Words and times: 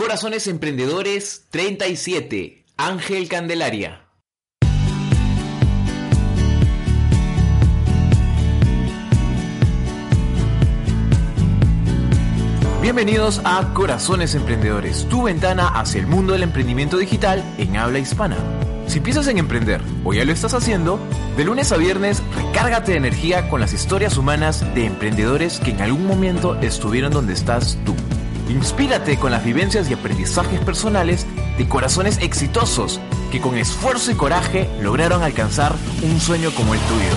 Corazones 0.00 0.46
Emprendedores 0.46 1.44
37, 1.50 2.64
Ángel 2.78 3.28
Candelaria. 3.28 4.06
Bienvenidos 12.80 13.42
a 13.44 13.74
Corazones 13.74 14.34
Emprendedores, 14.34 15.06
tu 15.10 15.24
ventana 15.24 15.68
hacia 15.68 16.00
el 16.00 16.06
mundo 16.06 16.32
del 16.32 16.44
emprendimiento 16.44 16.96
digital 16.96 17.44
en 17.58 17.76
habla 17.76 17.98
hispana. 17.98 18.38
Si 18.86 19.00
piensas 19.00 19.26
en 19.26 19.36
emprender 19.36 19.82
o 20.02 20.14
ya 20.14 20.24
lo 20.24 20.32
estás 20.32 20.54
haciendo, 20.54 20.98
de 21.36 21.44
lunes 21.44 21.72
a 21.72 21.76
viernes 21.76 22.22
recárgate 22.34 22.92
de 22.92 22.96
energía 22.96 23.50
con 23.50 23.60
las 23.60 23.74
historias 23.74 24.16
humanas 24.16 24.64
de 24.74 24.86
emprendedores 24.86 25.60
que 25.60 25.72
en 25.72 25.82
algún 25.82 26.06
momento 26.06 26.58
estuvieron 26.62 27.12
donde 27.12 27.34
estás 27.34 27.76
tú. 27.84 27.94
Inspírate 28.50 29.16
con 29.16 29.30
las 29.30 29.44
vivencias 29.44 29.88
y 29.88 29.94
aprendizajes 29.94 30.58
personales 30.60 31.24
de 31.56 31.68
corazones 31.68 32.18
exitosos 32.18 33.00
que 33.30 33.40
con 33.40 33.56
esfuerzo 33.56 34.10
y 34.10 34.14
coraje 34.16 34.68
lograron 34.80 35.22
alcanzar 35.22 35.72
un 36.02 36.20
sueño 36.20 36.50
como 36.56 36.74
el 36.74 36.80
tuyo. 36.80 37.16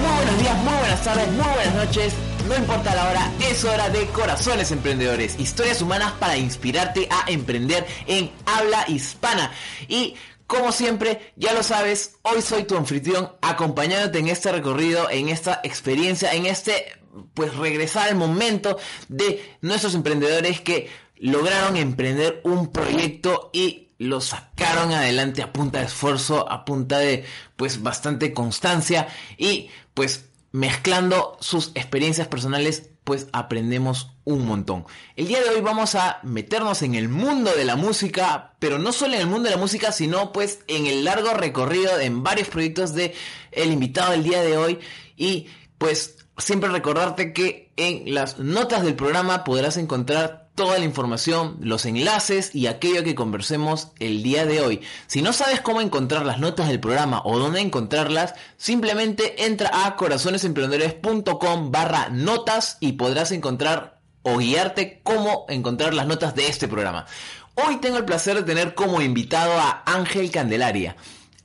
Muy 0.00 0.16
buenos 0.16 0.40
días, 0.40 0.56
muy 0.64 0.74
buenas 0.74 1.04
tardes, 1.04 1.28
muy 1.28 1.54
buenas 1.54 1.74
noches. 1.76 2.14
No 2.48 2.56
importa 2.56 2.94
la 2.96 3.10
hora, 3.10 3.32
es 3.48 3.64
hora 3.64 3.88
de 3.90 4.06
Corazones 4.06 4.72
Emprendedores, 4.72 5.38
historias 5.38 5.80
humanas 5.80 6.12
para 6.18 6.36
inspirarte 6.36 7.08
a 7.12 7.30
emprender 7.30 7.86
en 8.08 8.32
habla 8.44 8.86
hispana. 8.88 9.52
Y 9.86 10.16
como 10.48 10.72
siempre, 10.72 11.32
ya 11.36 11.52
lo 11.52 11.62
sabes, 11.62 12.16
hoy 12.22 12.42
soy 12.42 12.64
tu 12.64 12.76
anfitrión 12.76 13.30
acompañándote 13.40 14.18
en 14.18 14.28
este 14.28 14.50
recorrido, 14.50 15.08
en 15.10 15.28
esta 15.28 15.60
experiencia, 15.62 16.32
en 16.32 16.46
este 16.46 16.98
pues 17.34 17.56
regresar 17.56 18.08
al 18.08 18.16
momento 18.16 18.78
de 19.08 19.56
nuestros 19.60 19.94
emprendedores 19.94 20.60
que 20.60 20.88
lograron 21.16 21.76
emprender 21.76 22.40
un 22.44 22.70
proyecto 22.72 23.50
y 23.52 23.88
lo 23.98 24.20
sacaron 24.20 24.92
adelante 24.92 25.42
a 25.42 25.52
punta 25.52 25.80
de 25.80 25.86
esfuerzo, 25.86 26.50
a 26.50 26.64
punta 26.64 26.98
de 26.98 27.24
pues 27.56 27.82
bastante 27.82 28.32
constancia 28.32 29.08
y 29.36 29.70
pues 29.94 30.26
mezclando 30.52 31.36
sus 31.40 31.72
experiencias 31.74 32.28
personales 32.28 32.90
pues 33.08 33.26
aprendemos 33.32 34.10
un 34.24 34.46
montón. 34.46 34.84
El 35.16 35.28
día 35.28 35.42
de 35.42 35.48
hoy 35.48 35.62
vamos 35.62 35.94
a 35.94 36.20
meternos 36.24 36.82
en 36.82 36.94
el 36.94 37.08
mundo 37.08 37.52
de 37.56 37.64
la 37.64 37.74
música, 37.74 38.54
pero 38.58 38.78
no 38.78 38.92
solo 38.92 39.14
en 39.14 39.20
el 39.20 39.26
mundo 39.26 39.48
de 39.48 39.54
la 39.54 39.60
música, 39.60 39.92
sino 39.92 40.30
pues 40.30 40.60
en 40.68 40.86
el 40.86 41.04
largo 41.04 41.32
recorrido 41.32 41.98
en 41.98 42.22
varios 42.22 42.48
proyectos 42.48 42.94
de 42.94 43.14
el 43.50 43.72
invitado 43.72 44.12
del 44.12 44.24
día 44.24 44.42
de 44.42 44.58
hoy 44.58 44.78
y 45.16 45.46
pues 45.78 46.16
siempre 46.36 46.68
recordarte 46.68 47.32
que 47.32 47.72
en 47.76 48.14
las 48.14 48.38
notas 48.38 48.82
del 48.82 48.94
programa 48.94 49.44
podrás 49.44 49.76
encontrar 49.76 50.48
toda 50.54 50.78
la 50.78 50.84
información, 50.84 51.56
los 51.60 51.86
enlaces 51.86 52.52
y 52.52 52.66
aquello 52.66 53.04
que 53.04 53.14
conversemos 53.14 53.92
el 54.00 54.24
día 54.24 54.44
de 54.44 54.60
hoy. 54.60 54.80
Si 55.06 55.22
no 55.22 55.32
sabes 55.32 55.60
cómo 55.60 55.80
encontrar 55.80 56.26
las 56.26 56.40
notas 56.40 56.66
del 56.66 56.80
programa 56.80 57.22
o 57.24 57.38
dónde 57.38 57.60
encontrarlas, 57.60 58.34
simplemente 58.56 59.44
entra 59.44 59.70
a 59.86 59.94
corazonesemprendedores.com 59.94 61.70
barra 61.70 62.08
notas 62.08 62.76
y 62.80 62.92
podrás 62.92 63.30
encontrar 63.30 64.00
o 64.22 64.38
guiarte 64.38 65.00
cómo 65.04 65.46
encontrar 65.48 65.94
las 65.94 66.08
notas 66.08 66.34
de 66.34 66.48
este 66.48 66.66
programa. 66.66 67.06
Hoy 67.54 67.76
tengo 67.76 67.96
el 67.96 68.04
placer 68.04 68.36
de 68.36 68.42
tener 68.42 68.74
como 68.74 69.00
invitado 69.00 69.52
a 69.52 69.84
Ángel 69.86 70.30
Candelaria. 70.32 70.96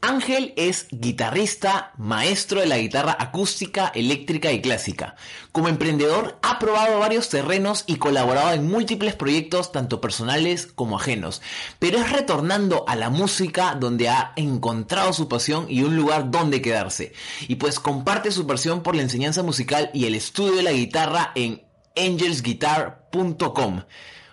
Ángel 0.05 0.53
es 0.57 0.87
guitarrista, 0.91 1.93
maestro 1.97 2.59
de 2.59 2.65
la 2.65 2.77
guitarra 2.77 3.15
acústica, 3.17 3.89
eléctrica 3.95 4.51
y 4.51 4.61
clásica. 4.61 5.15
Como 5.53 5.69
emprendedor 5.69 6.39
ha 6.41 6.59
probado 6.59 6.99
varios 6.99 7.29
terrenos 7.29 7.85
y 7.87 7.95
colaborado 7.95 8.51
en 8.51 8.69
múltiples 8.69 9.15
proyectos 9.15 9.71
tanto 9.71 10.01
personales 10.01 10.67
como 10.67 10.97
ajenos, 10.97 11.41
pero 11.79 11.99
es 11.99 12.11
retornando 12.11 12.83
a 12.85 12.97
la 12.97 13.09
música 13.09 13.77
donde 13.79 14.09
ha 14.09 14.33
encontrado 14.35 15.13
su 15.13 15.29
pasión 15.29 15.67
y 15.69 15.83
un 15.83 15.95
lugar 15.95 16.29
donde 16.29 16.61
quedarse. 16.61 17.13
Y 17.47 17.55
pues 17.55 17.79
comparte 17.79 18.31
su 18.31 18.45
pasión 18.45 18.83
por 18.83 18.97
la 18.97 19.03
enseñanza 19.03 19.41
musical 19.41 19.89
y 19.93 20.05
el 20.05 20.15
estudio 20.15 20.57
de 20.57 20.63
la 20.63 20.73
guitarra 20.73 21.31
en 21.33 21.63
angelsguitar.com. 21.95 23.83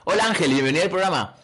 Hola 0.03 0.25
Ángel, 0.27 0.51
bienvenido 0.51 0.83
al 0.83 0.91
programa. 0.91 1.37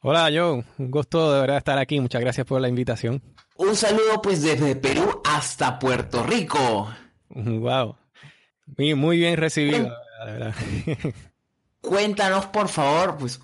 Hola 0.00 0.30
Joe, 0.32 0.64
un 0.78 0.90
gusto 0.92 1.32
de 1.32 1.40
verdad 1.40 1.56
estar 1.56 1.76
aquí, 1.76 1.98
muchas 1.98 2.20
gracias 2.20 2.46
por 2.46 2.60
la 2.60 2.68
invitación. 2.68 3.33
Un 3.56 3.76
saludo 3.76 4.20
pues 4.20 4.42
desde 4.42 4.74
Perú 4.76 5.22
hasta 5.24 5.78
Puerto 5.78 6.24
Rico. 6.24 6.88
Wow. 7.28 7.96
Muy, 8.76 8.94
muy 8.94 9.18
bien 9.18 9.36
recibido, 9.36 9.92
la 10.18 10.24
verdad. 10.24 10.54
Cuéntanos 11.80 12.46
por 12.46 12.68
favor 12.68 13.16
pues 13.18 13.40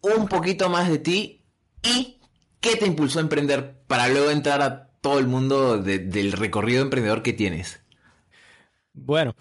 un 0.00 0.28
poquito 0.28 0.68
más 0.68 0.88
de 0.88 0.98
ti 0.98 1.42
y 1.82 2.18
qué 2.60 2.76
te 2.76 2.86
impulsó 2.86 3.18
a 3.18 3.22
emprender 3.22 3.80
para 3.86 4.08
luego 4.08 4.30
entrar 4.30 4.60
a 4.60 4.88
todo 5.00 5.18
el 5.18 5.26
mundo 5.26 5.78
del 5.78 6.32
recorrido 6.32 6.82
emprendedor 6.82 7.22
que 7.22 7.32
tienes. 7.32 7.80
Bueno, 8.92 9.34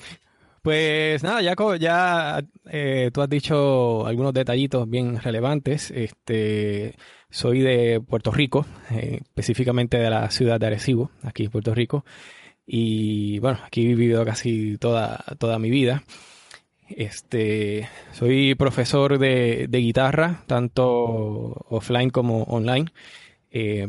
pues 0.66 1.22
nada, 1.22 1.44
Jaco, 1.44 1.76
ya 1.76 2.44
eh, 2.66 3.12
tú 3.14 3.22
has 3.22 3.30
dicho 3.30 4.08
algunos 4.08 4.34
detallitos 4.34 4.90
bien 4.90 5.22
relevantes. 5.22 5.92
Este, 5.92 6.96
soy 7.30 7.60
de 7.60 8.02
Puerto 8.02 8.32
Rico, 8.32 8.66
eh, 8.90 9.20
específicamente 9.22 10.00
de 10.00 10.10
la 10.10 10.32
ciudad 10.32 10.60
de 10.60 10.66
Arecibo, 10.66 11.12
aquí 11.22 11.44
en 11.44 11.52
Puerto 11.52 11.76
Rico. 11.76 12.04
Y 12.66 13.38
bueno, 13.38 13.60
aquí 13.64 13.84
he 13.84 13.88
vivido 13.90 14.26
casi 14.26 14.80
toda, 14.80 15.24
toda 15.38 15.60
mi 15.60 15.70
vida. 15.70 16.04
Este, 16.90 17.88
soy 18.12 18.56
profesor 18.56 19.20
de, 19.20 19.68
guitarra, 19.72 20.46
tanto 20.48 20.86
offline 21.70 22.10
como 22.10 22.42
online. 22.46 22.88
Eh, 23.52 23.88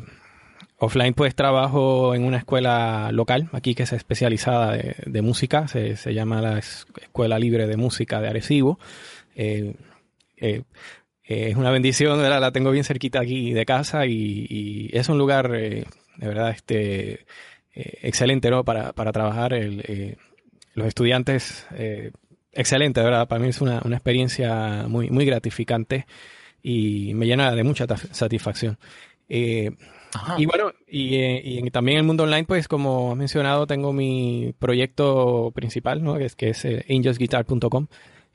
offline 0.79 1.15
pues 1.15 1.35
trabajo 1.35 2.15
en 2.15 2.25
una 2.25 2.39
escuela 2.39 3.11
local, 3.13 3.49
aquí 3.53 3.75
que 3.75 3.85
es 3.85 3.93
especializada 3.93 4.77
de, 4.77 5.23
música, 5.23 5.69
se, 5.69 5.97
llama 6.13 6.43
la 6.43 6.59
Escuela 6.59 7.39
Libre 7.39 7.67
de 7.67 7.77
Música 7.77 8.21
de 8.21 8.29
Arecibo. 8.29 8.79
Eh, 9.35 9.75
eh, 11.29 11.51
es 11.51 11.57
una 11.57 11.71
bendición, 11.71 12.23
la 12.23 12.53
tengo 12.53 12.71
bien 12.71 12.85
cerquita 12.85 13.21
aquí 13.21 13.53
de 13.53 13.67
casa 13.67 14.07
y, 14.07 14.91
es 14.93 15.09
un 15.09 15.19
lugar 15.19 15.53
eh, 15.55 15.85
de 16.17 16.29
verdad 16.29 16.51
este, 16.51 17.27
eh, 17.75 17.99
excelente 18.03 18.51
¿no? 18.51 18.65
para, 18.65 18.93
para 18.93 19.13
trabajar. 19.13 19.53
los 20.75 20.87
estudiantes, 20.87 21.67
excelente, 22.53 23.03
verdad, 23.03 23.27
para 23.27 23.41
mí 23.41 23.49
es 23.49 23.61
una, 23.61 23.81
una, 23.85 23.97
experiencia 23.97 24.87
muy, 24.89 25.11
muy 25.11 25.25
gratificante 25.25 26.07
y 26.63 27.15
me 27.15 27.27
llena 27.27 27.51
de 27.53 27.65
mucha 27.65 27.87
satisfacción. 27.97 28.79
Y 30.39 30.47
bueno, 30.47 30.73
y, 30.87 31.17
y, 31.17 31.71
también 31.71 31.97
en 31.97 32.01
el 32.01 32.07
mundo 32.07 32.25
online, 32.25 32.45
pues 32.45 32.69
como 32.69 33.13
has 33.13 33.17
mencionado, 33.17 33.67
tengo 33.67 33.93
mi 33.93 34.55
proyecto 34.59 35.53
principal, 35.55 36.03
¿no? 36.03 36.17
que 36.17 36.25
es, 36.27 36.37
que 36.37 36.51
es 36.51 36.65
angelsguitar.com 36.65 37.87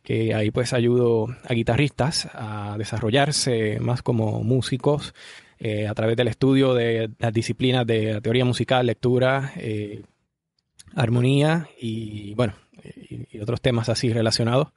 que 0.03 0.33
ahí 0.33 0.51
pues 0.51 0.73
ayudo 0.73 1.27
a 1.47 1.53
guitarristas 1.53 2.27
a 2.33 2.75
desarrollarse 2.77 3.79
más 3.79 4.01
como 4.01 4.43
músicos 4.43 5.13
eh, 5.59 5.87
a 5.87 5.93
través 5.93 6.17
del 6.17 6.27
estudio 6.27 6.73
de 6.73 7.11
las 7.19 7.31
disciplinas 7.31 7.85
de 7.85 8.19
teoría 8.21 8.45
musical, 8.45 8.87
lectura, 8.87 9.53
eh, 9.57 10.01
armonía 10.95 11.69
y 11.79 12.33
bueno, 12.33 12.53
y, 12.83 13.39
otros 13.39 13.61
temas 13.61 13.89
así 13.89 14.11
relacionados. 14.11 14.69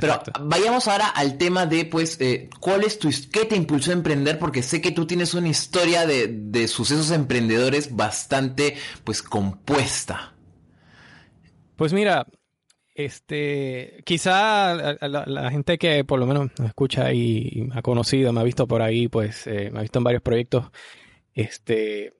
Pero 0.00 0.22
vayamos 0.40 0.86
ahora 0.88 1.08
al 1.08 1.38
tema 1.38 1.66
de, 1.66 1.84
pues, 1.84 2.20
eh, 2.20 2.48
¿cuál 2.60 2.84
es 2.84 2.98
tu, 2.98 3.10
qué 3.32 3.44
te 3.44 3.56
impulsó 3.56 3.90
a 3.90 3.94
emprender? 3.94 4.38
Porque 4.38 4.62
sé 4.62 4.80
que 4.80 4.92
tú 4.92 5.06
tienes 5.06 5.34
una 5.34 5.48
historia 5.48 6.06
de, 6.06 6.28
de 6.28 6.68
sucesos 6.68 7.10
emprendedores 7.10 7.94
bastante, 7.94 8.76
pues, 9.04 9.22
compuesta. 9.22 10.34
Pues 11.76 11.92
mira, 11.92 12.26
este, 12.98 14.02
quizá 14.04 14.74
la, 14.74 15.50
gente 15.52 15.78
que 15.78 16.04
por 16.04 16.18
lo 16.18 16.26
menos 16.26 16.50
me 16.58 16.66
escucha 16.66 17.12
y 17.12 17.68
me 17.68 17.78
ha 17.78 17.82
conocido, 17.82 18.32
me 18.32 18.40
ha 18.40 18.42
visto 18.42 18.66
por 18.66 18.82
ahí, 18.82 19.06
pues 19.06 19.46
eh, 19.46 19.70
me 19.72 19.78
ha 19.78 19.82
visto 19.82 20.00
en 20.00 20.04
varios 20.04 20.22
proyectos. 20.22 20.66
Este, 21.32 22.14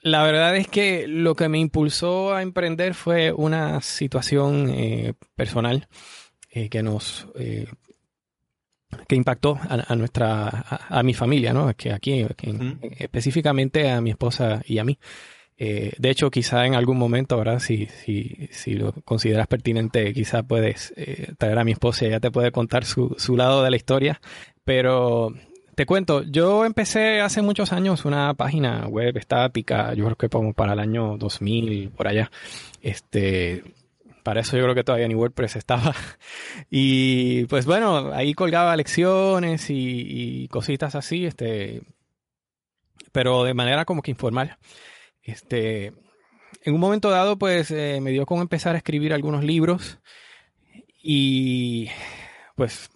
la 0.00 0.22
verdad 0.22 0.56
es 0.56 0.68
que 0.68 1.06
lo 1.06 1.34
que 1.34 1.50
me 1.50 1.58
impulsó 1.58 2.34
a 2.34 2.40
emprender 2.40 2.94
fue 2.94 3.32
una 3.32 3.82
situación 3.82 4.70
eh, 4.70 5.12
personal 5.36 5.88
eh, 6.54 6.68
que 6.68 6.82
nos 6.82 7.26
que 9.08 9.16
impactó 9.16 9.58
a, 9.68 9.96
nuestra 9.96 10.64
a, 10.88 11.02
mi 11.02 11.14
familia, 11.14 11.52
¿no? 11.52 11.74
Que 11.74 11.92
aquí, 11.92 12.24
específicamente 12.98 13.90
a 13.90 14.00
mi 14.00 14.10
esposa 14.10 14.62
y 14.64 14.78
a 14.78 14.84
mí. 14.84 14.98
Eh, 15.56 15.92
de 15.98 16.10
hecho, 16.10 16.30
quizá 16.30 16.66
en 16.66 16.74
algún 16.74 16.98
momento, 16.98 17.36
¿verdad? 17.36 17.60
Si, 17.60 17.86
si, 17.86 18.48
si 18.50 18.74
lo 18.74 18.92
consideras 18.92 19.46
pertinente, 19.46 20.12
quizá 20.12 20.42
puedes 20.42 20.92
eh, 20.96 21.32
traer 21.38 21.58
a 21.58 21.64
mi 21.64 21.72
esposa 21.72 22.04
y 22.04 22.08
ella 22.08 22.20
te 22.20 22.30
puede 22.30 22.50
contar 22.50 22.84
su, 22.84 23.14
su 23.18 23.36
lado 23.36 23.62
de 23.62 23.70
la 23.70 23.76
historia. 23.76 24.20
Pero 24.64 25.32
te 25.74 25.86
cuento, 25.86 26.22
yo 26.22 26.64
empecé 26.64 27.20
hace 27.20 27.42
muchos 27.42 27.72
años 27.72 28.04
una 28.04 28.34
página 28.34 28.86
web 28.88 29.16
estática, 29.16 29.94
yo 29.94 30.04
creo 30.04 30.16
que 30.16 30.28
como 30.28 30.54
para 30.54 30.72
el 30.72 30.80
año 30.80 31.16
2000, 31.18 31.90
por 31.90 32.08
allá. 32.08 32.30
Este, 32.82 33.62
para 34.24 34.40
eso 34.40 34.56
yo 34.56 34.64
creo 34.64 34.74
que 34.74 34.82
todavía 34.82 35.06
ni 35.06 35.14
WordPress 35.14 35.56
estaba. 35.56 35.94
Y 36.70 37.44
pues 37.46 37.66
bueno, 37.66 38.12
ahí 38.12 38.34
colgaba 38.34 38.76
lecciones 38.76 39.66
y, 39.68 40.48
cositas 40.48 40.94
así, 40.96 41.26
este, 41.26 41.82
pero 43.12 43.44
de 43.44 43.54
manera 43.54 43.84
como 43.84 44.02
que 44.02 44.10
informal. 44.10 44.58
Este, 45.22 45.92
en 46.64 46.74
un 46.74 46.80
momento 46.80 47.10
dado, 47.10 47.38
pues 47.38 47.70
eh, 47.70 48.00
me 48.02 48.10
dio 48.10 48.26
con 48.26 48.40
empezar 48.40 48.74
a 48.74 48.78
escribir 48.78 49.12
algunos 49.12 49.44
libros 49.44 49.98
y 51.02 51.88
pues 52.56 52.90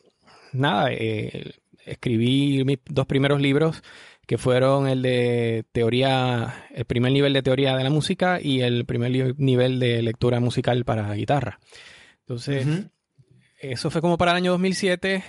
nada, 0.53 0.91
eh, 0.91 1.53
escribí 1.85 2.65
mis 2.65 2.79
dos 2.87 3.07
primeros 3.07 3.41
libros 3.41 3.83
que 4.29 4.37
fueron 4.37 4.87
el 4.87 5.01
de 5.01 5.65
teoría, 5.73 6.67
el 6.75 6.85
primer 6.85 7.13
nivel 7.13 7.33
de 7.33 7.43
teoría 7.43 7.75
de 7.75 7.83
la 7.83 7.89
música 7.89 8.39
y 8.43 8.61
el 8.61 8.85
primer 8.85 9.35
nivel 9.39 9.81
de 9.81 10.03
lectura 10.03 10.39
musical 10.39 10.85
para 10.85 11.15
guitarra. 11.15 11.59
Entonces, 12.21 12.67
eso 13.59 13.91
fue 13.91 14.03
como 14.03 14.19
para 14.19 14.33
el 14.33 14.37
año 14.37 14.51
2007, 14.51 15.25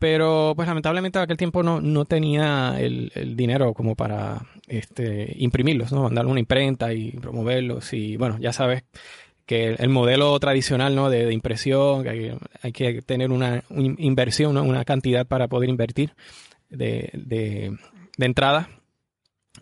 pero 0.00 0.54
pues 0.56 0.66
lamentablemente 0.66 1.16
en 1.16 1.22
aquel 1.22 1.36
tiempo 1.36 1.62
no, 1.62 1.80
no 1.80 2.06
tenía 2.06 2.74
el, 2.80 3.36
dinero 3.36 3.72
como 3.72 3.94
para 3.94 4.44
este, 4.66 5.32
imprimirlos, 5.36 5.92
¿no? 5.92 6.02
Mandarle 6.02 6.32
una 6.32 6.40
imprenta 6.40 6.92
y 6.92 7.12
promoverlos 7.12 7.92
y 7.92 8.16
bueno, 8.16 8.38
ya 8.40 8.52
sabes 8.52 8.82
que 9.46 9.74
el 9.74 9.88
modelo 9.90 10.36
tradicional 10.40 10.96
¿no? 10.96 11.08
de, 11.08 11.32
impresión, 11.32 12.02
que 12.02 12.36
hay, 12.62 12.72
que 12.72 13.00
tener 13.02 13.30
una, 13.30 13.62
inversión, 13.70 14.56
una 14.56 14.84
cantidad 14.84 15.24
para 15.24 15.46
poder 15.46 15.68
invertir 15.68 16.14
de, 16.68 17.10
de 17.12 17.76
entrada 18.18 18.68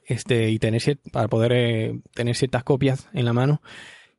este, 0.07 0.51
y 0.51 0.59
tener 0.59 0.99
para 1.13 1.29
poder 1.29 1.53
eh, 1.53 2.01
tener 2.15 2.37
ciertas 2.37 2.65
copias 2.65 3.09
en 3.13 3.25
la 3.25 3.33
mano. 3.33 3.63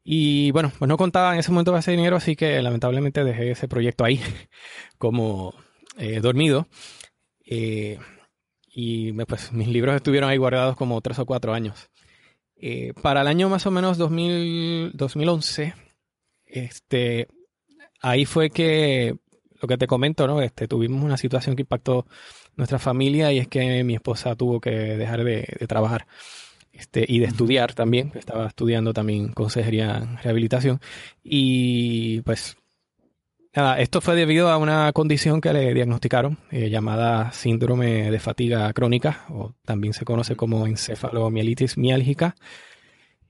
Y 0.03 0.51
bueno, 0.51 0.71
pues 0.77 0.89
no 0.89 0.97
contaba 0.97 1.33
en 1.33 1.39
ese 1.39 1.51
momento 1.51 1.71
con 1.71 1.79
ese 1.79 1.91
dinero, 1.91 2.17
así 2.17 2.35
que 2.35 2.61
lamentablemente 2.61 3.23
dejé 3.23 3.51
ese 3.51 3.67
proyecto 3.67 4.03
ahí 4.03 4.19
como 4.97 5.53
eh, 5.97 6.19
dormido. 6.19 6.67
Eh, 7.45 7.99
y 8.75 9.11
pues 9.25 9.51
mis 9.53 9.67
libros 9.67 9.95
estuvieron 9.95 10.29
ahí 10.29 10.37
guardados 10.37 10.75
como 10.75 10.99
tres 11.01 11.19
o 11.19 11.25
cuatro 11.25 11.53
años. 11.53 11.89
para 13.01 13.21
el 13.21 13.27
año 13.27 13.49
más 13.49 13.65
o 13.65 13.71
menos 13.71 13.97
2000, 13.97 14.91
2011, 14.93 15.73
este, 16.45 17.27
ahí 18.01 18.25
fue 18.25 18.49
que, 18.49 19.17
lo 19.63 19.67
que 19.67 19.77
te 19.77 19.87
comento, 19.87 20.27
¿no? 20.27 20.41
Este, 20.41 20.67
tuvimos 20.67 21.01
una 21.01 21.15
situación 21.15 21.55
que 21.55 21.61
impactó 21.61 22.05
nuestra 22.57 22.79
familia 22.79 23.31
y 23.31 23.39
es 23.39 23.47
que 23.47 23.81
mi 23.85 23.95
esposa 23.95 24.35
tuvo 24.35 24.59
que 24.59 24.69
dejar 24.69 25.23
de, 25.23 25.43
trabajar 25.69 26.05
este, 26.73 27.05
y 27.07 27.19
de 27.19 27.27
estudiar 27.27 27.73
también, 27.73 28.11
estaba 28.15 28.47
estudiando 28.47 28.93
también 28.93 29.31
consejería 29.31 29.99
en 29.99 30.17
rehabilitación 30.17 30.81
y 31.23 32.19
pues 32.21 32.57
nada, 33.55 33.79
esto 33.79 34.01
fue 34.01 34.17
debido 34.17 34.49
a 34.49 34.57
una 34.57 34.91
condición 34.91 35.39
que 35.39 35.53
le 35.53 35.73
diagnosticaron 35.73 36.37
eh, 36.51 36.69
llamada 36.69 37.31
síndrome 37.31 38.11
de 38.11 38.19
fatiga 38.19 38.71
crónica 38.73 39.25
o 39.29 39.55
también 39.63 39.93
se 39.93 40.03
conoce 40.03 40.35
como 40.35 40.67
encefalomielitis 40.67 41.77
miálgica. 41.77 42.35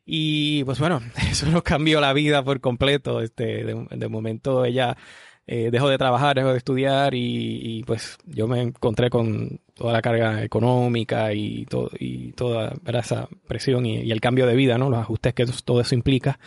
Y 0.05 0.65
pues 0.65 0.79
bueno, 0.79 1.01
eso 1.31 1.45
nos 1.45 1.63
cambió 1.63 2.01
la 2.01 2.11
vida 2.11 2.43
por 2.43 2.59
completo. 2.59 3.21
Este, 3.21 3.63
de, 3.63 3.87
de 3.89 4.07
momento 4.09 4.65
ella 4.65 4.97
eh, 5.45 5.69
dejó 5.71 5.89
de 5.89 5.97
trabajar, 5.97 6.35
dejó 6.35 6.51
de 6.51 6.57
estudiar 6.57 7.13
y, 7.13 7.83
pues 7.85 8.17
yo 8.25 8.47
me 8.47 8.61
encontré 8.61 9.09
con 9.09 9.59
toda 9.73 9.91
la 9.93 10.01
carga 10.01 10.43
económica 10.43 11.33
y, 11.33 11.65
todo, 11.65 11.89
y 11.99 12.31
toda 12.31 12.73
esa 12.85 13.27
presión 13.47 13.85
y, 13.85 14.11
el 14.11 14.21
cambio 14.21 14.47
de 14.47 14.55
vida, 14.55 14.77
¿no? 14.77 14.89
Los 14.89 14.99
ajustes 14.99 15.33
que 15.33 15.45
todo 15.65 15.81
eso 15.81 15.95
implica. 15.95 16.39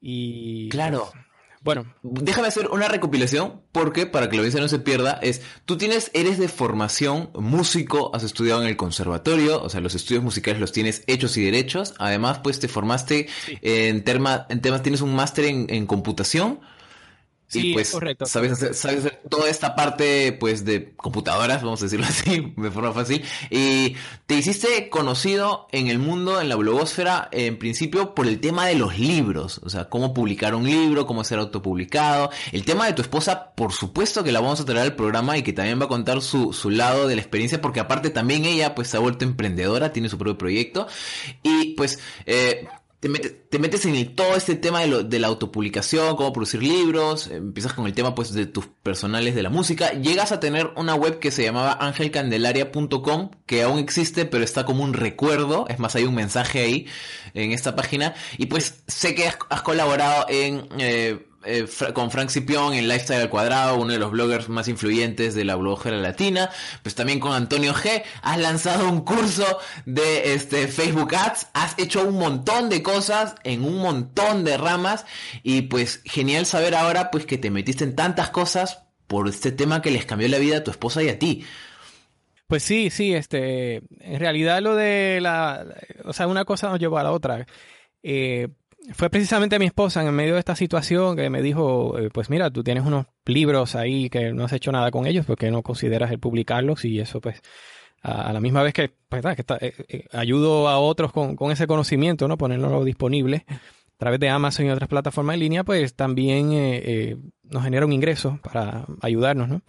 Y 0.00 0.68
claro. 0.68 1.08
Pues, 1.12 1.24
bueno, 1.62 1.94
déjame 2.02 2.48
hacer 2.48 2.68
una 2.68 2.88
recopilación 2.88 3.60
porque 3.70 4.06
para 4.06 4.30
que 4.30 4.36
la 4.36 4.40
audiencia 4.40 4.62
no 4.62 4.68
se 4.68 4.78
pierda 4.78 5.18
es, 5.20 5.42
tú 5.66 5.76
tienes, 5.76 6.10
eres 6.14 6.38
de 6.38 6.48
formación 6.48 7.30
músico, 7.34 8.10
has 8.14 8.22
estudiado 8.22 8.62
en 8.62 8.68
el 8.68 8.78
conservatorio, 8.78 9.62
o 9.62 9.68
sea, 9.68 9.82
los 9.82 9.94
estudios 9.94 10.24
musicales 10.24 10.58
los 10.58 10.72
tienes 10.72 11.04
hechos 11.06 11.36
y 11.36 11.44
derechos, 11.44 11.92
además 11.98 12.38
pues 12.38 12.60
te 12.60 12.68
formaste 12.68 13.28
en, 13.60 14.02
terma, 14.04 14.46
en 14.48 14.62
temas, 14.62 14.82
tienes 14.82 15.02
un 15.02 15.14
máster 15.14 15.44
en, 15.44 15.66
en 15.68 15.84
computación, 15.84 16.60
Sí, 17.50 17.72
pues, 17.72 17.90
correcto. 17.90 18.26
Sabes 18.26 18.52
hacer, 18.52 18.74
sabes 18.74 19.12
toda 19.28 19.50
esta 19.50 19.74
parte, 19.74 20.32
pues, 20.32 20.64
de 20.64 20.92
computadoras, 20.94 21.62
vamos 21.64 21.80
a 21.82 21.86
decirlo 21.86 22.06
así, 22.08 22.54
de 22.56 22.70
forma 22.70 22.92
fácil. 22.92 23.24
Y 23.50 23.96
te 24.26 24.36
hiciste 24.36 24.88
conocido 24.88 25.66
en 25.72 25.88
el 25.88 25.98
mundo, 25.98 26.40
en 26.40 26.48
la 26.48 26.54
blogosfera, 26.54 27.28
en 27.32 27.58
principio, 27.58 28.14
por 28.14 28.28
el 28.28 28.40
tema 28.40 28.66
de 28.66 28.76
los 28.76 28.98
libros. 29.00 29.60
O 29.64 29.68
sea, 29.68 29.88
cómo 29.88 30.14
publicar 30.14 30.54
un 30.54 30.64
libro, 30.64 31.06
cómo 31.06 31.24
ser 31.24 31.40
autopublicado. 31.40 32.30
El 32.52 32.64
tema 32.64 32.86
de 32.86 32.92
tu 32.92 33.02
esposa, 33.02 33.52
por 33.56 33.72
supuesto 33.72 34.22
que 34.22 34.30
la 34.30 34.40
vamos 34.40 34.60
a 34.60 34.64
traer 34.64 34.82
al 34.82 34.94
programa 34.94 35.36
y 35.36 35.42
que 35.42 35.52
también 35.52 35.80
va 35.80 35.86
a 35.86 35.88
contar 35.88 36.22
su, 36.22 36.52
su 36.52 36.70
lado 36.70 37.08
de 37.08 37.16
la 37.16 37.20
experiencia, 37.20 37.60
porque 37.60 37.80
aparte 37.80 38.10
también 38.10 38.44
ella, 38.44 38.76
pues, 38.76 38.88
se 38.88 38.96
ha 38.96 39.00
vuelto 39.00 39.24
emprendedora, 39.24 39.92
tiene 39.92 40.08
su 40.08 40.18
propio 40.18 40.38
proyecto. 40.38 40.86
Y, 41.42 41.74
pues, 41.74 41.98
eh, 42.26 42.68
te 43.00 43.08
metes, 43.08 43.86
en 43.86 44.14
todo 44.14 44.36
este 44.36 44.56
tema 44.56 44.80
de, 44.80 45.18
la 45.18 45.28
autopublicación, 45.28 46.16
cómo 46.16 46.34
producir 46.34 46.62
libros, 46.62 47.28
empiezas 47.28 47.72
con 47.72 47.86
el 47.86 47.94
tema 47.94 48.14
pues 48.14 48.34
de 48.34 48.44
tus 48.44 48.66
personales 48.66 49.34
de 49.34 49.42
la 49.42 49.48
música, 49.48 49.92
llegas 49.94 50.32
a 50.32 50.40
tener 50.40 50.70
una 50.76 50.94
web 50.94 51.18
que 51.18 51.30
se 51.30 51.42
llamaba 51.42 51.72
angelcandelaria.com, 51.80 53.30
que 53.46 53.62
aún 53.62 53.78
existe, 53.78 54.26
pero 54.26 54.44
está 54.44 54.66
como 54.66 54.84
un 54.84 54.92
recuerdo, 54.92 55.66
es 55.68 55.78
más, 55.78 55.96
hay 55.96 56.04
un 56.04 56.14
mensaje 56.14 56.60
ahí 56.60 56.86
en 57.32 57.52
esta 57.52 57.74
página, 57.74 58.14
y 58.36 58.46
pues 58.46 58.82
sé 58.86 59.14
que 59.14 59.26
has, 59.26 59.62
colaborado 59.62 60.26
en... 60.28 60.68
Eh, 60.78 61.26
eh, 61.44 61.66
con 61.94 62.10
Frank 62.10 62.28
Cipión 62.28 62.74
en 62.74 62.86
Lifestyle 62.86 63.22
al 63.22 63.30
Cuadrado, 63.30 63.76
uno 63.76 63.92
de 63.92 63.98
los 63.98 64.10
bloggers 64.10 64.48
más 64.48 64.68
influyentes 64.68 65.34
de 65.34 65.44
la 65.44 65.56
blogera 65.56 65.96
latina. 65.96 66.50
Pues 66.82 66.94
también 66.94 67.20
con 67.20 67.32
Antonio 67.32 67.72
G. 67.72 68.02
Has 68.22 68.38
lanzado 68.38 68.88
un 68.88 69.00
curso 69.02 69.58
de 69.86 70.34
este, 70.34 70.68
Facebook 70.68 71.14
Ads. 71.14 71.48
Has 71.54 71.78
hecho 71.78 72.06
un 72.06 72.18
montón 72.18 72.68
de 72.68 72.82
cosas 72.82 73.34
en 73.44 73.64
un 73.64 73.78
montón 73.78 74.44
de 74.44 74.58
ramas. 74.58 75.06
Y 75.42 75.62
pues 75.62 76.02
genial 76.04 76.44
saber 76.46 76.74
ahora 76.74 77.10
pues 77.10 77.24
que 77.24 77.38
te 77.38 77.50
metiste 77.50 77.84
en 77.84 77.96
tantas 77.96 78.30
cosas 78.30 78.82
por 79.06 79.28
este 79.28 79.50
tema 79.50 79.82
que 79.82 79.90
les 79.90 80.04
cambió 80.04 80.28
la 80.28 80.38
vida 80.38 80.58
a 80.58 80.64
tu 80.64 80.70
esposa 80.70 81.02
y 81.02 81.08
a 81.08 81.18
ti. 81.18 81.44
Pues 82.46 82.64
sí, 82.64 82.90
sí, 82.90 83.14
este, 83.14 83.82
en 84.00 84.18
realidad 84.18 84.60
lo 84.60 84.74
de 84.74 85.20
la, 85.22 85.64
o 86.04 86.12
sea, 86.12 86.26
una 86.26 86.44
cosa 86.44 86.68
nos 86.68 86.80
llevó 86.80 86.98
a 86.98 87.04
la 87.04 87.12
otra. 87.12 87.46
Eh, 88.02 88.48
fue 88.92 89.10
precisamente 89.10 89.58
mi 89.58 89.66
esposa 89.66 90.02
en 90.02 90.14
medio 90.14 90.34
de 90.34 90.40
esta 90.40 90.56
situación 90.56 91.16
que 91.16 91.30
me 91.30 91.42
dijo, 91.42 91.98
eh, 91.98 92.10
pues 92.12 92.30
mira, 92.30 92.50
tú 92.50 92.62
tienes 92.62 92.84
unos 92.84 93.06
libros 93.26 93.74
ahí 93.74 94.10
que 94.10 94.32
no 94.32 94.44
has 94.44 94.52
hecho 94.52 94.72
nada 94.72 94.90
con 94.90 95.06
ellos, 95.06 95.26
porque 95.26 95.50
no 95.50 95.62
consideras 95.62 96.10
el 96.10 96.18
publicarlos? 96.18 96.84
Y 96.84 96.98
eso 96.98 97.20
pues 97.20 97.40
a, 98.02 98.32
la 98.32 98.40
misma 98.40 98.62
vez 98.62 98.72
que, 98.72 98.90
pues, 99.08 99.22
que 99.36 99.44
eh, 99.60 99.74
eh, 99.88 100.04
ayudo 100.12 100.68
a 100.68 100.78
otros 100.78 101.12
con, 101.12 101.36
con, 101.36 101.52
ese 101.52 101.66
conocimiento, 101.66 102.26
¿no? 102.26 102.38
Ponerlo 102.38 102.84
disponible 102.84 103.44
a 103.48 103.98
través 103.98 104.18
de 104.18 104.30
Amazon 104.30 104.66
y 104.66 104.70
otras 104.70 104.88
plataformas 104.88 105.34
en 105.34 105.40
línea, 105.40 105.64
pues 105.64 105.94
también 105.94 106.50
nos 107.44 107.62
genera 107.62 107.84
un 107.84 107.92
ingreso 107.92 108.40
para 108.42 108.86
ayudarnos, 109.02 109.48
¿no? 109.48 109.62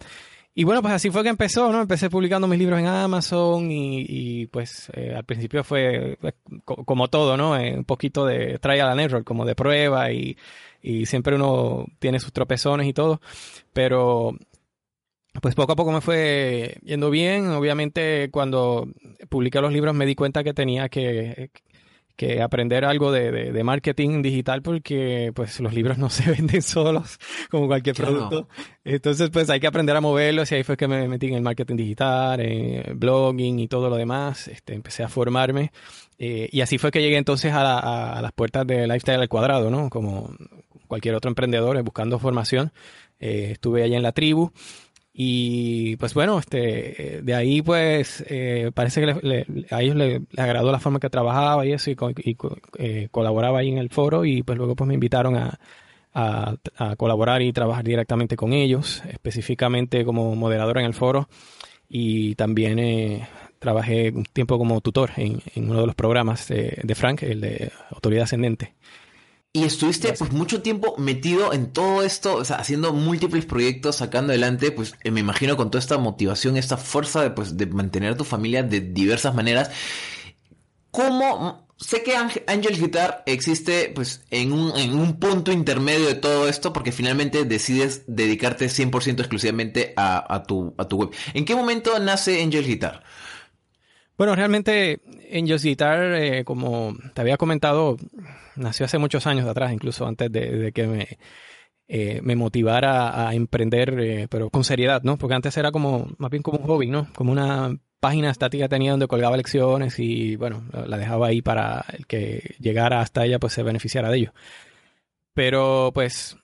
Y 0.54 0.64
bueno, 0.64 0.82
pues 0.82 0.92
así 0.92 1.10
fue 1.10 1.22
que 1.22 1.30
empezó, 1.30 1.72
¿no? 1.72 1.80
Empecé 1.80 2.10
publicando 2.10 2.46
mis 2.46 2.58
libros 2.58 2.78
en 2.78 2.86
Amazon 2.86 3.68
y, 3.70 4.46
pues 4.48 4.90
eh, 4.94 5.14
al 5.16 5.24
principio 5.24 5.64
fue 5.64 6.18
pues, 6.20 6.34
como 6.64 7.08
todo, 7.08 7.38
¿no? 7.38 7.56
Eh, 7.56 7.74
un 7.74 7.84
poquito 7.84 8.26
de 8.26 8.58
trial 8.58 8.90
and 8.90 9.00
error, 9.00 9.24
como 9.24 9.46
de 9.46 9.54
prueba 9.54 10.12
y, 10.12 10.36
y 10.82 11.06
siempre 11.06 11.36
uno 11.36 11.86
tiene 11.98 12.20
sus 12.20 12.32
tropezones 12.34 12.86
y 12.86 12.92
todo, 12.92 13.20
pero 13.72 14.36
pues 15.40 15.54
poco 15.54 15.72
a 15.72 15.76
poco 15.76 15.92
me 15.92 16.02
fue 16.02 16.76
yendo 16.82 17.10
bien. 17.10 17.48
Obviamente 17.48 18.28
cuando 18.30 18.88
publiqué 19.30 19.60
los 19.60 19.72
libros 19.72 19.94
me 19.94 20.06
di 20.06 20.14
cuenta 20.14 20.44
que 20.44 20.52
tenía 20.52 20.88
que, 20.90 21.50
que 22.22 22.40
aprender 22.40 22.84
algo 22.84 23.10
de, 23.10 23.52
de, 23.52 23.64
marketing 23.64 24.22
digital 24.22 24.62
porque 24.62 25.32
pues 25.34 25.58
los 25.58 25.74
libros 25.74 25.98
no 25.98 26.08
se 26.10 26.30
venden 26.30 26.62
solos 26.62 27.18
como 27.50 27.66
cualquier 27.66 27.96
producto. 27.96 28.48
Entonces 28.84 29.30
pues 29.30 29.50
hay 29.50 29.58
que 29.58 29.66
aprender 29.66 29.96
a 29.96 30.00
moverlos 30.00 30.52
y 30.52 30.54
ahí 30.54 30.62
fue 30.62 30.76
que 30.76 30.86
me 30.86 31.08
metí 31.08 31.26
en 31.26 31.34
el 31.34 31.42
marketing 31.42 31.76
digital, 31.76 32.40
en 32.40 32.98
blogging 32.98 33.58
y 33.58 33.66
todo 33.66 33.90
lo 33.90 33.96
demás. 33.96 34.46
Este, 34.46 34.74
empecé 34.74 35.02
a 35.02 35.08
formarme 35.08 35.72
eh, 36.18 36.48
y 36.52 36.60
así 36.60 36.78
fue 36.78 36.92
que 36.92 37.02
llegué 37.02 37.16
entonces 37.16 37.52
a, 37.52 38.18
a, 38.18 38.22
las 38.22 38.32
puertas 38.32 38.64
de 38.66 38.86
Lifestyle 38.86 39.20
al 39.20 39.28
Cuadrado, 39.28 39.70
¿no? 39.70 39.90
Como 39.90 40.30
cualquier 40.86 41.16
otro 41.16 41.28
emprendedor 41.28 41.76
eh, 41.76 41.82
buscando 41.82 42.20
formación. 42.20 42.72
Eh, 43.18 43.50
estuve 43.52 43.82
allá 43.82 43.96
en 43.96 44.02
la 44.02 44.12
tribu 44.12 44.52
y 45.14 45.96
pues 45.96 46.14
bueno, 46.14 46.38
este, 46.38 47.20
de 47.22 47.34
ahí 47.34 47.60
pues 47.60 48.24
eh, 48.28 48.70
parece 48.72 49.02
que 49.02 49.66
a 49.70 49.82
ellos 49.82 49.94
les, 49.96 50.22
agradó 50.38 50.72
la 50.72 50.80
forma 50.80 51.00
que 51.00 51.10
trabajaba 51.10 51.66
y 51.66 51.72
eso 51.72 51.90
y, 51.90 51.96
eh, 52.78 53.08
colaboraba 53.10 53.58
ahí 53.58 53.68
en 53.68 53.78
el 53.78 53.90
foro 53.90 54.24
y 54.24 54.42
pues 54.42 54.56
luego 54.56 54.74
pues 54.74 54.88
me 54.88 54.94
invitaron 54.94 55.36
a, 55.36 55.58
colaborar 56.98 57.40
y 57.40 57.54
trabajar 57.54 57.84
directamente 57.84 58.36
con 58.36 58.52
ellos, 58.52 59.02
específicamente 59.08 60.04
como 60.04 60.34
moderador 60.36 60.78
en 60.78 60.84
el 60.84 60.92
foro 60.92 61.28
y 61.88 62.34
también 62.34 62.78
eh, 62.78 63.26
trabajé 63.58 64.10
un 64.10 64.24
tiempo 64.24 64.58
como 64.58 64.80
tutor 64.82 65.12
en, 65.16 65.40
uno 65.56 65.80
de 65.80 65.86
los 65.86 65.94
programas 65.94 66.48
de 66.48 66.94
Frank, 66.94 67.22
el 67.22 67.40
de 67.40 67.72
Autoridad 67.90 68.24
Ascendente. 68.24 68.74
Y 69.54 69.64
estuviste 69.64 70.14
pues 70.14 70.32
mucho 70.32 70.62
tiempo 70.62 70.94
metido 70.96 71.52
en 71.52 71.74
todo 71.74 72.02
esto, 72.02 72.36
o 72.36 72.44
sea, 72.44 72.56
haciendo 72.56 72.94
múltiples 72.94 73.44
proyectos, 73.44 73.96
sacando 73.96 74.32
adelante, 74.32 74.72
pues 74.72 74.94
eh, 75.04 75.10
me 75.10 75.20
imagino 75.20 75.58
con 75.58 75.70
toda 75.70 75.80
esta 75.80 75.98
motivación, 75.98 76.56
esta 76.56 76.78
fuerza 76.78 77.22
de, 77.22 77.30
pues, 77.32 77.58
de 77.58 77.66
mantener 77.66 78.14
a 78.14 78.16
tu 78.16 78.24
familia 78.24 78.62
de 78.62 78.80
diversas 78.80 79.34
maneras. 79.34 79.70
¿Cómo? 80.90 81.66
Sé 81.76 82.02
que 82.02 82.14
Angel 82.16 82.80
Guitar 82.80 83.24
existe 83.26 83.90
pues 83.94 84.22
en 84.30 84.52
un, 84.52 84.78
en 84.78 84.94
un 84.98 85.18
punto 85.18 85.50
intermedio 85.52 86.06
de 86.06 86.14
todo 86.14 86.48
esto 86.48 86.72
porque 86.72 86.92
finalmente 86.92 87.44
decides 87.44 88.04
dedicarte 88.06 88.66
100% 88.66 89.18
exclusivamente 89.18 89.92
a, 89.96 90.34
a, 90.34 90.44
tu, 90.44 90.74
a 90.78 90.86
tu 90.86 90.96
web. 90.96 91.10
¿En 91.34 91.44
qué 91.44 91.56
momento 91.56 91.98
nace 91.98 92.42
Angel 92.42 92.64
Guitar? 92.64 93.02
Bueno, 94.22 94.36
realmente 94.36 95.00
Angel 95.34 95.58
Guitar, 95.58 96.14
eh, 96.14 96.44
como 96.44 96.94
te 97.12 97.22
había 97.22 97.36
comentado, 97.36 97.96
nació 98.54 98.86
hace 98.86 98.96
muchos 98.96 99.26
años 99.26 99.48
atrás, 99.48 99.72
incluso 99.72 100.06
antes 100.06 100.30
de, 100.30 100.70
que 100.72 100.86
me, 100.86 101.18
eh, 101.88 102.20
me 102.22 102.36
motivara 102.36 103.28
a 103.28 103.34
emprender, 103.34 103.98
eh, 103.98 104.28
pero 104.30 104.48
con 104.48 104.62
seriedad, 104.62 105.02
¿no? 105.02 105.18
Porque 105.18 105.34
antes 105.34 105.56
era 105.56 105.72
como, 105.72 106.08
más 106.18 106.30
bien 106.30 106.44
como 106.44 106.58
un 106.58 106.66
hobby, 106.68 106.86
¿no? 106.88 107.08
Como 107.16 107.32
una 107.32 107.76
página 107.98 108.30
estática 108.30 108.68
tenía 108.68 108.92
donde 108.92 109.08
colgaba 109.08 109.36
lecciones 109.36 109.98
y, 109.98 110.36
bueno, 110.36 110.62
la 110.86 110.98
dejaba 110.98 111.26
ahí 111.26 111.42
para 111.42 111.84
el 111.92 112.06
que 112.06 112.54
llegara 112.60 113.00
hasta 113.00 113.24
ella, 113.24 113.40
pues 113.40 113.54
se 113.54 113.64
beneficiara 113.64 114.08
de 114.08 114.18
ello. 114.18 114.34
Pero, 115.34 115.90
pues, 115.92 116.36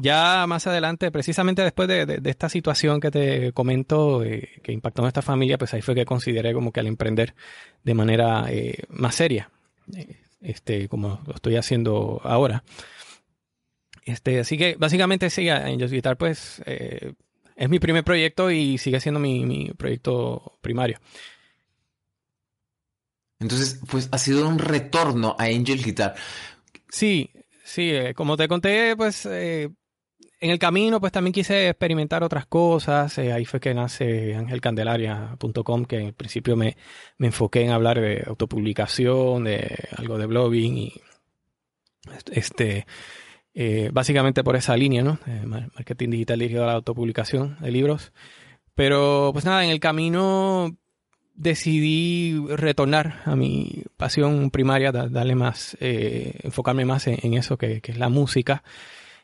ya 0.00 0.46
más 0.46 0.66
adelante, 0.66 1.10
precisamente 1.10 1.62
después 1.62 1.88
de, 1.88 2.20
esta 2.24 2.48
situación 2.48 3.00
que 3.00 3.10
te 3.10 3.52
comento, 3.52 4.24
eh, 4.24 4.48
que 4.62 4.72
impactó 4.72 5.02
a 5.02 5.04
nuestra 5.04 5.22
familia, 5.22 5.58
pues 5.58 5.74
ahí 5.74 5.82
fue 5.82 5.94
que 5.94 6.04
consideré 6.04 6.54
como 6.54 6.72
que 6.72 6.80
al 6.80 6.86
emprender 6.86 7.34
de 7.84 7.94
manera 7.94 8.46
más 8.88 9.14
seria 9.14 9.50
este, 10.40 10.88
como 10.88 11.20
lo 11.26 11.34
estoy 11.34 11.56
haciendo 11.56 12.20
ahora. 12.24 12.64
Este, 14.04 14.40
así 14.40 14.56
que 14.56 14.76
básicamente 14.76 15.30
sí, 15.30 15.48
Angels 15.48 15.92
Guitar 15.92 16.16
pues 16.16 16.62
eh, 16.64 17.12
es 17.56 17.68
mi 17.68 17.78
primer 17.78 18.04
proyecto 18.04 18.50
y 18.50 18.78
sigue 18.78 19.00
siendo 19.00 19.20
mi, 19.20 19.70
proyecto 19.76 20.58
primario. 20.60 20.98
Entonces, 23.40 23.80
pues 23.88 24.08
ha 24.10 24.18
sido 24.18 24.48
un 24.48 24.58
retorno 24.58 25.36
a 25.38 25.44
Angel 25.44 25.82
Guitar. 25.82 26.16
Sí, 26.88 27.30
sí, 27.64 27.90
eh, 27.90 28.14
como 28.14 28.36
te 28.36 28.48
conté, 28.48 28.96
pues 28.96 29.26
eh, 29.26 29.68
en 30.40 30.50
el 30.50 30.58
camino, 30.58 31.00
pues 31.00 31.12
también 31.12 31.32
quise 31.32 31.68
experimentar 31.68 32.22
otras 32.22 32.46
cosas. 32.46 33.18
Eh, 33.18 33.32
ahí 33.32 33.44
fue 33.44 33.60
que 33.60 33.74
nace 33.74 34.36
angelcandelaria.com, 34.36 35.84
que 35.84 35.98
en 35.98 36.14
principio 36.14 36.56
me, 36.56 36.76
enfoqué 37.18 37.62
en 37.62 37.70
hablar 37.70 38.00
de 38.00 38.22
autopublicación, 38.26 39.44
de 39.44 39.88
algo 39.96 40.18
de 40.18 40.26
blogging 40.26 40.78
y 40.78 40.92
este, 42.32 42.86
eh, 43.54 43.90
básicamente 43.92 44.44
por 44.44 44.54
esa 44.54 44.76
línea, 44.76 45.02
¿no? 45.02 45.18
Eh, 45.26 45.42
marketing 45.44 46.10
digital 46.10 46.38
dirigido 46.38 46.64
a 46.64 46.68
la 46.68 46.74
autopublicación 46.74 47.56
de 47.60 47.70
libros. 47.72 48.12
Pero 48.74 49.30
pues 49.32 49.44
nada, 49.44 49.64
en 49.64 49.70
el 49.70 49.80
camino 49.80 50.76
decidí 51.34 52.38
retornar 52.48 53.22
a 53.24 53.34
mi 53.34 53.82
pasión 53.96 54.50
primaria, 54.50 54.92
darle 54.92 55.34
más, 55.34 55.76
enfocarme 55.80 56.84
más 56.84 57.08
en, 57.08 57.34
eso 57.34 57.58
que, 57.58 57.80
que 57.80 57.92
es 57.92 57.98
la 57.98 58.08
música. 58.08 58.62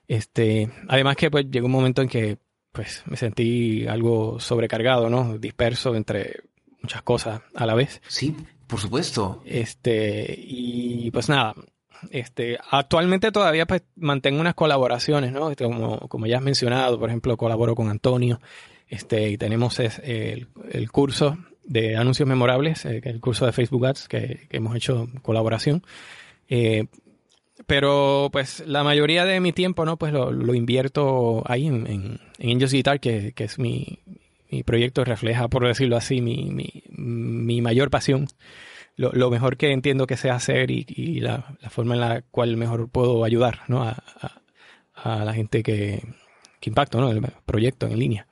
Este, 0.08 0.70
además 0.88 1.16
que 1.16 1.30
pues 1.30 1.50
llegó 1.50 1.66
un 1.66 1.72
momento 1.72 2.02
en 2.02 2.08
que 2.08 2.38
pues 2.72 3.04
me 3.06 3.16
sentí 3.16 3.86
algo 3.86 4.40
sobrecargado, 4.40 5.08
¿no? 5.08 5.38
Disperso 5.38 5.94
entre 5.94 6.42
muchas 6.82 7.02
cosas 7.02 7.40
a 7.54 7.66
la 7.66 7.74
vez. 7.74 8.02
Sí, 8.08 8.36
por 8.66 8.80
supuesto. 8.80 9.42
Este, 9.46 10.34
y 10.36 11.10
pues 11.12 11.28
nada, 11.28 11.54
este, 12.10 12.58
actualmente 12.70 13.32
todavía 13.32 13.66
pues 13.66 13.82
mantengo 13.96 14.40
unas 14.40 14.54
colaboraciones, 14.54 15.32
¿no? 15.32 15.50
Este, 15.50 15.64
como, 15.64 16.00
como 16.08 16.26
ya 16.26 16.38
has 16.38 16.42
mencionado, 16.42 16.98
por 16.98 17.08
ejemplo, 17.08 17.36
colaboro 17.36 17.74
con 17.74 17.88
Antonio, 17.88 18.40
este, 18.88 19.30
y 19.30 19.38
tenemos 19.38 19.78
el, 19.78 20.48
el, 20.70 20.90
curso 20.90 21.38
de 21.62 21.96
anuncios 21.96 22.28
memorables, 22.28 22.84
eh, 22.84 23.00
el 23.04 23.20
curso 23.20 23.46
de 23.46 23.52
Facebook 23.52 23.86
Ads 23.86 24.08
que, 24.08 24.46
que 24.48 24.56
hemos 24.56 24.76
hecho 24.76 25.08
colaboración. 25.22 25.82
Eh, 26.48 26.86
pero 27.66 28.28
pues 28.32 28.64
la 28.66 28.82
mayoría 28.82 29.24
de 29.24 29.40
mi 29.40 29.52
tiempo, 29.52 29.84
¿no? 29.84 29.96
Pues 29.96 30.12
lo, 30.12 30.54
invierto 30.54 31.42
ahí 31.46 31.66
en, 31.66 31.86
en, 31.86 32.20
en 32.38 32.58
Guitar, 32.58 33.00
que, 33.00 33.32
es 33.36 33.58
mi, 33.58 34.00
mi 34.50 34.62
proyecto, 34.62 35.04
refleja, 35.04 35.48
por 35.48 35.66
decirlo 35.66 35.96
así, 35.96 36.20
mi, 36.20 36.50
mi, 36.90 37.60
mayor 37.60 37.90
pasión. 37.90 38.26
Lo, 38.96 39.30
mejor 39.30 39.56
que 39.56 39.72
entiendo 39.72 40.06
que 40.06 40.16
sé 40.16 40.30
hacer 40.30 40.70
y, 40.70 41.20
la, 41.20 41.56
forma 41.70 41.94
en 41.94 42.00
la 42.00 42.22
cual 42.22 42.56
mejor 42.56 42.88
puedo 42.88 43.24
ayudar 43.24 43.60
¿no? 43.68 43.82
a, 43.82 44.02
a, 44.94 45.24
la 45.24 45.34
gente 45.34 45.62
que, 45.62 46.02
que 46.60 46.70
impacto 46.70 47.00
¿no? 47.00 47.10
el 47.10 47.20
proyecto 47.46 47.86
en 47.86 47.98
línea. 47.98 48.26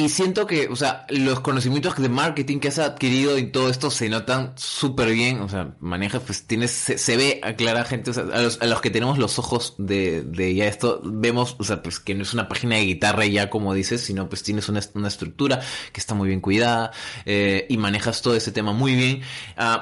Y 0.00 0.08
siento 0.08 0.46
que, 0.46 0.68
o 0.68 0.76
sea, 0.76 1.04
los 1.10 1.40
conocimientos 1.40 1.94
de 2.00 2.08
marketing 2.08 2.58
que 2.58 2.68
has 2.68 2.78
adquirido 2.78 3.36
y 3.36 3.48
todo 3.52 3.68
esto 3.68 3.90
se 3.90 4.08
notan 4.08 4.54
súper 4.56 5.10
bien. 5.10 5.42
O 5.42 5.48
sea, 5.50 5.76
manejas, 5.78 6.22
pues 6.24 6.46
tienes, 6.46 6.70
se, 6.70 7.16
ve 7.18 7.38
a 7.42 7.52
clara 7.54 7.84
gente, 7.84 8.10
o 8.10 8.14
sea, 8.14 8.22
a 8.32 8.40
los, 8.40 8.62
a 8.62 8.66
los 8.66 8.80
que 8.80 8.88
tenemos 8.88 9.18
los 9.18 9.38
ojos 9.38 9.74
de, 9.76 10.22
de, 10.22 10.54
ya 10.54 10.64
esto, 10.64 11.02
vemos, 11.04 11.54
o 11.58 11.64
sea, 11.64 11.82
pues 11.82 12.00
que 12.00 12.14
no 12.14 12.22
es 12.22 12.32
una 12.32 12.48
página 12.48 12.76
de 12.76 12.86
guitarra 12.86 13.26
ya 13.26 13.50
como 13.50 13.74
dices, 13.74 14.00
sino 14.00 14.26
pues 14.26 14.42
tienes 14.42 14.70
una, 14.70 14.80
una 14.94 15.08
estructura 15.08 15.60
que 15.92 16.00
está 16.00 16.14
muy 16.14 16.28
bien 16.28 16.40
cuidada 16.40 16.92
eh, 17.26 17.66
y 17.68 17.76
manejas 17.76 18.22
todo 18.22 18.34
ese 18.34 18.52
tema 18.52 18.72
muy 18.72 18.94
bien. 18.94 19.20
Uh, 19.58 19.80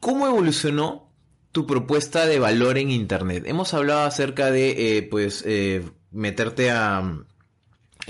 ¿Cómo 0.00 0.26
evolucionó 0.26 1.12
tu 1.52 1.68
propuesta 1.68 2.26
de 2.26 2.40
valor 2.40 2.78
en 2.78 2.90
Internet? 2.90 3.44
Hemos 3.46 3.74
hablado 3.74 4.00
acerca 4.00 4.50
de, 4.50 4.98
eh, 4.98 5.02
pues, 5.04 5.44
eh, 5.46 5.88
meterte 6.10 6.72
a 6.72 7.24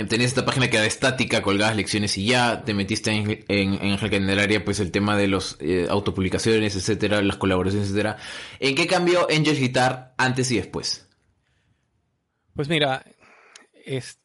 tenías 0.04 0.28
esta 0.30 0.44
página 0.44 0.68
que 0.68 0.76
era 0.76 0.86
estática, 0.86 1.40
colgabas 1.40 1.74
lecciones 1.74 2.18
y 2.18 2.26
ya, 2.26 2.62
te 2.64 2.74
metiste 2.74 3.10
en, 3.12 3.44
en, 3.48 4.38
área, 4.38 4.64
pues 4.64 4.78
el 4.80 4.90
tema 4.90 5.16
de 5.16 5.26
los 5.26 5.56
eh, 5.60 5.86
autopublicaciones, 5.88 6.76
etcétera, 6.76 7.22
las 7.22 7.36
colaboraciones, 7.38 7.88
etcétera. 7.88 8.18
¿En 8.60 8.74
qué 8.74 8.86
cambió 8.86 9.26
Angel 9.30 9.58
Guitar 9.58 10.14
antes 10.18 10.50
y 10.50 10.56
después? 10.56 11.08
Pues 12.54 12.68
mira, 12.68 13.04
es... 13.86 14.18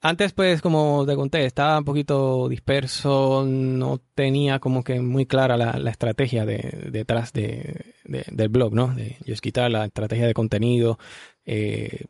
antes 0.00 0.32
pues 0.32 0.60
como 0.60 1.06
te 1.06 1.14
conté, 1.14 1.46
estaba 1.46 1.78
un 1.78 1.84
poquito 1.84 2.48
disperso, 2.48 3.44
no 3.46 4.00
tenía 4.16 4.58
como 4.58 4.82
que 4.82 5.00
muy 5.00 5.26
clara 5.26 5.56
la, 5.56 5.90
estrategia 5.90 6.44
de, 6.44 6.88
detrás 6.90 7.32
de, 7.32 7.94
del 8.04 8.48
blog, 8.48 8.74
¿no? 8.74 8.88
De 8.94 9.16
Angel 9.20 9.38
Guitar, 9.40 9.70
la 9.70 9.84
estrategia 9.84 10.26
de 10.26 10.34
contenido, 10.34 10.98
eh, 11.46 12.06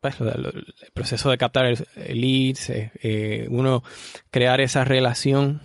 pues, 0.00 0.20
el 0.20 0.64
proceso 0.94 1.30
de 1.30 1.38
captar 1.38 1.66
el, 1.66 1.86
leads, 2.20 2.70
eh, 2.70 2.92
eh, 3.02 3.46
uno 3.50 3.82
crear 4.30 4.60
esa 4.60 4.84
relación 4.84 5.62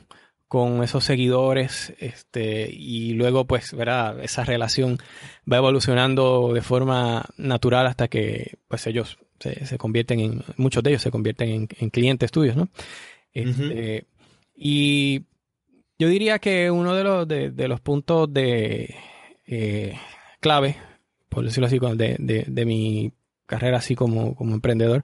con 0.47 0.83
esos 0.83 1.03
seguidores 1.03 1.93
este, 1.97 2.69
y 2.71 3.13
luego 3.13 3.45
pues 3.45 3.73
verá 3.73 4.15
esa 4.21 4.43
relación 4.43 4.99
va 5.51 5.57
evolucionando 5.57 6.53
de 6.53 6.61
forma 6.61 7.25
natural 7.37 7.87
hasta 7.87 8.07
que 8.07 8.59
pues 8.67 8.85
ellos 8.85 9.17
se, 9.39 9.77
convierten 9.79 10.19
en 10.19 10.43
muchos 10.57 10.83
de 10.83 10.91
ellos 10.91 11.01
se 11.01 11.09
convierten 11.09 11.67
en, 11.79 11.89
clientes 11.89 12.29
tuyos 12.29 12.55
no 12.55 12.69
este, 13.33 14.05
y 14.55 15.23
yo 15.97 16.07
diría 16.07 16.37
que 16.37 16.69
uno 16.69 16.93
de 16.93 17.03
los 17.03 17.27
de, 17.27 17.67
los 17.67 17.81
puntos 17.81 18.31
de 18.31 18.93
eh, 19.47 19.97
clave 20.39 20.75
por 21.29 21.45
decirlo 21.45 21.65
así 21.65 21.79
de, 21.79 22.15
de, 22.19 22.45
de 22.47 22.65
mi 22.65 23.11
carrera 23.53 23.77
así 23.77 23.95
como, 23.95 24.36
como 24.36 24.53
emprendedor 24.53 25.03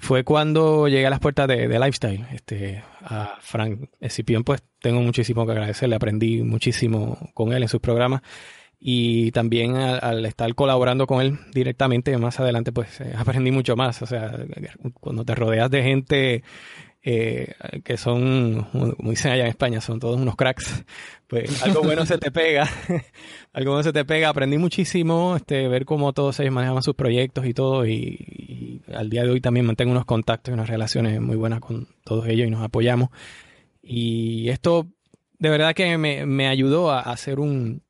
fue 0.00 0.24
cuando 0.24 0.88
llegué 0.88 1.06
a 1.06 1.10
las 1.10 1.20
puertas 1.20 1.46
de, 1.46 1.68
Lifestyle. 1.68 2.26
Este, 2.32 2.82
a 3.02 3.36
Frank 3.40 3.90
Escipión, 4.00 4.44
pues 4.44 4.62
tengo 4.80 5.00
muchísimo 5.02 5.44
que 5.44 5.52
agradecerle, 5.52 5.94
aprendí 5.96 6.42
muchísimo 6.42 7.18
con 7.34 7.52
él 7.52 7.62
en 7.62 7.68
sus 7.68 7.80
programas 7.80 8.22
y 8.80 9.30
también 9.32 9.76
al, 9.76 10.24
estar 10.24 10.54
colaborando 10.54 11.06
con 11.06 11.20
él 11.20 11.38
directamente 11.52 12.16
más 12.16 12.40
adelante, 12.40 12.72
pues 12.72 12.98
eh, 13.02 13.12
aprendí 13.18 13.50
mucho 13.50 13.76
más. 13.76 14.00
O 14.00 14.06
sea, 14.06 14.32
cuando 14.94 15.24
te 15.24 15.34
rodeas 15.34 15.70
de 15.70 15.82
gente 15.82 16.44
eh, 17.02 17.54
que 17.82 17.96
son, 17.96 18.66
como 18.72 19.10
dicen 19.10 19.32
allá 19.32 19.44
en 19.44 19.48
España, 19.48 19.80
son 19.80 20.00
todos 20.00 20.20
unos 20.20 20.36
cracks, 20.36 20.84
pues 21.26 21.62
algo 21.62 21.82
bueno 21.82 22.04
se 22.04 22.18
te 22.18 22.30
pega, 22.30 22.68
algo 23.52 23.72
bueno 23.72 23.82
se 23.82 23.92
te 23.92 24.04
pega. 24.04 24.28
Aprendí 24.28 24.58
muchísimo, 24.58 25.36
este, 25.36 25.68
ver 25.68 25.84
cómo 25.86 26.12
todos 26.12 26.38
ellos 26.40 26.52
manejaban 26.52 26.82
sus 26.82 26.94
proyectos 26.94 27.46
y 27.46 27.54
todo, 27.54 27.86
y, 27.86 28.82
al 28.94 29.08
día 29.08 29.22
de 29.24 29.30
hoy 29.30 29.40
también 29.40 29.66
mantengo 29.66 29.92
unos 29.92 30.04
contactos 30.04 30.52
y 30.52 30.54
unas 30.54 30.68
relaciones 30.68 31.20
muy 31.20 31.36
buenas 31.36 31.60
con 31.60 31.88
todos 32.04 32.26
ellos 32.28 32.46
y 32.46 32.50
nos 32.50 32.62
apoyamos. 32.62 33.08
Y 33.82 34.48
esto 34.50 34.86
de 35.38 35.48
verdad 35.48 35.74
que 35.74 35.96
me, 35.96 36.26
me 36.26 36.48
ayudó 36.48 36.90
a, 36.90 37.00
hacer 37.00 37.40
un, 37.40 37.82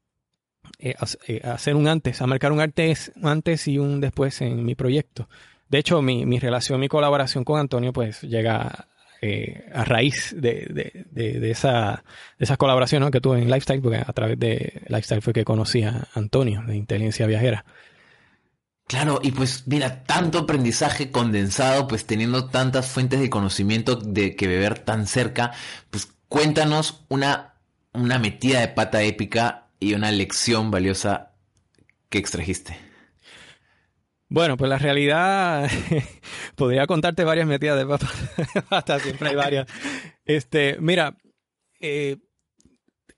eh, 0.78 0.94
eh, 1.26 1.40
hacer 1.44 1.74
un 1.74 1.88
antes, 1.88 2.22
a 2.22 2.26
marcar 2.26 2.52
un 2.52 2.60
antes, 2.60 3.12
antes 3.22 3.66
y 3.66 3.78
un 3.78 4.00
después 4.00 4.40
en 4.40 4.64
mi 4.64 4.76
proyecto. 4.76 5.28
De 5.68 5.78
hecho, 5.78 6.00
mi, 6.00 6.26
mi 6.26 6.38
relación, 6.38 6.80
mi 6.80 6.88
colaboración 6.88 7.44
con 7.44 7.58
Antonio, 7.58 7.92
pues 7.92 8.22
llega 8.22 8.88
eh, 9.22 9.68
a 9.72 9.84
raíz 9.84 10.34
de, 10.36 11.06
de, 11.10 11.50
esa, 11.50 12.02
de 12.38 12.44
esas 12.44 12.56
colaboraciones 12.56 13.10
que 13.10 13.20
tuve 13.20 13.38
en 13.38 13.50
Lifestyle, 13.50 13.82
porque 13.82 13.98
a 13.98 14.12
través 14.12 14.38
de 14.38 14.82
Lifestyle 14.88 15.22
fue 15.22 15.32
que 15.32 15.44
conocí 15.44 15.82
a 15.82 16.08
Antonio 16.14 16.62
de 16.66 16.76
Inteligencia 16.76 17.26
Viajera. 17.26 17.64
Claro, 18.86 19.20
y 19.22 19.30
pues 19.30 19.68
mira, 19.68 20.02
tanto 20.02 20.38
aprendizaje 20.38 21.12
condensado, 21.12 21.86
pues 21.86 22.06
teniendo 22.06 22.46
tantas 22.46 22.88
fuentes 22.88 23.20
de 23.20 23.30
conocimiento 23.30 23.94
de 23.94 24.34
que 24.34 24.48
beber 24.48 24.80
tan 24.80 25.06
cerca, 25.06 25.52
pues 25.90 26.08
cuéntanos 26.28 27.04
una, 27.08 27.54
una 27.92 28.18
metida 28.18 28.60
de 28.60 28.68
pata 28.68 29.02
épica 29.02 29.68
y 29.78 29.94
una 29.94 30.10
lección 30.10 30.70
valiosa 30.70 31.32
que 32.08 32.18
extrajiste. 32.18 32.89
Bueno, 34.30 34.56
pues 34.56 34.68
la 34.68 34.78
realidad, 34.78 35.68
podría 36.54 36.86
contarte 36.86 37.24
varias 37.24 37.46
metidas 37.46 37.76
de 37.76 37.86
pata, 38.68 38.98
siempre 39.00 39.30
hay 39.30 39.36
varias. 39.36 39.66
Este, 40.24 40.76
mira, 40.80 41.16
eh, 41.80 42.16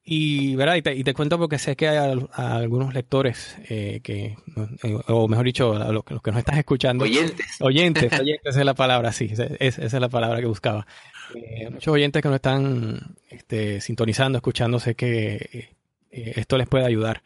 y, 0.04 0.56
¿verdad? 0.56 0.76
Y, 0.76 1.04
te, 1.04 1.14
cuento 1.14 1.38
porque 1.38 1.58
sé 1.58 1.76
que 1.76 1.88
hay 1.88 2.18
algunos 2.32 2.92
lectores 2.92 3.56
eh, 3.68 4.00
que, 4.02 4.36
eh, 4.82 4.98
o 5.06 5.28
mejor 5.28 5.44
dicho, 5.44 5.74
los, 5.74 6.04
que 6.04 6.30
nos 6.32 6.38
están 6.38 6.58
escuchando. 6.58 7.04
Oyentes. 7.04 7.46
Oyentes, 7.60 8.12
oyentes 8.20 8.56
es 8.56 8.64
la 8.64 8.74
palabra, 8.74 9.12
sí, 9.12 9.30
esa 9.30 9.44
es, 9.84 9.92
la 9.92 10.08
palabra 10.08 10.40
que 10.40 10.46
buscaba. 10.46 10.86
Eh, 11.34 11.70
muchos 11.70 11.94
oyentes 11.94 12.20
que 12.20 12.28
nos 12.28 12.36
están 12.36 13.14
este, 13.30 13.80
sintonizando, 13.80 14.38
escuchando, 14.38 14.80
sé 14.80 14.96
que 14.96 15.76
esto 16.10 16.58
les 16.58 16.66
puede 16.66 16.84
ayudar. 16.84 17.22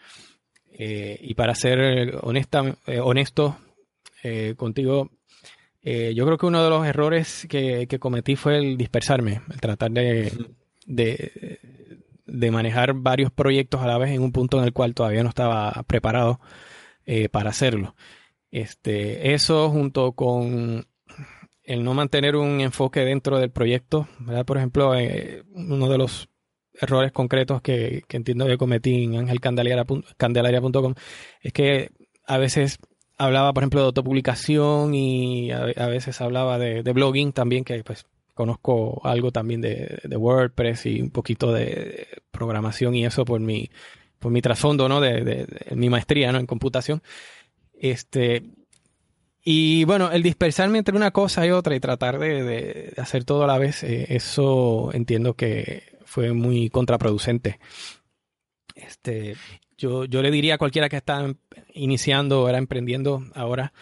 y 0.79 1.33
para 1.35 1.55
ser 1.55 2.19
honesta, 2.23 2.77
honesto 4.27 4.57
contigo, 4.57 5.11
yo 5.83 6.27
creo 6.27 6.37
que 6.37 6.47
uno 6.47 6.65
de 6.65 6.71
los 6.71 6.87
errores 6.87 7.47
que, 7.49 7.87
cometí 8.01 8.37
fue 8.37 8.59
el 8.59 8.77
dispersarme, 8.77 9.41
el 9.51 9.61
tratar 9.61 9.91
de 9.91 10.33
de 12.27 12.51
manejar 12.51 12.93
varios 12.95 13.31
proyectos 13.31 13.81
a 13.83 13.87
la 13.87 13.99
vez 13.99 14.11
en 14.11 14.23
un 14.23 14.33
punto 14.33 14.59
en 14.59 14.65
el 14.65 14.73
cual 14.73 14.95
todavía 14.95 15.23
no 15.23 15.29
estaba 15.29 15.73
preparado 15.87 16.41
eh, 17.07 17.29
para 17.29 17.51
hacerlo. 17.51 17.95
Este, 18.51 19.35
eso 19.35 19.71
junto 19.71 20.13
con 20.13 20.87
el 21.63 21.85
no 21.85 21.95
mantener 21.95 22.37
un 22.37 22.61
enfoque 22.61 23.01
dentro 23.01 23.39
del 23.39 23.51
proyecto, 23.51 24.09
¿verdad? 24.19 24.45
Por 24.45 24.57
ejemplo, 24.59 24.95
eh, 24.95 25.43
uno 25.53 25.89
de 25.89 25.99
los 25.99 26.29
errores 26.75 27.13
concretos 27.13 27.63
que, 27.63 28.05
entiendo 28.09 28.47
que 28.47 28.59
cometí 28.59 29.05
en 29.05 29.17
angelcandelaria.com 29.17 30.95
es 31.41 31.53
que 31.53 31.91
a 32.27 32.39
veces 32.39 32.79
hablaba, 33.19 33.53
por 33.53 33.63
ejemplo, 33.63 33.81
de 33.81 33.87
autopublicación 33.87 34.95
y 34.95 35.51
a, 35.51 35.87
veces 35.87 36.21
hablaba 36.21 36.59
de, 36.59 36.83
de, 36.83 36.93
blogging 36.93 37.33
también, 37.33 37.65
que 37.65 37.83
pues 37.85 38.07
conozco 38.37 39.01
algo 39.03 39.33
también 39.33 39.63
de, 39.63 39.99
WordPress 40.15 40.87
y 40.87 41.01
un 41.01 41.11
poquito 41.11 41.53
de 41.53 42.07
programación 42.31 42.95
y 42.95 43.07
eso 43.07 43.25
por 43.25 43.41
mi, 43.41 43.71
por 44.19 44.31
mi 44.31 44.43
trasfondo, 44.43 44.91
¿no? 44.91 45.01
De, 45.01 45.47
mi 45.75 45.89
maestría, 45.89 46.31
¿no? 46.33 46.39
En 46.39 46.47
computación. 46.47 47.03
Este, 47.73 48.45
y 49.43 49.85
bueno, 49.85 50.13
el 50.13 50.23
dispersarme 50.23 50.79
entre 50.79 50.95
una 50.95 51.13
cosa 51.13 51.47
y 51.47 51.51
otra 51.51 51.75
y 51.75 51.81
tratar 51.81 52.19
de, 52.19 52.93
hacer 52.99 53.25
todo 53.25 53.45
a 53.45 53.47
la 53.47 53.59
vez, 53.59 53.83
eh, 53.83 54.07
eso 54.11 54.91
entiendo 54.93 55.33
que 55.33 55.97
fue 56.05 56.35
muy 56.35 56.69
contraproducente. 56.69 57.59
Este, 58.75 59.37
yo, 59.79 60.05
yo 60.05 60.23
le 60.23 60.31
diría 60.31 60.55
a 60.55 60.59
cualquiera 60.59 60.89
que 60.89 60.97
está 60.97 61.35
iniciando 61.75 62.43
o 62.43 62.49
era 62.49 62.59
emprendiendo 62.59 63.23
ahora, 63.35 63.73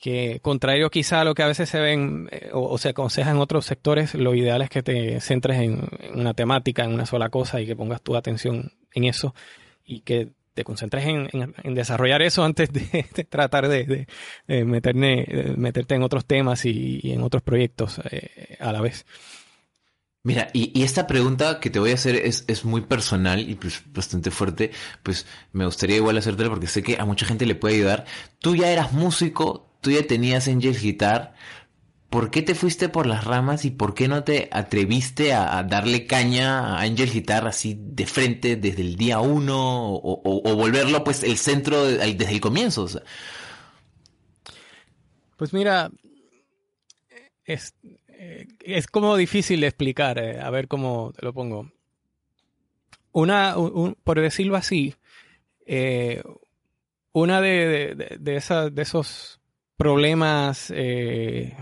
que 0.00 0.40
contrario 0.40 0.90
quizá 0.90 1.20
a 1.20 1.24
lo 1.24 1.34
que 1.34 1.42
a 1.42 1.48
veces 1.48 1.68
se 1.68 1.80
ven 1.80 2.28
eh, 2.30 2.50
o, 2.52 2.78
se 2.78 2.90
aconseja 2.90 3.30
en 3.30 3.38
otros 3.38 3.66
sectores, 3.66 4.14
lo 4.14 4.34
ideal 4.34 4.62
es 4.62 4.70
que 4.70 4.82
te 4.82 5.20
centres 5.20 5.58
en, 5.58 5.88
una 6.14 6.34
temática, 6.34 6.84
en 6.84 6.94
una 6.94 7.06
sola 7.06 7.30
cosa 7.30 7.60
y 7.60 7.66
que 7.66 7.76
pongas 7.76 8.02
tu 8.02 8.16
atención 8.16 8.72
en 8.92 9.04
eso 9.04 9.34
y 9.84 10.00
que 10.00 10.28
te 10.54 10.64
concentres 10.64 11.06
en, 11.06 11.74
desarrollar 11.74 12.20
eso 12.22 12.44
antes 12.44 12.72
de, 12.72 13.04
tratar 13.28 13.68
de, 13.68 14.06
meterte 14.46 15.94
en 15.94 16.02
otros 16.02 16.24
temas 16.26 16.64
y, 16.64 17.12
en 17.12 17.22
otros 17.22 17.42
proyectos 17.42 18.00
eh, 18.10 18.56
a 18.60 18.72
la 18.72 18.80
vez. 18.80 19.06
Mira, 20.24 20.48
y, 20.52 20.82
esta 20.82 21.06
pregunta 21.06 21.60
que 21.60 21.70
te 21.70 21.78
voy 21.78 21.92
a 21.92 21.94
hacer 21.94 22.16
es, 22.16 22.44
es 22.48 22.64
muy 22.64 22.82
personal 22.82 23.48
y 23.48 23.54
pues 23.54 23.82
bastante 23.92 24.30
fuerte, 24.30 24.72
pues 25.02 25.26
me 25.52 25.64
gustaría 25.64 25.96
igual 25.96 26.18
hacértela 26.18 26.50
porque 26.50 26.66
sé 26.66 26.82
que 26.82 26.98
a 26.98 27.04
mucha 27.04 27.24
gente 27.24 27.46
le 27.46 27.54
puede 27.54 27.76
ayudar. 27.76 28.04
Tú 28.40 28.56
ya 28.56 28.70
eras 28.70 28.92
músico, 28.92 29.68
tú 29.80 29.90
ya 29.90 30.06
tenías 30.06 30.48
Angel 30.48 30.78
Guitar, 30.78 31.34
¿por 32.10 32.30
qué 32.30 32.42
te 32.42 32.54
fuiste 32.54 32.88
por 32.88 33.06
las 33.06 33.24
ramas 33.24 33.64
y 33.64 33.70
por 33.70 33.94
qué 33.94 34.08
no 34.08 34.24
te 34.24 34.48
atreviste 34.52 35.32
a, 35.32 35.62
darle 35.62 36.06
caña 36.06 36.76
a 36.76 36.82
Angel 36.82 37.10
Guitar 37.10 37.46
así 37.46 37.76
de 37.78 38.06
frente 38.06 38.56
desde 38.56 38.82
el 38.82 38.96
día 38.96 39.20
uno 39.20 39.94
o, 39.94 40.56
volverlo 40.56 41.04
pues 41.04 41.22
el 41.22 41.38
centro 41.38 41.84
desde 41.84 42.32
el 42.32 42.40
comienzo? 42.40 42.88
Pues 45.36 45.52
mira, 45.52 45.90
es, 47.44 47.74
es, 48.60 48.86
como 48.86 49.16
difícil 49.16 49.60
de 49.60 49.68
explicar, 49.68 50.18
eh, 50.18 50.40
a 50.40 50.50
ver 50.50 50.68
cómo 50.68 51.12
te 51.16 51.24
lo 51.24 51.32
pongo. 51.32 51.70
Una, 53.12 53.56
por 54.04 54.20
decirlo 54.20 54.56
así, 54.56 54.94
eh, 55.66 56.22
una 57.12 57.40
de, 57.40 57.94
de, 57.94 58.18
de, 58.18 58.70
de 58.70 58.82
esos 58.82 59.38
problemas, 59.76 60.72
eh, 60.74 61.56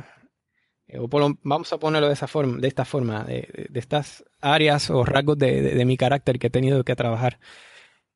o 0.98 1.08
vamos 1.42 1.72
a 1.72 1.78
ponerlo 1.78 2.08
de, 2.08 2.14
esa 2.14 2.26
forma, 2.26 2.58
de 2.58 2.68
esta 2.68 2.84
forma, 2.84 3.24
de, 3.24 3.68
estas 3.74 4.24
áreas 4.40 4.90
o 4.90 5.04
rasgos 5.04 5.38
de, 5.38 5.84
mi 5.84 5.96
carácter 5.96 6.38
que 6.38 6.46
he 6.46 6.50
tenido 6.50 6.82
que 6.82 6.96
trabajar, 6.96 7.38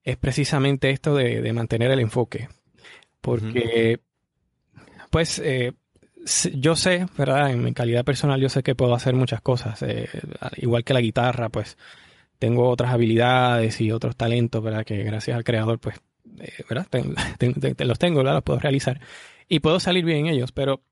es 0.02 0.16
precisamente 0.16 0.90
esto 0.90 1.14
de, 1.14 1.52
mantener 1.52 1.90
el 1.90 2.00
enfoque. 2.00 2.48
Porque, 3.20 4.00
pues, 5.10 5.38
eh, 5.40 5.74
yo 6.54 6.76
sé, 6.76 7.06
¿verdad? 7.16 7.50
En 7.50 7.62
mi 7.62 7.72
calidad 7.72 8.04
personal, 8.04 8.40
yo 8.40 8.48
sé 8.48 8.62
que 8.62 8.74
puedo 8.74 8.94
hacer 8.94 9.14
muchas 9.14 9.40
cosas. 9.40 9.82
Eh, 9.82 10.08
igual 10.56 10.84
que 10.84 10.94
la 10.94 11.00
guitarra, 11.00 11.48
pues, 11.48 11.76
tengo 12.38 12.68
otras 12.68 12.92
habilidades 12.92 13.80
y 13.80 13.92
otros 13.92 14.16
talentos, 14.16 14.62
¿verdad? 14.62 14.84
Que 14.84 15.02
gracias 15.04 15.36
al 15.36 15.44
creador, 15.44 15.78
pues, 15.78 16.00
¿verdad? 16.68 16.86
los 17.84 17.98
tengo, 17.98 18.18
¿verdad? 18.18 18.34
Los 18.34 18.44
puedo 18.44 18.58
realizar 18.58 19.00
y 19.48 19.60
puedo 19.60 19.80
salir 19.80 20.04
bien 20.04 20.26
en 20.26 20.34
ellos, 20.34 20.52
pero 20.52 20.82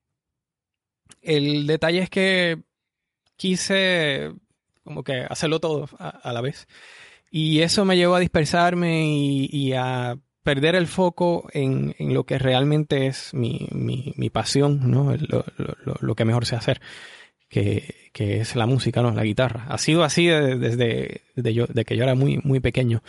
el 1.22 1.66
detalle 1.66 2.00
es 2.00 2.10
que 2.10 2.62
quise 3.36 4.32
como 4.82 5.04
que 5.04 5.26
hacerlo 5.28 5.60
todo 5.60 5.88
a, 5.98 6.32
la 6.32 6.40
vez. 6.40 6.66
Y 7.30 7.60
eso 7.60 7.84
me 7.84 7.96
llevó 7.96 8.14
a 8.14 8.20
dispersarme 8.20 9.06
y, 9.06 9.72
a 9.74 10.18
perder 10.42 10.74
el 10.74 10.86
foco 10.86 11.48
en, 11.52 11.94
lo 11.98 12.24
que 12.24 12.38
realmente 12.38 13.06
es 13.06 13.34
mi, 13.34 14.30
pasión, 14.32 14.90
¿no? 14.90 15.14
Lo, 16.00 16.14
que 16.14 16.24
mejor 16.24 16.46
sé 16.46 16.56
hacer, 16.56 16.80
que, 17.48 17.94
es 18.14 18.56
la 18.56 18.66
música, 18.66 19.02
¿no? 19.02 19.10
La 19.12 19.24
guitarra. 19.24 19.66
Ha 19.68 19.78
sido 19.78 20.04
así 20.04 20.26
desde, 20.26 21.22
yo, 21.36 21.66
de 21.66 21.84
que 21.84 21.96
yo 21.96 22.04
era 22.04 22.14
muy, 22.14 22.38
muy 22.38 22.60
pequeño. 22.60 23.02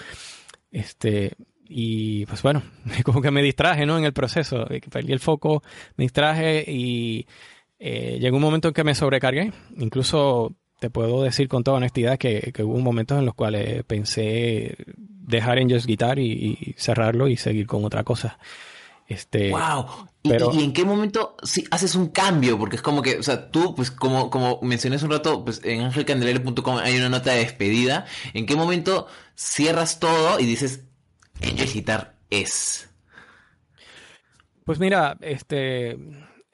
Este, 0.71 1.33
y 1.67 2.25
pues 2.25 2.41
bueno, 2.41 2.63
como 3.03 3.21
que 3.21 3.31
me 3.31 3.43
distraje, 3.43 3.85
¿no? 3.85 3.97
En 3.97 4.05
el 4.05 4.13
proceso, 4.13 4.67
perdí 4.91 5.13
el 5.13 5.19
foco, 5.19 5.63
me 5.95 6.05
distraje 6.05 6.65
y 6.67 7.27
eh, 7.79 8.17
llegó 8.19 8.37
un 8.37 8.43
momento 8.43 8.69
en 8.69 8.73
que 8.73 8.83
me 8.83 8.95
sobrecargué. 8.95 9.53
Incluso 9.77 10.55
te 10.79 10.89
puedo 10.89 11.23
decir 11.23 11.47
con 11.47 11.63
toda 11.63 11.77
honestidad 11.77 12.17
que, 12.17 12.53
hubo 12.63 12.79
momentos 12.79 13.19
en 13.19 13.25
los 13.25 13.35
cuales 13.35 13.83
pensé 13.83 14.75
dejar 14.95 15.59
en 15.59 15.69
Just 15.69 15.85
Guitar 15.85 16.19
y, 16.19 16.75
cerrarlo 16.77 17.27
y 17.27 17.37
seguir 17.37 17.67
con 17.67 17.83
otra 17.85 18.03
cosa. 18.03 18.39
Este, 19.07 19.49
wow. 19.51 19.85
¿Y, 20.21 20.31
¿Y, 20.31 20.63
en 20.63 20.71
qué 20.71 20.85
momento 20.85 21.35
si 21.43 21.65
haces 21.71 21.95
un 21.95 22.09
cambio? 22.09 22.57
Porque 22.59 22.75
es 22.75 22.81
como 22.81 23.01
que, 23.01 23.17
o 23.17 23.23
sea, 23.23 23.49
tú, 23.49 23.73
pues 23.75 23.89
como, 23.89 24.29
como 24.29 24.59
mencioné 24.61 24.97
hace 24.97 25.05
un 25.05 25.11
rato, 25.11 25.43
pues 25.43 25.61
en 25.63 25.81
angelcandelero.com 25.81 26.77
hay 26.77 26.97
una 26.97 27.09
nota 27.09 27.31
de 27.31 27.39
despedida. 27.39 28.05
¿En 28.33 28.45
qué 28.45 28.55
momento 28.55 29.07
cierras 29.35 29.99
todo 29.99 30.39
y 30.39 30.45
dices, 30.45 30.83
Angel 31.41 31.71
Guitar 31.71 32.15
es? 32.29 32.89
Pues 34.63 34.77
mira, 34.79 35.17
este 35.21 35.97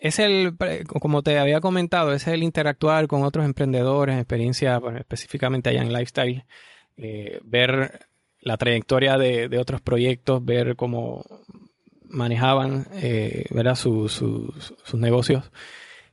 es 0.06 0.20
el, 0.20 0.56
como 0.88 1.24
te 1.24 1.39
había 1.39 1.60
comentado, 1.62 2.13
es 2.13 2.28
el 2.28 2.44
interactuar 2.44 3.08
con 3.08 3.24
otros 3.24 3.44
emprendedores, 3.44 4.15
experiencia 4.18 4.80
específicamente 5.00 5.72
allá 5.72 5.82
en 5.82 5.91
Lifestyle, 5.91 6.46
eh, 6.96 7.39
ver 7.44 8.08
la 8.39 8.58
trayectoria 8.58 9.18
de, 9.18 9.58
otros 9.58 9.82
proyectos, 9.82 10.46
ver 10.46 10.76
cómo 10.76 11.26
manejaban 12.04 12.88
eh, 12.94 13.46
sus 13.76 14.22
negocios. 14.94 15.52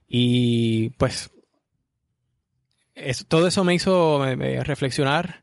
Y 0.08 0.88
pues 0.96 1.30
todo 3.28 3.46
eso 3.46 3.64
me 3.64 3.74
hizo 3.74 4.24
reflexionar 4.64 5.41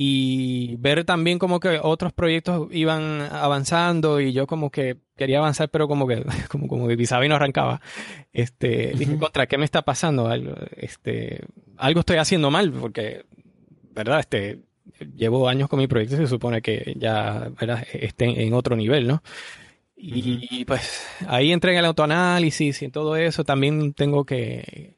y 0.00 0.76
ver 0.76 1.04
también 1.04 1.40
como 1.40 1.58
que 1.58 1.80
otros 1.82 2.12
proyectos 2.12 2.68
iban 2.70 3.20
avanzando 3.32 4.20
y 4.20 4.32
yo 4.32 4.46
como 4.46 4.70
que 4.70 4.98
quería 5.16 5.38
avanzar 5.38 5.70
pero 5.70 5.88
como 5.88 6.06
que 6.06 6.24
como, 6.48 6.68
como 6.68 6.86
que 6.86 6.96
quizá 6.96 7.18
no 7.18 7.34
arrancaba. 7.34 7.80
Este 8.32 8.92
dije 8.96 9.18
contra 9.18 9.48
qué 9.48 9.58
me 9.58 9.64
está 9.64 9.82
pasando 9.82 10.28
algo 10.28 10.54
este 10.76 11.44
algo 11.76 11.98
estoy 11.98 12.18
haciendo 12.18 12.48
mal 12.48 12.70
porque 12.70 13.24
verdad 13.90 14.20
este 14.20 14.60
llevo 15.16 15.48
años 15.48 15.68
con 15.68 15.80
mi 15.80 15.88
proyecto 15.88 16.14
y 16.14 16.18
se 16.18 16.26
supone 16.28 16.62
que 16.62 16.94
ya 16.96 17.50
¿verdad? 17.60 17.84
esté 17.92 18.46
en 18.46 18.54
otro 18.54 18.76
nivel 18.76 19.08
no 19.08 19.20
y, 20.00 20.64
pues 20.64 21.08
ahí 21.26 21.50
entré 21.50 21.72
en 21.72 21.78
el 21.78 21.84
autoanálisis 21.86 22.82
y 22.82 22.84
en 22.84 22.92
todo 22.92 23.16
eso. 23.16 23.42
También 23.42 23.94
tengo 23.94 24.24
que 24.24 24.94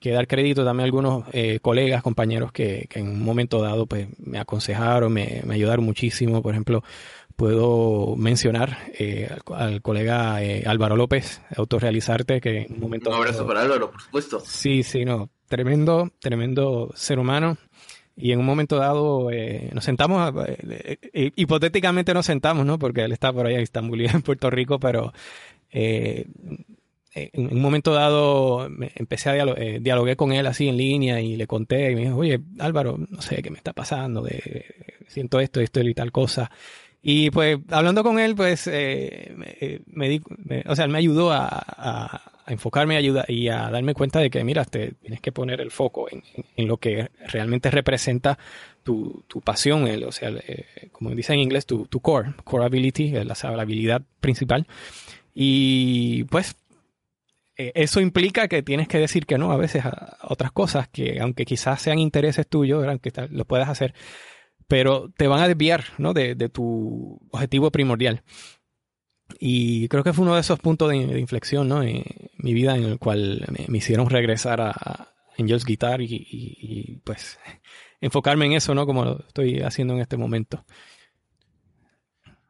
que 0.00 0.12
dar 0.12 0.26
crédito 0.26 0.64
también 0.64 0.84
a 0.84 0.86
algunos 0.86 1.24
eh, 1.32 1.60
colegas, 1.60 2.02
compañeros 2.02 2.52
que, 2.52 2.88
en 2.94 3.08
un 3.08 3.22
momento 3.22 3.60
dado 3.60 3.86
pues 3.86 4.08
me 4.18 4.38
aconsejaron, 4.38 5.12
me, 5.12 5.42
ayudaron 5.50 5.84
muchísimo. 5.84 6.42
Por 6.42 6.54
ejemplo, 6.54 6.82
puedo 7.36 8.16
mencionar 8.16 8.78
eh, 8.98 9.30
al, 9.54 9.82
colega 9.82 10.42
eh, 10.42 10.64
Álvaro 10.66 10.96
López, 10.96 11.42
Autorrealizarte, 11.54 12.40
que 12.40 12.62
en 12.62 12.74
un 12.74 12.80
momento... 12.80 13.10
Un 13.10 13.16
abrazo 13.16 13.46
para 13.46 13.60
Álvaro, 13.60 13.90
por 13.90 14.00
supuesto. 14.00 14.40
Sí, 14.40 14.82
sí, 14.82 15.04
no. 15.04 15.28
Tremendo, 15.48 16.10
tremendo 16.18 16.90
ser 16.94 17.18
humano. 17.18 17.58
Y 18.16 18.32
en 18.32 18.40
un 18.40 18.46
momento 18.46 18.76
dado 18.76 19.30
nos 19.72 19.84
sentamos, 19.84 20.34
hipotéticamente 21.12 22.12
nos 22.12 22.26
sentamos, 22.26 22.66
¿no? 22.66 22.78
Porque 22.78 23.02
él 23.02 23.12
está 23.12 23.32
por 23.32 23.46
allá 23.46 23.56
en 23.56 23.62
Estambul 23.62 24.02
y 24.02 24.06
en 24.06 24.20
Puerto 24.22 24.50
Rico, 24.50 24.78
pero 24.78 25.12
en 27.12 27.52
un 27.52 27.60
momento 27.60 27.92
dado 27.92 28.68
me 28.70 28.92
empecé 28.94 29.30
a 29.30 29.36
eh, 29.36 29.78
dialogué 29.80 30.16
con 30.16 30.32
él 30.32 30.46
así 30.46 30.68
en 30.68 30.76
línea 30.76 31.20
y 31.20 31.36
le 31.36 31.46
conté 31.46 31.90
y 31.90 31.94
me 31.94 32.02
dijo, 32.02 32.16
oye 32.16 32.40
Álvaro, 32.58 32.98
no 32.98 33.20
sé 33.20 33.42
qué 33.42 33.50
me 33.50 33.56
está 33.56 33.72
pasando, 33.72 34.22
de, 34.22 34.64
siento 35.08 35.40
esto, 35.40 35.60
esto 35.60 35.80
y 35.80 35.94
tal 35.94 36.12
cosa. 36.12 36.50
Y 37.02 37.30
pues 37.30 37.58
hablando 37.70 38.04
con 38.04 38.18
él, 38.18 38.34
pues 38.36 38.66
eh, 38.66 39.34
eh, 39.60 39.80
me, 39.86 40.08
di, 40.08 40.20
o 40.66 40.76
sea, 40.76 40.84
él 40.84 40.90
me 40.90 40.98
ayudó 40.98 41.32
a, 41.32 41.48
a, 41.48 42.22
enfocarme 42.46 42.96
ayuda, 42.96 43.24
y 43.26 43.48
a 43.48 43.70
darme 43.70 43.94
cuenta 43.94 44.18
de 44.18 44.28
que, 44.28 44.44
mira, 44.44 44.64
te, 44.64 44.92
tienes 45.00 45.20
que 45.20 45.32
poner 45.32 45.60
el 45.60 45.70
foco 45.70 46.08
en, 46.10 46.22
en, 46.56 46.68
lo 46.68 46.76
que 46.76 47.08
realmente 47.26 47.70
representa 47.70 48.38
tu, 48.82 49.24
tu 49.28 49.40
pasión, 49.40 49.86
el, 49.86 50.04
o 50.04 50.12
sea, 50.12 50.32
como 50.92 51.10
dice 51.10 51.32
en 51.32 51.38
inglés, 51.38 51.64
tu, 51.64 51.86
tu 51.86 52.00
core, 52.00 52.34
core 52.44 52.64
ability, 52.64 53.12
la, 53.12 53.24
la 53.24 53.62
habilidad 53.62 54.02
principal. 54.20 54.66
Y 55.32 56.24
pues 56.24 56.54
eh, 56.54 56.59
eso 57.74 58.00
implica 58.00 58.48
que 58.48 58.62
tienes 58.62 58.88
que 58.88 58.98
decir 58.98 59.26
que 59.26 59.38
no 59.38 59.52
a 59.52 59.56
veces 59.56 59.84
a 59.84 60.18
otras 60.22 60.52
cosas 60.52 60.88
que 60.88 61.20
aunque 61.20 61.44
quizás 61.44 61.82
sean 61.82 61.98
intereses 61.98 62.46
tuyos, 62.46 62.86
aunque 62.86 63.12
lo 63.30 63.44
puedas 63.44 63.68
hacer, 63.68 63.94
pero 64.68 65.10
te 65.16 65.26
van 65.26 65.42
a 65.42 65.48
desviar 65.48 65.84
¿no? 65.98 66.14
de, 66.14 66.36
tu 66.48 67.20
objetivo 67.32 67.70
primordial. 67.70 68.22
Y 69.38 69.88
creo 69.88 70.04
que 70.04 70.12
fue 70.12 70.24
uno 70.24 70.34
de 70.34 70.40
esos 70.40 70.58
puntos 70.60 70.90
de, 70.90 70.96
inflexión 70.96 71.68
¿no? 71.68 71.82
en 71.82 72.04
mi 72.38 72.54
vida 72.54 72.76
en 72.76 72.84
el 72.84 72.98
cual 72.98 73.44
me, 73.68 73.78
hicieron 73.78 74.08
regresar 74.08 74.60
a, 74.60 75.08
Angels 75.38 75.64
Guitar 75.64 76.00
y, 76.02 77.00
pues 77.04 77.38
enfocarme 78.00 78.46
en 78.46 78.52
eso, 78.52 78.74
¿no? 78.74 78.86
Como 78.86 79.04
lo 79.04 79.24
estoy 79.26 79.60
haciendo 79.60 79.94
en 79.94 80.00
este 80.00 80.16
momento. 80.16 80.64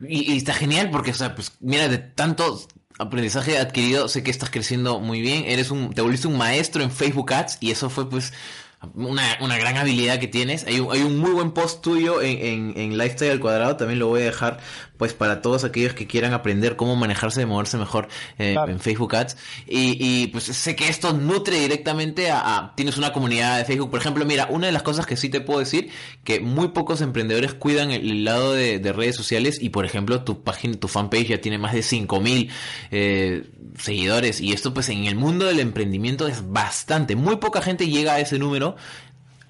Y, 0.00 0.36
está 0.36 0.52
genial 0.54 0.90
porque, 0.90 1.12
o 1.12 1.14
sea, 1.14 1.34
pues 1.34 1.56
mira, 1.60 1.88
de 1.88 1.98
tantos 1.98 2.68
aprendizaje 3.00 3.58
adquirido, 3.58 4.08
sé 4.08 4.22
que 4.22 4.30
estás 4.30 4.50
creciendo 4.50 5.00
muy 5.00 5.20
bien, 5.20 5.44
eres 5.46 5.70
un, 5.70 5.92
te 5.92 6.02
volviste 6.02 6.28
un 6.28 6.36
maestro 6.36 6.82
en 6.82 6.90
Facebook 6.90 7.32
Ads 7.32 7.58
y 7.60 7.70
eso 7.70 7.88
fue 7.88 8.08
pues 8.08 8.32
una, 8.94 9.38
una 9.40 9.58
gran 9.58 9.76
habilidad 9.76 10.18
que 10.18 10.28
tienes. 10.28 10.66
Hay 10.66 10.80
un, 10.80 10.92
hay 10.92 11.02
un 11.02 11.18
muy 11.18 11.30
buen 11.30 11.52
post 11.52 11.82
tuyo 11.82 12.20
en, 12.22 12.38
en, 12.38 12.72
en, 12.76 12.98
Lifestyle 12.98 13.32
al 13.32 13.40
cuadrado, 13.40 13.76
también 13.76 13.98
lo 13.98 14.08
voy 14.08 14.22
a 14.22 14.24
dejar 14.26 14.60
pues 15.00 15.14
para 15.14 15.40
todos 15.40 15.64
aquellos 15.64 15.94
que 15.94 16.06
quieran 16.06 16.34
aprender 16.34 16.76
cómo 16.76 16.94
manejarse 16.94 17.40
y 17.40 17.46
moverse 17.46 17.78
mejor 17.78 18.08
eh, 18.38 18.54
en 18.68 18.78
Facebook 18.80 19.16
Ads. 19.16 19.34
Y, 19.66 19.96
y, 19.98 20.26
pues 20.26 20.44
sé 20.44 20.76
que 20.76 20.88
esto 20.88 21.14
nutre 21.14 21.58
directamente 21.58 22.30
a, 22.30 22.74
Tienes 22.76 22.98
una 22.98 23.10
comunidad 23.10 23.56
de 23.56 23.64
Facebook, 23.64 23.90
por 23.90 23.98
ejemplo, 23.98 24.26
mira, 24.26 24.46
una 24.50 24.66
de 24.66 24.72
las 24.74 24.82
cosas 24.82 25.06
que 25.06 25.16
sí 25.16 25.30
te 25.30 25.40
puedo 25.40 25.58
decir, 25.58 25.88
que 26.22 26.40
muy 26.40 26.68
pocos 26.68 27.00
emprendedores 27.00 27.54
cuidan 27.54 27.92
el, 27.92 28.24
lado 28.24 28.52
de, 28.52 28.78
de, 28.78 28.92
redes 28.92 29.16
sociales 29.16 29.56
y 29.58 29.70
por 29.70 29.86
ejemplo 29.86 30.22
tu 30.22 30.42
página, 30.42 30.74
tu 30.74 30.86
fanpage 30.86 31.28
ya 31.28 31.40
tiene 31.40 31.56
más 31.56 31.72
de 31.72 31.82
5000 31.82 32.50
eh, 32.90 33.44
seguidores 33.78 34.42
y 34.42 34.52
esto 34.52 34.74
pues 34.74 34.90
en 34.90 35.06
el 35.06 35.14
mundo 35.14 35.46
del 35.46 35.60
emprendimiento 35.60 36.28
es 36.28 36.50
bastante. 36.52 37.16
Muy 37.16 37.36
poca 37.36 37.62
gente 37.62 37.88
llega 37.88 38.12
a 38.14 38.20
ese 38.20 38.38
número 38.38 38.76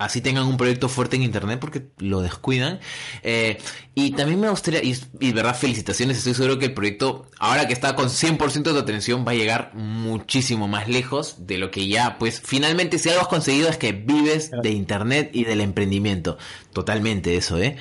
así 0.01 0.23
tengan 0.23 0.47
un 0.47 0.57
proyecto 0.57 0.89
fuerte 0.89 1.17
en 1.17 1.23
internet 1.23 1.61
porque 1.61 1.91
lo 1.99 2.23
descuidan. 2.23 2.81
Eh, 3.23 3.59
y 3.95 4.13
también 4.13 4.41
me 4.41 4.49
gustaría, 4.49 4.83
y, 4.83 4.99
y, 5.21 5.33
verdad, 5.33 5.55
felicitaciones, 5.55 6.17
estoy 6.17 6.33
seguro 6.33 6.59
que 6.59 6.67
el 6.67 6.75
proyecto, 6.75 7.27
ahora 7.39 7.67
que 7.67 7.75
está 7.75 7.95
con 7.95 8.09
100% 8.09 8.73
de 8.73 8.81
atención, 8.81 9.27
va 9.29 9.33
a 9.33 9.35
llegar 9.35 9.73
muchísimo 9.75 10.69
más 10.69 10.89
lejos 10.89 11.47
de 11.47 11.59
lo 11.59 11.71
que 11.71 11.87
ya, 11.87 12.17
pues 12.19 12.41
finalmente 12.43 12.99
si 12.99 13.11
algo 13.11 13.21
has 13.21 13.29
conseguido 13.29 13.69
es 13.69 13.77
que 13.77 13.93
vives 13.93 14.51
de 14.63 14.71
internet 14.71 15.31
y 15.35 15.45
del 15.45 15.61
emprendimiento. 15.61 16.39
Totalmente 16.73 17.37
eso, 17.37 17.59
¿eh? 17.59 17.77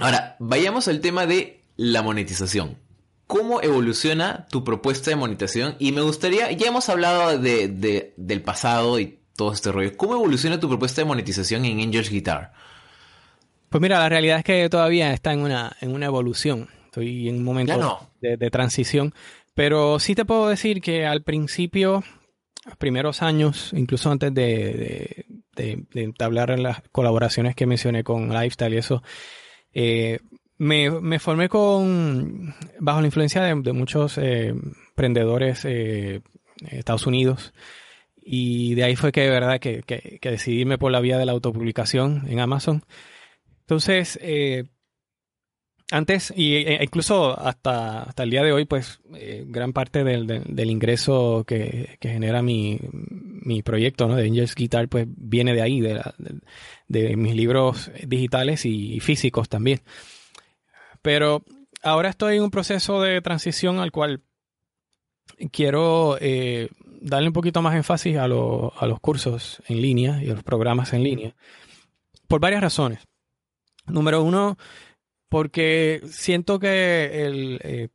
Ahora, 0.00 0.36
vayamos 0.38 0.86
al 0.86 1.00
tema 1.00 1.24
de 1.24 1.62
la 1.76 2.02
monetización. 2.02 2.76
¿Cómo 3.26 3.62
evoluciona 3.62 4.46
tu 4.50 4.64
propuesta 4.64 5.10
de 5.10 5.16
monetización? 5.16 5.76
Y 5.78 5.92
me 5.92 6.02
gustaría, 6.02 6.52
ya 6.52 6.68
hemos 6.68 6.90
hablado 6.90 7.38
de, 7.38 7.68
de, 7.68 8.12
del 8.18 8.42
pasado 8.42 9.00
y 9.00 9.18
todo 9.36 9.52
este 9.52 9.70
rollo. 9.72 9.96
¿Cómo 9.96 10.14
evoluciona 10.14 10.58
tu 10.58 10.68
propuesta 10.68 11.02
de 11.02 11.06
monetización 11.06 11.64
en 11.64 11.80
Angels 11.80 12.10
Guitar? 12.10 12.52
Pues 13.68 13.82
mira, 13.82 13.98
la 13.98 14.08
realidad 14.08 14.38
es 14.38 14.44
que 14.44 14.68
todavía 14.68 15.12
está 15.12 15.32
en 15.32 15.40
una, 15.40 15.76
en 15.80 15.92
una 15.92 16.06
evolución. 16.06 16.68
Estoy 16.86 17.28
en 17.28 17.36
un 17.36 17.44
momento 17.44 18.10
de, 18.20 18.50
transición. 18.50 19.12
Pero 19.54 19.98
sí 19.98 20.14
te 20.14 20.24
puedo 20.24 20.48
decir 20.48 20.80
que 20.80 21.06
al 21.06 21.22
principio, 21.22 22.02
los 22.64 22.76
primeros 22.76 23.22
años, 23.22 23.72
incluso 23.74 24.10
antes 24.10 24.32
de, 24.32 25.26
de, 25.54 25.86
entablar 25.94 26.58
las 26.58 26.82
colaboraciones 26.92 27.54
que 27.54 27.66
mencioné 27.66 28.04
con 28.04 28.30
Lifestyle 28.30 28.74
y 28.74 28.78
eso, 28.78 29.02
eh, 29.72 30.20
me, 30.58 31.18
formé 31.18 31.48
con 31.48 32.54
bajo 32.78 33.00
la 33.00 33.06
influencia 33.06 33.42
de, 33.42 33.72
muchos 33.72 34.16
eh, 34.18 34.54
emprendedores 34.88 35.64
eh, 35.64 36.22
Estados 36.70 37.06
Unidos 37.06 37.52
y 38.28 38.74
de 38.74 38.82
ahí 38.82 38.96
fue 38.96 39.12
que 39.12 39.20
de 39.20 39.30
verdad 39.30 39.60
que, 39.60 39.82
que, 39.82 40.18
que 40.20 40.30
decidí 40.32 40.64
por 40.76 40.90
la 40.90 41.00
vía 41.00 41.16
de 41.16 41.26
la 41.26 41.32
autopublicación 41.32 42.24
en 42.28 42.40
Amazon. 42.40 42.82
Entonces, 43.60 44.18
eh, 44.20 44.64
antes, 45.92 46.32
y, 46.36 46.56
e, 46.56 46.82
incluso 46.82 47.38
hasta, 47.38 48.02
hasta 48.02 48.24
el 48.24 48.30
día 48.30 48.42
de 48.42 48.52
hoy, 48.52 48.64
pues 48.64 48.98
eh, 49.14 49.44
gran 49.46 49.72
parte 49.72 50.02
del, 50.02 50.26
del, 50.26 50.70
ingreso 50.70 51.44
que, 51.46 51.96
que, 52.00 52.08
genera 52.08 52.42
mi, 52.42 52.80
mi 52.90 53.62
proyecto 53.62 54.08
¿no? 54.08 54.16
de 54.16 54.24
Angels 54.24 54.56
Guitar, 54.56 54.88
pues 54.88 55.06
viene 55.08 55.54
de 55.54 55.62
ahí, 55.62 55.80
de, 55.80 56.02
de, 56.88 57.16
mis 57.16 57.36
libros 57.36 57.92
digitales 58.04 58.66
y, 58.66 58.98
físicos 58.98 59.48
también. 59.48 59.82
Pero 61.00 61.44
ahora 61.80 62.08
estoy 62.08 62.38
en 62.38 62.42
un 62.42 62.50
proceso 62.50 63.00
de 63.00 63.20
transición 63.20 63.78
al 63.78 63.92
cual 63.92 64.22
quiero 65.52 66.18
eh, 66.20 66.70
darle 67.00 67.28
un 67.28 67.32
poquito 67.32 67.62
más 67.62 67.74
énfasis 67.74 68.16
a, 68.16 68.24
a 68.24 68.28
los 68.28 69.00
cursos 69.00 69.62
en 69.68 69.80
línea 69.80 70.22
y 70.22 70.30
a 70.30 70.34
los 70.34 70.42
programas 70.42 70.92
en 70.92 71.02
línea. 71.02 71.34
Por 72.28 72.40
varias 72.40 72.62
razones. 72.62 73.00
Número 73.86 74.22
uno, 74.22 74.58
porque 75.28 76.00
siento 76.08 76.58
que 76.58 77.26
el, 77.26 77.60
eh, 77.62 77.88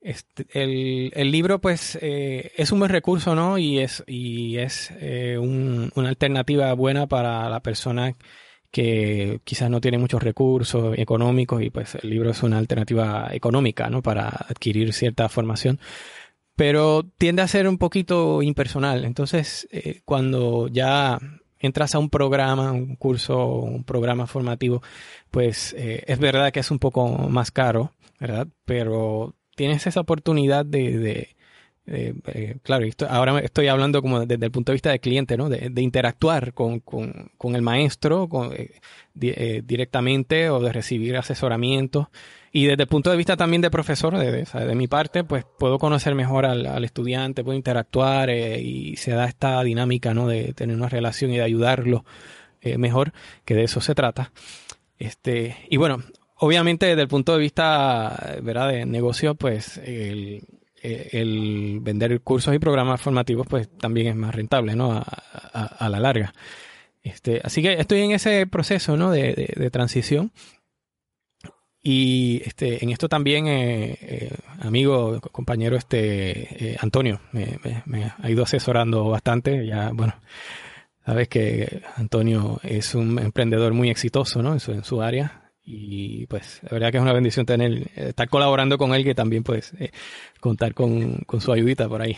este, 0.00 0.46
el, 0.52 1.30
libro 1.30 1.60
pues 1.60 1.98
eh, 2.00 2.52
es 2.56 2.70
un 2.70 2.78
buen 2.78 2.90
recurso, 2.90 3.34
¿no? 3.34 3.58
Y 3.58 3.80
es, 3.80 4.04
y 4.06 4.58
es 4.58 4.92
eh, 5.00 5.38
una 5.38 6.08
alternativa 6.08 6.72
buena 6.74 7.06
para 7.06 7.48
la 7.48 7.60
persona 7.60 8.14
que 8.70 9.40
quizás 9.44 9.70
no 9.70 9.80
tiene 9.80 9.98
muchos 9.98 10.22
recursos 10.22 10.98
económicos 10.98 11.62
y 11.62 11.70
pues 11.70 11.94
el 11.96 12.10
libro 12.10 12.30
es 12.30 12.42
una 12.42 12.58
alternativa 12.58 13.28
económica, 13.32 13.88
¿no? 13.88 14.02
Para 14.02 14.28
adquirir 14.28 14.92
cierta 14.92 15.28
formación 15.28 15.80
pero 16.56 17.04
tiende 17.18 17.42
a 17.42 17.48
ser 17.48 17.68
un 17.68 17.78
poquito 17.78 18.42
impersonal. 18.42 19.04
Entonces, 19.04 19.68
eh, 19.70 20.00
cuando 20.04 20.68
ya 20.68 21.18
entras 21.60 21.94
a 21.94 21.98
un 21.98 22.08
programa, 22.10 22.72
un 22.72 22.96
curso, 22.96 23.46
un 23.46 23.84
programa 23.84 24.26
formativo, 24.26 24.82
pues 25.30 25.74
eh, 25.78 26.02
es 26.06 26.18
verdad 26.18 26.52
que 26.52 26.60
es 26.60 26.70
un 26.70 26.78
poco 26.78 27.08
más 27.08 27.50
caro, 27.50 27.92
¿verdad? 28.18 28.48
Pero 28.64 29.34
tienes 29.54 29.86
esa 29.86 30.00
oportunidad 30.00 30.64
de, 30.64 31.36
eh, 31.86 32.56
claro, 32.62 32.86
ahora 33.08 33.38
estoy 33.40 33.68
hablando 33.68 34.00
como 34.00 34.24
desde 34.24 34.46
el 34.46 34.50
punto 34.50 34.72
de 34.72 34.76
vista 34.76 34.90
del 34.90 35.00
cliente, 35.00 35.36
¿no? 35.36 35.50
De, 35.50 35.82
interactuar 35.82 36.54
con, 36.54 36.82
el 37.54 37.62
maestro 37.62 38.28
directamente 39.14 40.48
o 40.48 40.60
de 40.60 40.72
recibir 40.72 41.16
asesoramiento. 41.16 42.10
Y 42.56 42.66
desde 42.66 42.84
el 42.84 42.88
punto 42.88 43.10
de 43.10 43.16
vista 43.16 43.36
también 43.36 43.60
de 43.60 43.70
profesor, 43.70 44.16
de, 44.16 44.44
de, 44.44 44.74
mi 44.74 44.86
parte, 44.86 45.24
pues 45.24 45.44
puedo 45.58 45.78
conocer 45.78 46.14
mejor 46.14 46.46
al, 46.46 46.84
estudiante, 46.84 47.44
puedo 47.44 47.56
interactuar 47.56 48.30
eh, 48.30 48.60
y 48.60 48.96
se 48.96 49.10
da 49.10 49.26
esta 49.26 49.62
dinámica, 49.62 50.14
¿no? 50.14 50.26
De 50.26 50.54
tener 50.54 50.74
una 50.74 50.88
relación 50.88 51.32
y 51.32 51.36
de 51.36 51.42
ayudarlo 51.42 52.04
mejor, 52.78 53.12
que 53.44 53.54
de 53.54 53.64
eso 53.64 53.80
se 53.80 53.94
trata. 53.94 54.32
Este, 54.98 55.56
y 55.68 55.76
bueno, 55.76 56.02
obviamente 56.36 56.86
desde 56.86 57.02
el 57.02 57.08
punto 57.08 57.32
de 57.32 57.38
vista 57.38 58.36
¿verdad? 58.42 58.68
de 58.68 58.86
negocio, 58.86 59.34
pues 59.34 59.78
el, 59.78 60.42
el, 60.82 61.78
vender 61.82 62.20
cursos 62.20 62.54
y 62.54 62.58
programas 62.58 63.00
formativos 63.00 63.46
pues 63.46 63.68
también 63.68 64.08
es 64.08 64.16
más 64.16 64.34
rentable, 64.34 64.74
¿no? 64.74 64.92
A, 64.92 65.02
a, 65.02 65.88
la 65.88 66.00
larga. 66.00 66.32
Este, 67.02 67.40
así 67.44 67.62
que 67.62 67.74
estoy 67.74 68.00
en 68.00 68.12
ese 68.12 68.46
proceso, 68.46 68.96
¿no? 68.96 69.10
De, 69.10 69.52
de, 69.54 69.70
transición. 69.70 70.32
Y 71.88 72.42
este, 72.44 72.82
en 72.82 72.90
esto 72.90 73.08
también, 73.08 73.46
eh, 73.46 73.96
eh, 74.00 74.36
amigo, 74.58 75.20
compañero 75.20 75.76
este, 75.76 76.72
eh, 76.72 76.76
Antonio, 76.80 77.20
me, 77.30 77.60
ha 78.20 78.28
ido 78.28 78.42
asesorando 78.42 79.04
bastante. 79.04 79.64
Ya, 79.64 79.92
bueno, 79.94 80.16
sabes 81.04 81.28
que 81.28 81.82
Antonio 81.94 82.58
es 82.64 82.96
un 82.96 83.20
emprendedor 83.20 83.72
muy 83.72 83.88
exitoso, 83.88 84.42
¿no? 84.42 84.52
En 84.52 84.58
su, 84.58 84.72
en 84.72 84.82
su 84.82 85.00
área 85.00 85.52
y 85.62 86.26
pues 86.26 86.58
la 86.64 86.70
verdad 86.72 86.90
que 86.90 86.96
es 86.96 87.02
una 87.04 87.12
bendición 87.12 87.46
tener 87.46 87.88
estar 87.94 88.28
colaborando 88.28 88.78
con 88.78 88.92
él 88.92 89.04
que 89.04 89.14
también 89.14 89.44
puedes 89.44 89.72
eh, 89.78 89.90
contar 90.40 90.74
con, 90.74 91.18
con, 91.26 91.40
su 91.40 91.52
ayudita 91.52 91.88
por 91.88 92.02
ahí 92.02 92.16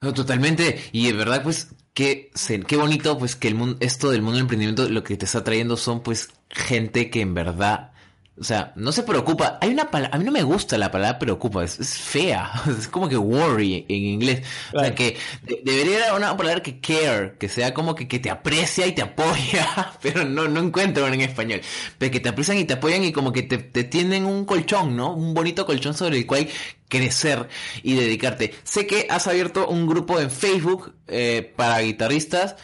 totalmente 0.00 0.78
y 0.90 1.08
de 1.08 1.12
verdad 1.12 1.42
pues 1.42 1.74
qué, 1.92 2.30
qué 2.66 2.76
bonito 2.78 3.18
pues 3.18 3.36
que 3.36 3.48
el 3.48 3.54
mundo 3.54 3.76
esto 3.80 4.10
del 4.10 4.22
mundo 4.22 4.36
del 4.36 4.44
emprendimiento 4.44 4.88
lo 4.88 5.04
que 5.04 5.18
te 5.18 5.26
está 5.26 5.44
trayendo 5.44 5.76
son 5.76 6.02
pues 6.02 6.30
gente 6.48 7.10
que 7.10 7.20
en 7.20 7.34
verdad 7.34 7.93
o 8.36 8.42
sea, 8.42 8.72
no 8.74 8.90
se 8.90 9.04
preocupa. 9.04 9.58
Hay 9.60 9.70
una 9.70 9.92
palabra, 9.92 10.16
a 10.16 10.18
mí 10.18 10.24
no 10.24 10.32
me 10.32 10.42
gusta 10.42 10.76
la 10.76 10.90
palabra 10.90 11.20
preocupa, 11.20 11.62
es, 11.62 11.78
fea. 11.78 12.50
Es 12.78 12.88
como 12.88 13.08
que 13.08 13.16
worry 13.16 13.86
en 13.88 14.02
inglés. 14.02 14.42
O 14.72 14.80
sea, 14.80 14.92
que 14.92 15.16
debería 15.62 16.08
haber 16.08 16.14
una 16.14 16.36
palabra 16.36 16.60
que 16.60 16.80
care, 16.80 17.36
que 17.38 17.48
sea 17.48 17.72
como 17.72 17.94
que, 17.94 18.08
que 18.08 18.18
te 18.18 18.30
aprecia 18.30 18.86
y 18.88 18.92
te 18.92 19.02
apoya, 19.02 19.92
pero 20.02 20.24
no, 20.24 20.48
no 20.48 20.60
encuentro 20.60 21.06
en 21.06 21.20
español. 21.20 21.60
Pero 21.98 22.10
que 22.10 22.18
te 22.18 22.28
aprecian 22.28 22.58
y 22.58 22.64
te 22.64 22.74
apoyan 22.74 23.04
y 23.04 23.12
como 23.12 23.32
que 23.32 23.42
te, 23.42 23.58
te 23.58 23.84
tienden 23.84 24.24
un 24.24 24.44
colchón, 24.44 24.96
¿no? 24.96 25.14
Un 25.14 25.32
bonito 25.32 25.64
colchón 25.64 25.94
sobre 25.94 26.18
el 26.18 26.26
cual 26.26 26.48
crecer 26.88 27.48
y 27.84 27.94
dedicarte. 27.94 28.52
Sé 28.64 28.86
que 28.88 29.06
has 29.10 29.28
abierto 29.28 29.68
un 29.68 29.86
grupo 29.86 30.18
en 30.18 30.30
Facebook 30.30 30.92
eh, 31.06 31.52
para 31.56 31.78
guitarristas 31.80 32.56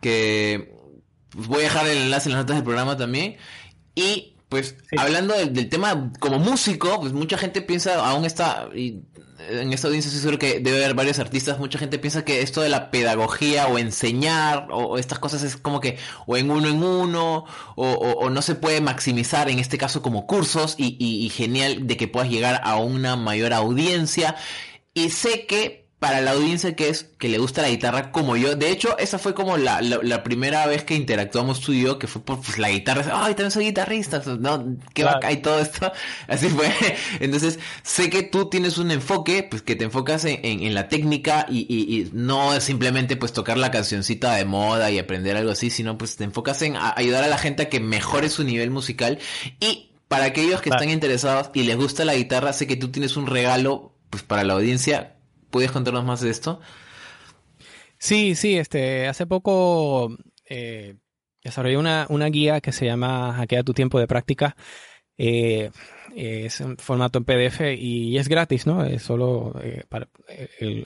que 0.00 0.74
pues, 1.28 1.48
voy 1.48 1.60
a 1.60 1.64
dejar 1.64 1.86
el 1.86 1.98
enlace 1.98 2.30
en 2.30 2.34
las 2.34 2.44
notas 2.44 2.56
del 2.56 2.64
programa 2.64 2.96
también. 2.96 3.36
Y 3.94 4.35
pues 4.48 4.76
hablando 4.96 5.34
del, 5.34 5.68
tema 5.68 6.12
como 6.20 6.38
músico, 6.38 7.00
pues 7.00 7.12
mucha 7.12 7.36
gente 7.36 7.62
piensa, 7.62 8.06
aún 8.08 8.24
está, 8.24 8.68
y 8.74 9.02
en 9.50 9.72
esta 9.72 9.88
audiencia 9.88 10.08
estoy 10.08 10.20
seguro 10.20 10.38
que 10.38 10.60
debe 10.60 10.84
haber 10.84 10.94
varios 10.94 11.18
artistas, 11.18 11.58
mucha 11.58 11.78
gente 11.78 11.98
piensa 11.98 12.24
que 12.24 12.42
esto 12.42 12.60
de 12.62 12.68
la 12.68 12.90
pedagogía 12.90 13.66
o 13.66 13.78
enseñar 13.78 14.68
o, 14.70 14.98
estas 14.98 15.18
cosas 15.18 15.42
es 15.42 15.56
como 15.56 15.80
que 15.80 15.98
o 16.26 16.36
en 16.36 16.50
uno 16.50 16.68
en 16.68 16.82
uno 16.82 17.44
o, 17.74 18.30
no 18.30 18.42
se 18.42 18.54
puede 18.54 18.80
maximizar 18.80 19.48
en 19.48 19.58
este 19.58 19.78
caso 19.78 20.00
como 20.00 20.26
cursos 20.26 20.76
y, 20.78 20.96
y 20.98 21.28
genial 21.30 21.86
de 21.86 21.96
que 21.96 22.08
puedas 22.08 22.30
llegar 22.30 22.60
a 22.64 22.76
una 22.76 23.16
mayor 23.16 23.52
audiencia. 23.52 24.36
Y 24.94 25.10
sé 25.10 25.46
que 25.46 25.85
para 25.98 26.20
la 26.20 26.32
audiencia 26.32 26.76
que 26.76 26.90
es 26.90 27.04
que 27.18 27.28
le 27.30 27.38
gusta 27.38 27.62
la 27.62 27.70
guitarra 27.70 28.12
como 28.12 28.36
yo. 28.36 28.54
De 28.54 28.70
hecho, 28.70 28.98
esa 28.98 29.18
fue 29.18 29.34
como 29.34 29.56
la, 29.56 29.80
la, 29.80 30.22
primera 30.22 30.66
vez 30.66 30.84
que 30.84 30.94
interactuamos 30.94 31.60
tú 31.60 31.72
y 31.72 31.82
yo, 31.82 31.98
que 31.98 32.06
fue 32.06 32.22
por 32.22 32.40
pues, 32.42 32.58
la 32.58 32.68
guitarra. 32.68 33.02
Ay, 33.14 33.34
también 33.34 33.50
soy 33.50 33.64
guitarrista, 33.66 34.22
¿no? 34.38 34.76
Qué 34.92 35.04
va 35.04 35.18
y 35.32 35.38
todo 35.38 35.58
esto. 35.58 35.90
Así 36.28 36.48
fue. 36.50 36.70
Entonces, 37.20 37.58
sé 37.82 38.10
que 38.10 38.22
tú 38.22 38.50
tienes 38.50 38.76
un 38.76 38.90
enfoque, 38.90 39.42
pues 39.42 39.62
que 39.62 39.74
te 39.74 39.84
enfocas 39.84 40.26
en, 40.26 40.40
en, 40.42 40.74
la 40.74 40.88
técnica 40.88 41.46
y, 41.48 41.60
y, 41.60 42.00
y, 42.00 42.10
no 42.12 42.60
simplemente 42.60 43.16
pues 43.16 43.32
tocar 43.32 43.56
la 43.56 43.70
cancioncita 43.70 44.34
de 44.34 44.44
moda 44.44 44.90
y 44.90 44.98
aprender 44.98 45.36
algo 45.36 45.52
así, 45.52 45.70
sino 45.70 45.96
pues 45.96 46.16
te 46.16 46.24
enfocas 46.24 46.60
en 46.60 46.76
ayudar 46.76 47.24
a 47.24 47.28
la 47.28 47.38
gente 47.38 47.64
a 47.64 47.68
que 47.70 47.80
mejore 47.80 48.28
su 48.28 48.44
nivel 48.44 48.70
musical. 48.70 49.18
Y 49.60 49.92
para 50.08 50.26
aquellos 50.26 50.60
que 50.60 50.68
están 50.68 50.90
interesados 50.90 51.50
y 51.54 51.62
les 51.62 51.76
gusta 51.76 52.04
la 52.04 52.14
guitarra, 52.14 52.52
sé 52.52 52.66
que 52.66 52.76
tú 52.76 52.90
tienes 52.90 53.16
un 53.16 53.26
regalo 53.26 53.94
pues 54.10 54.22
para 54.22 54.44
la 54.44 54.52
audiencia 54.52 55.15
¿Puedes 55.50 55.72
contarnos 55.72 56.04
más 56.04 56.20
de 56.20 56.30
esto? 56.30 56.60
Sí, 57.98 58.34
sí, 58.34 58.58
este, 58.58 59.06
hace 59.08 59.26
poco 59.26 60.16
eh, 60.48 60.96
desarrollé 61.42 61.76
una, 61.78 62.06
guía 62.28 62.60
que 62.60 62.72
se 62.72 62.86
llama 62.86 63.32
Hackea 63.34 63.62
tu 63.62 63.72
tiempo 63.72 63.98
de 63.98 64.06
práctica. 64.06 64.56
Eh, 65.18 65.70
es 66.14 66.60
en 66.60 66.76
formato 66.78 67.18
en 67.18 67.24
PDF 67.24 67.60
y 67.78 68.16
es 68.16 68.28
gratis, 68.28 68.66
¿no? 68.66 68.84
Es 68.84 69.02
solo 69.02 69.54
eh, 69.62 69.84
para, 69.88 70.08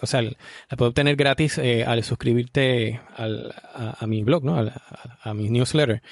o 0.00 0.06
sea, 0.06 0.22
la 0.22 0.76
puedo 0.76 0.88
obtener 0.88 1.16
gratis 1.16 1.58
al 1.58 2.02
suscribirte 2.02 3.00
a, 3.16 4.06
mi 4.06 4.22
blog, 4.24 4.44
¿no? 4.44 4.56
A, 5.22 5.34
mi 5.34 5.50
newsletter. 5.50 6.02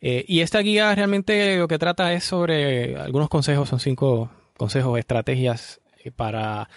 y 0.00 0.40
esta 0.40 0.60
guía 0.60 0.94
realmente 0.94 1.56
lo 1.58 1.68
que 1.68 1.78
trata 1.78 2.12
es 2.12 2.24
sobre 2.24 2.96
algunos 2.96 3.28
consejos, 3.28 3.68
son 3.68 3.80
cinco 3.80 4.30
consejos, 4.56 4.98
estrategias 4.98 5.80
para 6.16 6.68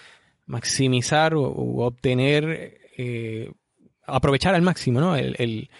maximizar 0.50 1.34
o, 1.34 1.46
obtener, 1.86 2.80
eh, 2.98 3.50
aprovechar 4.06 4.54
al 4.54 4.62
máximo 4.62 5.00
¿no? 5.00 5.16
el, 5.16 5.36
el, 5.38 5.70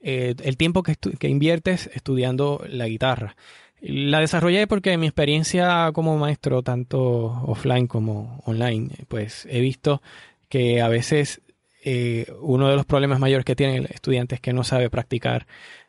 eh, 0.00 0.34
el 0.42 0.56
tiempo 0.56 0.82
que, 0.82 0.96
que, 0.96 1.28
inviertes 1.28 1.88
estudiando 1.94 2.62
la 2.68 2.88
guitarra. 2.88 3.36
La 3.80 4.20
desarrollé 4.20 4.66
porque 4.66 4.98
mi 4.98 5.06
experiencia 5.06 5.90
como 5.92 6.18
maestro, 6.18 6.62
tanto 6.62 7.00
offline 7.46 7.86
como 7.86 8.42
online, 8.46 8.90
pues 9.08 9.46
he 9.48 9.60
visto 9.60 10.02
que 10.48 10.80
a 10.80 10.88
veces 10.88 11.40
eh, 11.84 12.26
uno 12.40 12.68
de 12.68 12.76
los 12.76 12.86
problemas 12.86 13.20
mayores 13.20 13.44
que 13.44 13.54
tiene 13.54 13.76
el 13.76 13.86
estudiante 13.86 14.34
es 14.34 14.40
que 14.40 14.52
no 14.52 14.64
sabe 14.64 14.90
practicar 14.90 15.46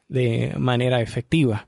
de 0.08 0.54
manera 0.58 1.02
efectiva. 1.02 1.68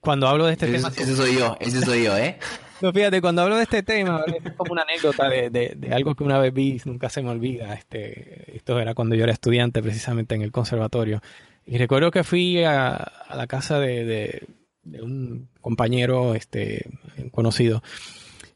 cuando 0.00 0.26
hablo 0.26 0.46
de 0.46 0.52
este 0.52 0.68
tema... 0.68 0.88
Ese 0.88 1.16
soy 1.16 1.36
yo, 1.36 1.56
ese 1.60 1.80
soy 1.82 2.04
yo, 2.04 2.16
¿eh? 2.16 2.38
No, 2.84 2.92
fíjate, 2.92 3.22
cuando 3.22 3.40
hablo 3.40 3.56
de 3.56 3.62
este 3.62 3.82
tema, 3.82 4.22
es 4.26 4.52
como 4.52 4.72
una 4.72 4.82
anécdota 4.82 5.26
de, 5.30 5.48
de, 5.48 5.94
algo 5.94 6.14
que 6.14 6.22
una 6.22 6.38
vez 6.38 6.52
vi, 6.52 6.82
nunca 6.84 7.08
se 7.08 7.22
me 7.22 7.30
olvida. 7.30 7.72
Este, 7.72 8.54
esto 8.54 8.78
era 8.78 8.92
cuando 8.92 9.14
yo 9.14 9.24
era 9.24 9.32
estudiante 9.32 9.82
precisamente 9.82 10.34
en 10.34 10.42
el 10.42 10.52
conservatorio. 10.52 11.22
Y 11.64 11.78
recuerdo 11.78 12.10
que 12.10 12.24
fui 12.24 12.62
a, 12.62 12.94
a 12.94 13.36
la 13.36 13.46
casa 13.46 13.80
de, 13.80 14.44
de, 14.82 15.00
un 15.00 15.48
compañero 15.62 16.34
este, 16.34 16.90
conocido. 17.30 17.82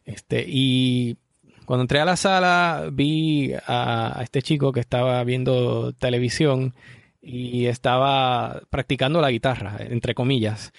Este, 0.05 0.45
y 0.47 1.17
cuando 1.65 1.85
entré 1.85 2.01
a 2.01 2.05
la 2.05 2.17
sala 2.17 2.91
vi 2.93 3.55
a, 3.67 4.21
a 4.21 4.23
este 4.23 4.43
chico 4.43 4.73
que 4.73 4.81
estaba 4.81 5.25
viendo 5.25 5.95
televisión 5.95 6.75
y 7.23 7.65
estaba 7.65 8.61
practicando 8.69 9.23
la 9.23 9.31
guitarra, 9.31 9.79
entre 9.81 10.15
comillas. 10.15 10.75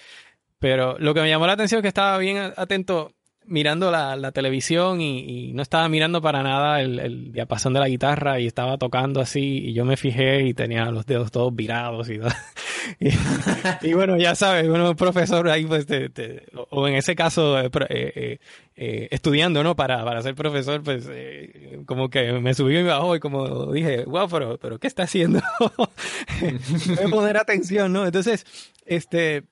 Pero 0.60 1.00
lo 1.00 1.16
que 1.16 1.22
me 1.22 1.30
llamó 1.30 1.48
la 1.48 1.54
atención 1.54 1.80
es 1.80 1.82
que 1.82 1.88
estaba 1.88 2.16
bien 2.20 2.38
atento 2.56 3.16
mirando 3.50 3.92
la, 3.92 4.16
la 4.16 4.32
televisión 4.32 5.02
y, 5.02 5.52
no 5.54 5.62
estaba 5.62 5.90
mirando 5.90 6.22
para 6.22 6.44
nada 6.44 6.82
el, 6.82 7.00
el, 7.00 7.32
diapasón 7.32 7.74
de 7.74 7.80
la 7.80 7.90
guitarra 7.90 8.40
y 8.40 8.48
estaba 8.48 8.78
tocando 8.78 9.20
así 9.20 9.58
y 9.66 9.74
yo 9.74 9.84
me 9.84 9.98
fijé 9.98 10.44
y 10.44 10.54
tenía 10.54 10.86
los 10.92 11.06
dedos 11.06 11.32
todos 11.32 11.54
virados 11.54 12.10
y, 12.10 12.20
y, 13.82 13.94
bueno, 13.94 14.18
ya 14.18 14.36
sabes, 14.36 14.68
bueno, 14.68 14.96
profesor 14.96 15.50
ahí 15.50 15.66
pues, 15.66 15.88
o 16.70 16.88
en 16.88 16.96
ese 16.96 17.16
caso, 17.16 17.60
eh, 17.60 17.70
eh, 17.90 18.40
eh, 18.76 19.08
estudiando, 19.12 19.64
¿no? 19.64 19.76
Para, 19.76 20.04
para 20.06 20.22
ser 20.22 20.36
profesor, 20.36 20.82
pues 20.84 21.10
como 21.86 22.10
que 22.10 22.34
me 22.34 22.54
subió 22.54 22.80
y 22.80 22.84
me 22.84 22.90
bajó 22.90 23.16
y 23.16 23.20
como 23.20 23.72
dije, 23.72 24.06
wow, 24.06 24.30
pero, 24.30 24.58
pero 24.58 24.80
¿qué 24.80 24.88
está 24.88 25.04
haciendo? 25.04 25.42
Voy 26.40 27.06
a 27.06 27.10
poner 27.10 27.38
atención, 27.38 27.92
¿no? 27.92 28.06
Entonces, 28.06 28.46
este 28.86 29.44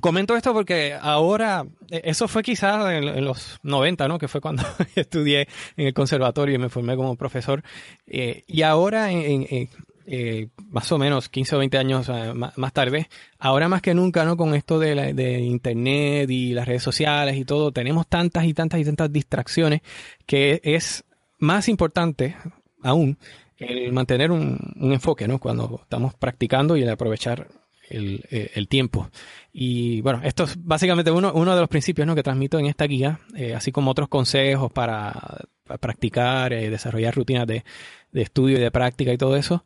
Comento 0.00 0.36
esto 0.36 0.52
porque 0.52 0.94
ahora, 1.00 1.64
eh, 1.90 2.02
eso 2.04 2.28
fue 2.28 2.42
quizás 2.42 2.92
en, 2.92 3.24
los 3.24 3.58
90, 3.62 4.08
¿no? 4.08 4.18
Que 4.18 4.28
fue 4.28 4.40
cuando 4.40 4.62
estudié 4.94 5.48
en 5.76 5.86
el 5.86 5.94
conservatorio 5.94 6.54
y 6.54 6.58
me 6.58 6.68
formé 6.68 6.96
como 6.96 7.16
profesor. 7.16 7.62
Eh, 8.06 8.44
y 8.46 8.62
ahora, 8.62 9.10
en, 9.10 9.68
eh, 10.06 10.48
más 10.68 10.92
o 10.92 10.98
menos 10.98 11.28
15 11.28 11.56
o 11.56 11.58
20 11.60 11.78
años 11.78 12.10
más, 12.34 12.72
tarde, 12.72 13.08
ahora 13.38 13.68
más 13.68 13.80
que 13.80 13.94
nunca, 13.94 14.24
¿no? 14.24 14.36
Con 14.36 14.54
esto 14.54 14.78
de, 14.78 15.14
de, 15.14 15.40
Internet 15.40 16.30
y 16.30 16.52
las 16.52 16.68
redes 16.68 16.82
sociales 16.82 17.36
y 17.36 17.44
todo, 17.44 17.72
tenemos 17.72 18.06
tantas 18.06 18.44
y 18.44 18.52
tantas 18.52 18.80
y 18.80 18.84
tantas 18.84 19.10
distracciones 19.10 19.80
que 20.26 20.60
es 20.62 21.04
más 21.38 21.68
importante 21.68 22.36
aún 22.82 23.18
el 23.56 23.92
mantener 23.92 24.30
un, 24.30 24.74
enfoque, 24.92 25.26
¿no? 25.26 25.38
Cuando 25.38 25.80
estamos 25.82 26.14
practicando 26.14 26.76
y 26.76 26.82
el 26.82 26.90
aprovechar 26.90 27.48
el 27.88 28.66
tiempo. 28.68 29.08
Y 29.58 30.02
bueno, 30.02 30.20
esto 30.22 30.44
es 30.44 30.62
básicamente 30.62 31.10
uno, 31.10 31.32
uno 31.32 31.54
de 31.54 31.60
los 31.60 31.70
principios 31.70 32.06
¿no? 32.06 32.14
que 32.14 32.22
transmito 32.22 32.58
en 32.58 32.66
esta 32.66 32.84
guía, 32.84 33.20
eh, 33.34 33.54
así 33.54 33.72
como 33.72 33.90
otros 33.90 34.06
consejos 34.06 34.70
para, 34.70 35.14
practicar, 35.80 36.52
eh, 36.52 36.68
desarrollar 36.68 37.14
rutinas 37.14 37.46
de, 37.46 37.64
de, 38.12 38.20
estudio 38.20 38.58
y 38.58 38.60
de 38.60 38.70
práctica 38.70 39.14
y 39.14 39.16
todo 39.16 39.34
eso. 39.34 39.64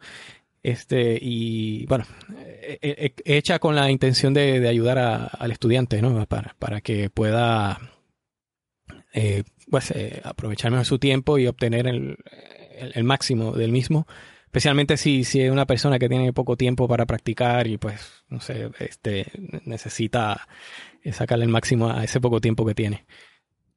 Este, 0.63 1.19
y 1.21 1.87
bueno, 1.87 2.05
eh, 2.39 3.15
hecha 3.25 3.59
con 3.59 3.75
la 3.75 3.91
intención 3.91 4.33
de, 4.33 4.61
de 4.61 4.69
ayudar 4.69 4.97
al 5.37 5.51
estudiante, 5.51 6.01
¿no? 6.01 6.25
Para, 6.27 6.55
para 6.61 6.81
que 6.81 7.11
pueda 7.11 7.81
pues, 9.69 9.93
aprovechar 10.23 10.71
mejor 10.71 10.87
su 10.87 11.01
tiempo 11.01 11.37
y 11.37 11.49
obtener 11.49 11.89
el, 11.89 12.17
el, 12.95 13.03
máximo 13.03 13.55
del 13.55 13.73
mismo 13.73 14.07
especialmente 14.51 14.97
si, 14.97 15.23
si 15.23 15.41
es 15.41 15.53
una 15.53 15.65
persona 15.65 16.01
que 16.01 16.09
tiene 16.09 16.33
poco 16.33 16.57
tiempo 16.57 16.89
para 16.89 17.07
practicar 17.07 17.69
y 17.69 17.79
pues, 17.79 18.25
no 18.29 18.41
sé, 18.41 18.69
este, 18.81 19.31
necesita 19.65 20.49
sacarle 21.13 21.45
el 21.45 21.53
máximo 21.53 21.89
a 21.89 22.03
ese 22.03 22.21
poco 22.21 22.41
tiempo 22.41 22.67
que 22.67 22.75
tiene. 22.75 23.07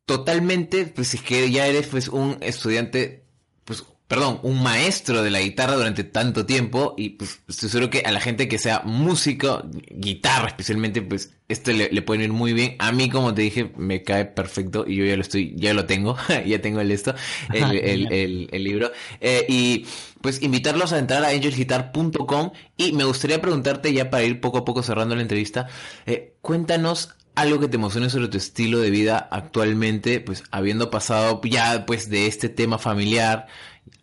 Totalmente, 0.05 0.87
pues 0.87 1.13
es 1.13 1.21
que 1.21 1.51
ya 1.51 1.67
eres 1.67 1.85
pues 1.87 2.07
un 2.07 2.37
estudiante, 2.41 3.23
pues 3.65 3.85
perdón, 4.13 4.39
un 4.43 4.61
maestro 4.61 5.23
de 5.23 5.31
la 5.31 5.41
guitarra 5.41 5.73
durante 5.73 6.03
tanto 6.03 6.45
tiempo 6.45 6.93
y 6.99 7.09
pues 7.09 7.41
estoy 7.47 7.67
seguro 7.67 7.89
que 7.89 8.01
a 8.01 8.11
la 8.11 8.19
gente 8.19 8.47
que 8.47 8.59
sea 8.59 8.83
músico, 8.85 9.63
guitarra 9.89 10.49
especialmente, 10.49 11.01
pues 11.01 11.31
esto 11.47 11.71
le, 11.71 11.89
puede 12.03 12.25
ir 12.25 12.31
muy 12.31 12.53
bien. 12.53 12.75
A 12.77 12.91
mí, 12.91 13.09
como 13.09 13.33
te 13.33 13.41
dije, 13.41 13.71
me 13.75 14.03
cae 14.03 14.25
perfecto 14.25 14.85
y 14.87 14.97
yo 14.97 15.05
ya 15.05 15.15
lo 15.15 15.23
estoy, 15.23 15.55
ya 15.57 15.73
lo 15.73 15.87
tengo, 15.87 16.15
ya 16.45 16.61
tengo 16.61 16.79
el 16.79 16.91
esto, 16.91 17.15
el, 17.51 18.63
libro. 18.63 18.91
Eh, 19.19 19.47
y 19.49 19.87
pues 20.21 20.43
invitarlos 20.43 20.93
a 20.93 20.99
entrar 20.99 21.23
a 21.25 21.29
angelguitar.com 21.29 22.51
y 22.77 22.91
me 22.91 23.05
gustaría 23.05 23.41
preguntarte 23.41 23.93
ya 23.93 24.11
para 24.11 24.23
ir 24.23 24.39
poco 24.41 24.59
a 24.59 24.63
poco 24.63 24.83
cerrando 24.83 25.15
la 25.15 25.23
entrevista, 25.23 25.67
eh, 26.05 26.35
cuéntanos 26.41 27.15
algo 27.35 27.59
que 27.59 27.67
te 27.67 27.77
emocione 27.77 28.09
sobre 28.09 28.27
tu 28.27 28.37
estilo 28.37 28.79
de 28.79 28.91
vida 28.91 29.17
actualmente, 29.31 30.19
pues 30.19 30.43
habiendo 30.51 30.89
pasado 30.89 31.41
ya 31.43 31.85
pues 31.85 32.09
de 32.09 32.27
este 32.27 32.49
tema 32.49 32.77
familiar, 32.77 33.47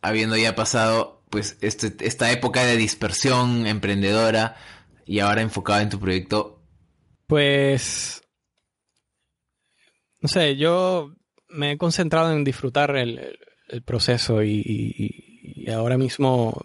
habiendo 0.03 0.37
ya 0.37 0.55
pasado 0.55 1.23
pues 1.31 1.57
este, 1.61 1.95
esta 2.07 2.31
época 2.33 2.65
de 2.65 2.77
dispersión 2.77 3.67
emprendedora 3.67 4.57
y 5.07 5.21
ahora 5.21 5.43
enfocada 5.43 5.83
en 5.83 5.89
tu 5.89 5.99
proyecto? 5.99 6.61
Pues, 7.27 8.23
no 10.21 10.29
sé, 10.29 10.57
yo 10.57 11.13
me 11.49 11.73
he 11.73 11.79
concentrado 11.79 12.33
en 12.33 12.45
disfrutar 12.45 12.97
el, 12.97 13.39
proceso 13.85 14.43
y, 14.43 15.67
ahora 15.73 15.97
mismo 15.97 16.61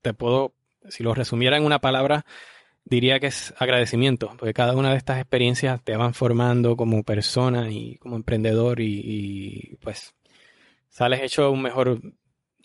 te 0.00 0.12
puedo, 0.12 0.54
si 0.88 1.04
lo 1.04 1.14
resumiera 1.14 1.56
en 1.56 1.64
una 1.64 1.80
palabra, 1.80 2.26
diría 2.84 3.20
que 3.20 3.28
es 3.28 3.54
agradecimiento, 3.58 4.34
porque 4.36 4.52
cada 4.52 4.74
una 4.74 4.90
de 4.90 4.96
estas 4.96 5.18
experiencias 5.18 5.80
te 5.84 5.96
van 5.96 6.14
formando 6.14 6.76
como 6.76 7.04
persona 7.04 7.70
y 7.70 7.96
como 7.98 8.16
emprendedor 8.16 8.80
y 8.80 9.78
pues 9.80 10.14
sales 10.88 11.22
hecho 11.22 11.52
un 11.52 11.62
mejor 11.62 12.00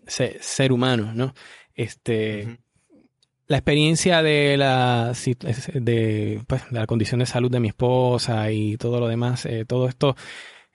ser, 0.08 0.72
humano, 0.72 1.14
¿no? 1.14 1.34
Este, 1.76 2.60
La 3.48 3.58
experiencia 3.58 4.22
de 4.24 4.58
la, 4.58 5.14
de, 5.14 6.42
pues, 6.48 6.64
de, 6.70 6.80
la 6.80 6.88
condición 6.88 7.20
de 7.20 7.26
salud 7.26 7.52
de 7.52 7.60
mi 7.60 7.70
esposa 7.70 8.52
y 8.52 8.78
todo 8.78 9.00
lo 9.00 9.08
demás, 9.08 9.46
eh, 9.46 9.66
todo 9.66 9.88
esto, 9.88 10.16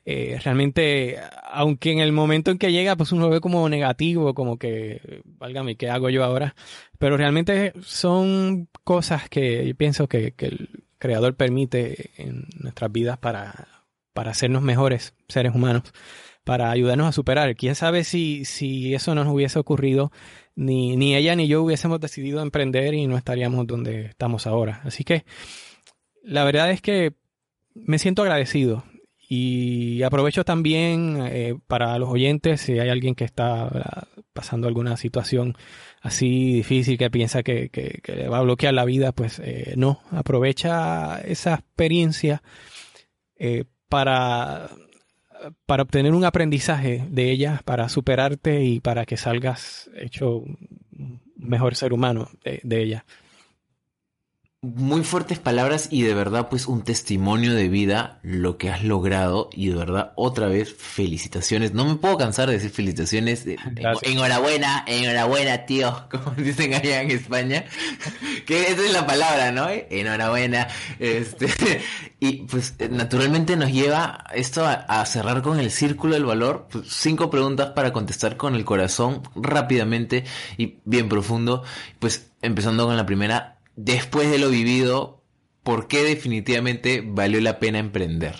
eh, 0.04 0.38
realmente, 0.42 1.18
aunque 1.52 1.92
en 1.92 2.00
el 2.00 2.12
momento 2.12 2.50
en 2.50 2.58
que 2.58 2.72
llega, 2.72 2.96
pues 2.96 3.12
uno 3.12 3.22
lo 3.26 3.30
ve 3.30 3.40
como 3.40 3.68
negativo, 3.68 4.34
como 4.34 4.58
que, 4.58 5.22
válgame, 5.24 5.76
¿qué 5.76 5.90
hago 5.90 6.10
yo 6.10 6.24
ahora? 6.24 6.54
Pero 6.98 7.16
realmente 7.16 7.72
son 7.82 8.68
cosas 8.84 9.28
que 9.28 9.66
yo 9.66 9.74
pienso 9.76 10.08
que, 10.08 10.32
que 10.32 10.46
el 10.46 10.84
creador 10.98 11.36
permite 11.36 12.10
en 12.16 12.46
nuestras 12.60 12.90
vidas 12.92 13.18
para, 13.18 13.68
para 14.12 14.30
hacernos 14.30 14.62
mejores 14.62 15.14
seres 15.28 15.54
humanos 15.54 15.92
para 16.44 16.70
ayudarnos 16.70 17.08
a 17.08 17.12
superar. 17.12 17.54
Quién 17.56 17.74
sabe 17.74 18.04
si, 18.04 18.44
si 18.44 18.94
eso 18.94 19.14
no 19.14 19.24
nos 19.24 19.34
hubiese 19.34 19.58
ocurrido, 19.58 20.12
ni, 20.54 20.96
ni 20.96 21.14
ella 21.14 21.36
ni 21.36 21.48
yo 21.48 21.62
hubiésemos 21.62 22.00
decidido 22.00 22.42
emprender 22.42 22.94
y 22.94 23.06
no 23.06 23.16
estaríamos 23.16 23.66
donde 23.66 24.06
estamos 24.06 24.46
ahora. 24.46 24.80
Así 24.84 25.04
que 25.04 25.24
la 26.22 26.44
verdad 26.44 26.70
es 26.70 26.80
que 26.80 27.14
me 27.74 27.98
siento 27.98 28.22
agradecido 28.22 28.84
y 29.34 30.02
aprovecho 30.02 30.44
también 30.44 31.18
eh, 31.22 31.56
para 31.66 31.98
los 31.98 32.10
oyentes, 32.10 32.60
si 32.60 32.78
hay 32.78 32.90
alguien 32.90 33.14
que 33.14 33.24
está 33.24 34.06
pasando 34.34 34.68
alguna 34.68 34.96
situación 34.96 35.56
así 36.02 36.52
difícil, 36.54 36.98
que 36.98 37.10
piensa 37.10 37.42
que, 37.42 37.70
que, 37.70 38.02
le 38.14 38.28
va 38.28 38.38
a 38.38 38.42
bloquear 38.42 38.74
la 38.74 38.84
vida, 38.84 39.12
pues 39.12 39.40
eh, 39.42 39.72
no, 39.76 40.02
aprovecha 40.10 41.18
esa 41.20 41.54
experiencia 41.54 42.42
eh, 43.36 43.64
para 43.88 44.68
para 45.66 45.82
obtener 45.82 46.14
un 46.14 46.24
aprendizaje 46.24 47.06
de 47.08 47.30
ella, 47.30 47.62
para 47.64 47.88
superarte 47.88 48.62
y 48.64 48.80
para 48.80 49.06
que 49.06 49.16
salgas 49.16 49.90
hecho 49.96 50.38
un 50.38 51.20
mejor 51.36 51.74
ser 51.74 51.92
humano 51.92 52.28
de, 52.44 52.82
ella. 52.82 53.04
Muy 54.64 55.02
fuertes 55.02 55.40
palabras 55.40 55.88
y 55.90 56.02
de 56.02 56.14
verdad 56.14 56.48
pues 56.48 56.68
un 56.68 56.82
testimonio 56.84 57.52
de 57.52 57.68
vida 57.68 58.20
lo 58.22 58.58
que 58.58 58.70
has 58.70 58.84
logrado 58.84 59.50
y 59.52 59.70
de 59.70 59.74
verdad 59.74 60.12
otra 60.14 60.46
vez 60.46 60.72
felicitaciones. 60.72 61.72
No 61.74 61.84
me 61.84 61.96
puedo 61.96 62.16
cansar 62.16 62.46
de 62.46 62.54
decir 62.54 62.70
felicitaciones. 62.70 63.44
Enhorabuena, 64.02 64.84
enhorabuena 64.86 65.66
tío, 65.66 66.06
como 66.12 66.30
dicen 66.36 66.74
allá 66.74 67.02
en 67.02 67.10
España. 67.10 67.64
que 68.46 68.68
esa 68.68 68.84
es 68.84 68.92
la 68.92 69.04
palabra, 69.04 69.50
¿no? 69.50 69.66
Enhorabuena. 69.68 70.68
Este, 71.00 71.80
y 72.20 72.44
pues 72.44 72.76
naturalmente 72.88 73.56
nos 73.56 73.72
lleva 73.72 74.26
esto 74.32 74.64
a, 74.64 75.04
cerrar 75.06 75.42
con 75.42 75.58
el 75.58 75.72
círculo 75.72 76.14
del 76.14 76.24
valor. 76.24 76.68
Pues, 76.70 76.86
cinco 76.88 77.30
preguntas 77.30 77.70
para 77.70 77.92
contestar 77.92 78.36
con 78.36 78.54
el 78.54 78.64
corazón 78.64 79.22
rápidamente 79.34 80.22
y 80.56 80.78
bien 80.84 81.08
profundo. 81.08 81.64
Pues 81.98 82.30
empezando 82.42 82.86
con 82.86 82.96
la 82.96 83.06
primera 83.06 83.58
después 83.76 84.30
de 84.30 84.38
lo 84.38 84.50
vivido, 84.50 85.22
¿por 85.62 85.88
qué 85.88 86.02
definitivamente 86.04 87.02
valió 87.04 87.40
la 87.40 87.58
pena 87.58 87.78
emprender? 87.78 88.36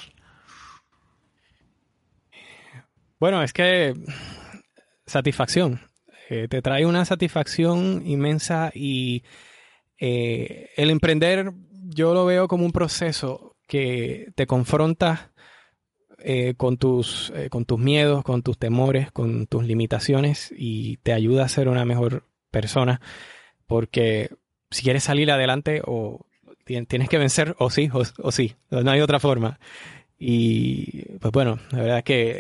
Bueno, 3.19 3.43
es 3.43 3.53
que 3.53 3.95
satisfacción. 5.07 5.81
Eh, 6.29 6.49
te 6.49 6.63
trae 6.63 6.87
una 6.87 7.05
satisfacción 7.05 8.03
inmensa 8.07 8.73
y 8.75 9.23
eh, 9.99 10.71
el 10.77 10.91
emprender 10.91 11.53
yo 11.71 12.15
lo 12.15 12.25
veo 12.25 12.49
como 12.49 12.65
un 12.65 12.73
proceso 12.73 13.57
que 13.69 14.33
te 14.35 14.47
confronta 14.47 15.33
eh, 16.19 16.55
con, 16.57 16.79
tus, 16.79 17.33
con 17.51 17.65
tus 17.65 17.79
miedos, 17.79 18.25
con 18.25 18.43
tus 18.43 18.59
temores, 18.59 19.13
con 19.13 19.47
tus 19.47 19.65
limitaciones 19.65 20.53
y 20.57 20.97
te 20.99 21.13
ayuda 21.13 21.45
a 21.45 21.49
ser 21.49 21.69
una 21.69 21.85
mejor 21.85 22.27
persona 22.51 23.01
porque 23.67 24.31
si 24.73 24.83
quieres 24.83 25.05
salir 25.05 25.31
adelante 25.31 25.83
o 25.85 26.27
tienes 26.65 27.09
que 27.09 27.19
vencer 27.19 27.55
o 27.59 27.71
sí 27.71 27.91
o, 27.93 28.33
sí, 28.33 28.55
no 28.71 28.91
hay 28.91 29.01
otra 29.01 29.21
forma. 29.21 29.59
Y 30.19 31.03
pues 31.19 31.33
bueno, 31.33 31.59
la 31.71 31.79
verdad 31.81 31.99
es 31.99 32.05
que 32.05 32.31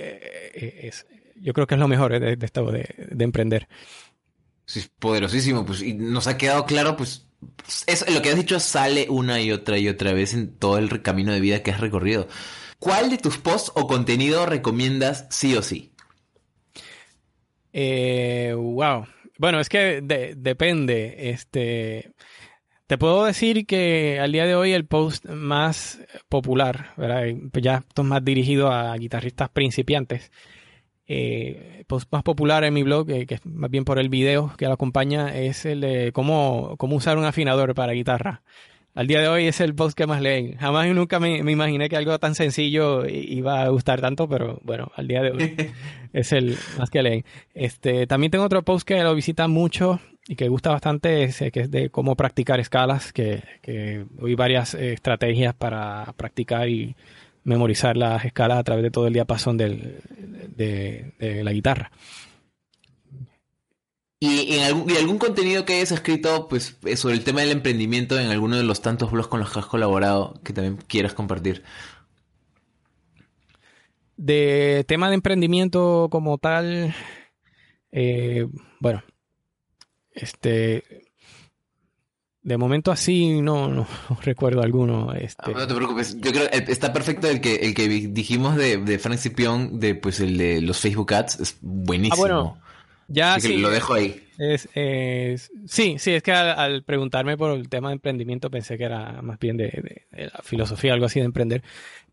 eh, 0.54 0.80
es, 0.84 1.06
yo 1.36 1.52
creo 1.52 1.66
que 1.66 1.74
es 1.74 1.80
lo 1.80 1.88
mejor 1.88 2.18
de, 2.18 2.38
esto 2.40 2.70
de, 2.70 2.86
emprender. 3.18 3.68
Sí, 4.64 4.80
es 4.80 4.88
poderosísimo, 4.98 5.66
pues 5.66 5.82
y 5.82 5.94
nos 5.94 6.28
ha 6.28 6.38
quedado 6.38 6.64
claro, 6.64 6.96
pues 6.96 7.26
es, 7.86 8.08
lo 8.08 8.22
que 8.22 8.30
has 8.30 8.36
dicho 8.36 8.60
sale 8.60 9.06
una 9.10 9.40
y 9.40 9.50
otra 9.50 9.78
y 9.78 9.88
otra 9.88 10.12
vez 10.12 10.34
en 10.34 10.56
todo 10.56 10.78
el 10.78 11.02
camino 11.02 11.32
de 11.32 11.40
vida 11.40 11.62
que 11.62 11.72
has 11.72 11.80
recorrido. 11.80 12.28
¿Cuál 12.78 13.10
de 13.10 13.18
tus 13.18 13.38
posts 13.38 13.72
o 13.74 13.86
contenido 13.86 14.46
recomiendas 14.46 15.26
sí 15.30 15.56
o 15.56 15.62
sí? 15.62 15.92
Eh, 17.72 18.54
wow. 18.56 19.06
Bueno, 19.38 19.60
es 19.60 19.68
que 19.68 20.00
depende. 20.36 21.30
Este, 21.30 22.12
te 22.86 22.98
puedo 22.98 23.24
decir 23.24 23.66
que 23.66 24.20
al 24.20 24.32
día 24.32 24.46
de 24.46 24.54
hoy 24.54 24.72
el 24.72 24.86
post 24.86 25.26
más 25.26 26.00
popular, 26.28 26.92
¿verdad? 26.96 27.24
ya 27.54 27.76
esto 27.76 28.02
es 28.02 28.08
más 28.08 28.24
dirigido 28.24 28.70
a 28.70 28.96
guitarristas 28.96 29.48
principiantes. 29.48 30.30
Eh, 31.06 31.84
post 31.88 32.10
más 32.12 32.22
popular 32.22 32.64
en 32.64 32.74
mi 32.74 32.82
blog, 32.82 33.10
eh, 33.10 33.26
que 33.26 33.34
es 33.34 33.46
más 33.46 33.70
bien 33.70 33.84
por 33.84 33.98
el 33.98 34.08
video 34.08 34.54
que 34.56 34.66
lo 34.66 34.72
acompaña, 34.72 35.36
es 35.36 35.64
el 35.66 35.80
de 35.80 36.12
cómo, 36.12 36.76
cómo 36.78 36.96
usar 36.96 37.18
un 37.18 37.24
afinador 37.24 37.74
para 37.74 37.92
guitarra 37.92 38.42
al 38.94 39.06
día 39.06 39.20
de 39.20 39.28
hoy 39.28 39.46
es 39.46 39.60
el 39.60 39.74
post 39.74 39.96
que 39.96 40.06
más 40.06 40.20
leen. 40.20 40.56
Jamás 40.56 40.86
y 40.86 40.90
nunca 40.90 41.18
me, 41.18 41.38
imaginé 41.38 41.88
que 41.88 41.96
algo 41.96 42.18
tan 42.18 42.34
sencillo 42.34 43.06
iba 43.06 43.62
a 43.62 43.68
gustar 43.68 44.00
tanto, 44.00 44.28
pero 44.28 44.60
bueno, 44.62 44.92
al 44.96 45.08
día 45.08 45.22
de 45.22 45.30
hoy 45.30 45.56
es 46.12 46.32
el 46.32 46.56
más 46.78 46.90
que 46.90 47.02
leen. 47.02 47.24
Este, 47.54 48.06
también 48.06 48.30
tengo 48.30 48.44
otro 48.44 48.62
post 48.62 48.86
que 48.86 49.02
lo 49.02 49.14
visita 49.14 49.48
mucho 49.48 50.00
y 50.28 50.36
que 50.36 50.48
gusta 50.48 50.70
bastante, 50.70 51.24
es, 51.24 51.38
que 51.38 51.60
es 51.60 51.70
de 51.70 51.90
cómo 51.90 52.16
practicar 52.16 52.60
escalas, 52.60 53.12
que, 53.12 53.42
que 53.62 54.04
doy 54.10 54.34
varias 54.34 54.74
estrategias 54.74 55.54
para 55.54 56.12
practicar 56.16 56.68
y 56.68 56.94
memorizar 57.44 57.96
las 57.96 58.24
escalas 58.24 58.58
a 58.58 58.62
través 58.62 58.84
de 58.84 58.90
todo 58.90 59.06
el 59.06 59.14
diapasón 59.14 59.56
del, 59.56 60.00
de, 60.54 61.12
de 61.18 61.42
la 61.42 61.52
guitarra. 61.52 61.90
Y, 64.24 64.54
en 64.54 64.62
algún, 64.62 64.88
y 64.88 64.96
algún 64.96 65.18
contenido 65.18 65.64
que 65.64 65.74
hayas 65.74 65.90
escrito 65.90 66.46
pues, 66.46 66.76
eh, 66.84 66.96
sobre 66.96 67.16
el 67.16 67.24
tema 67.24 67.40
del 67.40 67.50
emprendimiento 67.50 68.20
en 68.20 68.28
alguno 68.28 68.56
de 68.56 68.62
los 68.62 68.80
tantos 68.80 69.10
blogs 69.10 69.26
con 69.26 69.40
los 69.40 69.52
que 69.52 69.58
has 69.58 69.66
colaborado 69.66 70.34
que 70.44 70.52
también 70.52 70.76
quieras 70.86 71.12
compartir. 71.12 71.64
De 74.16 74.84
tema 74.86 75.08
de 75.08 75.16
emprendimiento 75.16 76.06
como 76.08 76.38
tal, 76.38 76.94
eh, 77.90 78.46
bueno, 78.78 79.02
este, 80.12 80.84
de 82.42 82.56
momento 82.56 82.92
así 82.92 83.40
no, 83.40 83.66
no 83.66 83.88
recuerdo 84.22 84.62
alguno. 84.62 85.12
Este. 85.14 85.42
Ah, 85.46 85.50
no 85.52 85.66
te 85.66 85.74
preocupes, 85.74 86.14
yo 86.20 86.30
creo 86.30 86.48
que 86.48 86.70
está 86.70 86.92
perfecto 86.92 87.28
el 87.28 87.40
que, 87.40 87.56
el 87.56 87.74
que 87.74 87.88
dijimos 87.88 88.54
de, 88.54 88.76
de 88.76 89.00
Frank 89.00 89.18
Cipión, 89.18 89.80
de 89.80 89.96
pues 89.96 90.20
el 90.20 90.38
de 90.38 90.60
los 90.60 90.78
Facebook 90.78 91.12
Ads, 91.12 91.40
es 91.40 91.56
buenísimo. 91.60 92.14
Ah, 92.14 92.20
bueno, 92.20 92.62
ya 93.08 93.38
sí, 93.40 93.58
lo 93.58 93.70
dejo 93.70 93.94
ahí. 93.94 94.22
Es, 94.38 94.68
sí, 95.66 95.96
sí, 95.98 96.10
es 96.12 96.22
que 96.22 96.32
al, 96.32 96.82
preguntarme 96.82 97.36
por 97.36 97.52
el 97.52 97.68
tema 97.68 97.88
de 97.88 97.94
emprendimiento 97.94 98.50
pensé 98.50 98.76
que 98.76 98.84
era 98.84 99.22
más 99.22 99.38
bien 99.38 99.56
de, 99.56 100.04
la 100.10 100.40
filosofía, 100.42 100.94
algo 100.94 101.06
así 101.06 101.20
de 101.20 101.26
emprender. 101.26 101.62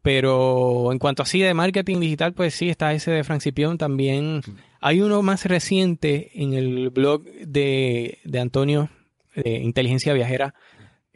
Pero 0.02 0.92
en 0.92 1.00
cuanto 1.00 1.24
así 1.24 1.40
de 1.40 1.54
marketing 1.54 2.00
digital, 2.00 2.34
pues 2.34 2.54
sí, 2.54 2.70
está 2.70 2.94
ese 2.94 3.12
de 3.12 3.24
Frank 3.24 3.44
También 3.78 4.42
hay 4.80 5.02
uno 5.02 5.22
más 5.22 5.46
reciente 5.46 6.32
en 6.36 6.54
el 6.54 6.90
blog 6.90 7.24
de, 7.24 8.20
de 8.24 8.40
Antonio, 8.40 8.90
de 9.36 9.56
Inteligencia 9.56 10.14
Viajera, 10.14 10.54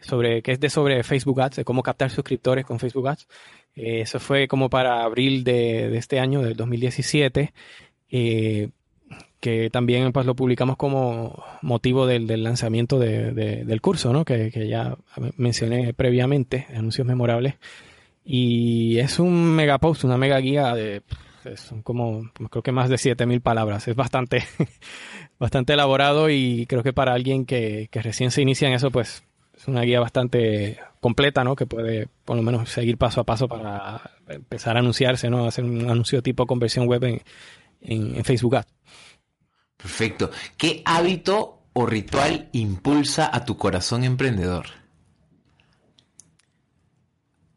sobre 0.01 0.41
que 0.41 0.51
es 0.51 0.59
de 0.59 0.69
sobre 0.69 1.03
Facebook 1.03 1.41
Ads, 1.41 1.57
de 1.57 1.65
cómo 1.65 1.83
captar 1.83 2.09
suscriptores 2.09 2.65
con 2.65 2.79
Facebook 2.79 3.07
Ads. 3.07 3.27
Eh, 3.75 4.01
eso 4.01 4.19
fue 4.19 4.47
como 4.47 4.69
para 4.69 5.03
abril 5.03 5.43
de, 5.43 5.89
de 5.89 5.97
este 5.97 6.19
año, 6.19 6.41
del 6.41 6.55
2017. 6.55 7.53
Eh, 8.09 8.69
que 9.43 9.69
también 9.69 10.13
pues 10.13 10.25
lo 10.25 10.37
publicamos 10.37 10.77
como 10.77 11.43
motivo 11.61 12.07
del, 12.07 12.41
lanzamiento 12.41 12.97
del 12.97 13.81
curso, 13.81 14.13
¿no? 14.13 14.23
Que, 14.23 14.49
ya 14.69 14.95
mencioné 15.35 15.93
previamente, 15.93 16.65
anuncios 16.73 17.05
memorables. 17.05 17.55
Y 18.23 18.99
es 18.99 19.19
un 19.19 19.53
mega 19.53 19.79
post, 19.79 20.05
una 20.05 20.17
mega 20.17 20.37
guía 20.39 20.73
de 20.73 21.01
son 21.57 21.81
como 21.81 22.31
creo 22.49 22.63
que 22.63 22.71
más 22.71 22.87
de 22.87 22.97
7000 22.97 23.41
palabras. 23.41 23.85
Es 23.89 23.97
bastante, 23.97 24.45
bastante 25.39 25.73
elaborado 25.73 26.29
y 26.29 26.65
creo 26.65 26.81
que 26.81 26.93
para 26.93 27.13
alguien 27.13 27.45
que, 27.45 27.89
que 27.91 28.01
recién 28.01 28.31
se 28.31 28.41
inicia 28.41 28.69
en 28.69 28.75
eso, 28.75 28.91
pues 28.91 29.25
es 29.57 29.67
una 29.67 29.81
guía 29.81 29.99
bastante 29.99 30.79
completa, 31.01 31.43
¿no? 31.43 31.57
Que 31.57 31.65
puede 31.65 32.07
por 32.23 32.37
lo 32.37 32.43
menos 32.43 32.69
seguir 32.69 32.97
paso 32.97 33.19
a 33.19 33.25
paso 33.25 33.49
para 33.49 34.09
empezar 34.29 34.77
a 34.77 34.79
anunciarse, 34.79 35.29
¿no? 35.29 35.45
Hacer 35.45 35.65
un 35.65 35.89
anuncio 35.89 36.21
tipo 36.21 36.45
conversión 36.45 36.87
web 36.87 37.03
en, 37.03 37.21
en, 37.81 38.23
Facebook 38.23 38.55
Ads. 38.55 38.73
Perfecto. 39.83 40.31
¿Qué 40.55 40.81
hábito 40.85 41.67
o 41.73 41.85
ritual 41.85 42.47
impulsa 42.53 43.29
a 43.35 43.43
tu 43.43 43.57
corazón 43.57 44.05
emprendedor? 44.05 44.67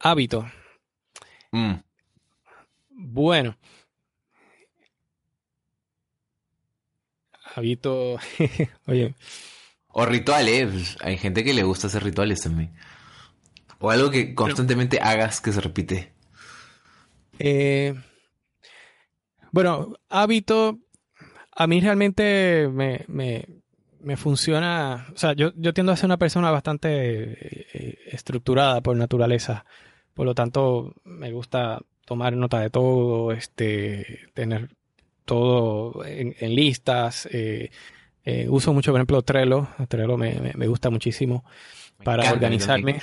Hábito. 0.00 0.44
Mm. 1.52 1.74
Bueno. 2.90 3.56
Hábito. 7.54 8.18
Oye. 8.86 9.14
O 9.86 10.04
rituales. 10.04 10.94
¿eh? 10.94 10.96
Hay 11.02 11.18
gente 11.18 11.44
que 11.44 11.54
le 11.54 11.62
gusta 11.62 11.86
hacer 11.86 12.02
rituales 12.02 12.40
también. 12.40 12.74
O 13.78 13.88
algo 13.88 14.10
que 14.10 14.34
constantemente 14.34 14.98
hagas 15.00 15.40
que 15.40 15.52
se 15.52 15.60
repite. 15.60 16.12
Eh, 17.38 17.94
bueno, 19.52 19.94
hábito, 20.08 20.80
a 21.56 21.66
mí 21.66 21.80
realmente 21.80 22.68
me, 22.68 23.04
me, 23.08 24.16
funciona, 24.16 25.06
o 25.12 25.16
sea, 25.16 25.32
yo, 25.32 25.52
yo, 25.56 25.72
tiendo 25.72 25.90
a 25.90 25.96
ser 25.96 26.06
una 26.06 26.18
persona 26.18 26.50
bastante 26.50 26.88
eh, 26.90 27.98
estructurada 28.12 28.82
por 28.82 28.96
naturaleza, 28.96 29.64
por 30.14 30.26
lo 30.26 30.34
tanto 30.34 30.94
me 31.04 31.32
gusta 31.32 31.80
tomar 32.04 32.36
nota 32.36 32.60
de 32.60 32.70
todo, 32.70 33.32
este, 33.32 34.28
tener 34.34 34.68
todo 35.24 36.04
en, 36.04 36.34
listas, 36.54 37.26
eh, 37.32 37.70
eh, 38.24 38.46
uso 38.48 38.72
mucho, 38.72 38.92
por 38.92 39.00
ejemplo, 39.00 39.22
Trello, 39.22 39.68
Trello 39.88 40.16
me, 40.16 40.52
me, 40.54 40.66
gusta 40.68 40.90
muchísimo 40.90 41.44
para 42.04 42.30
organizarme 42.30 43.00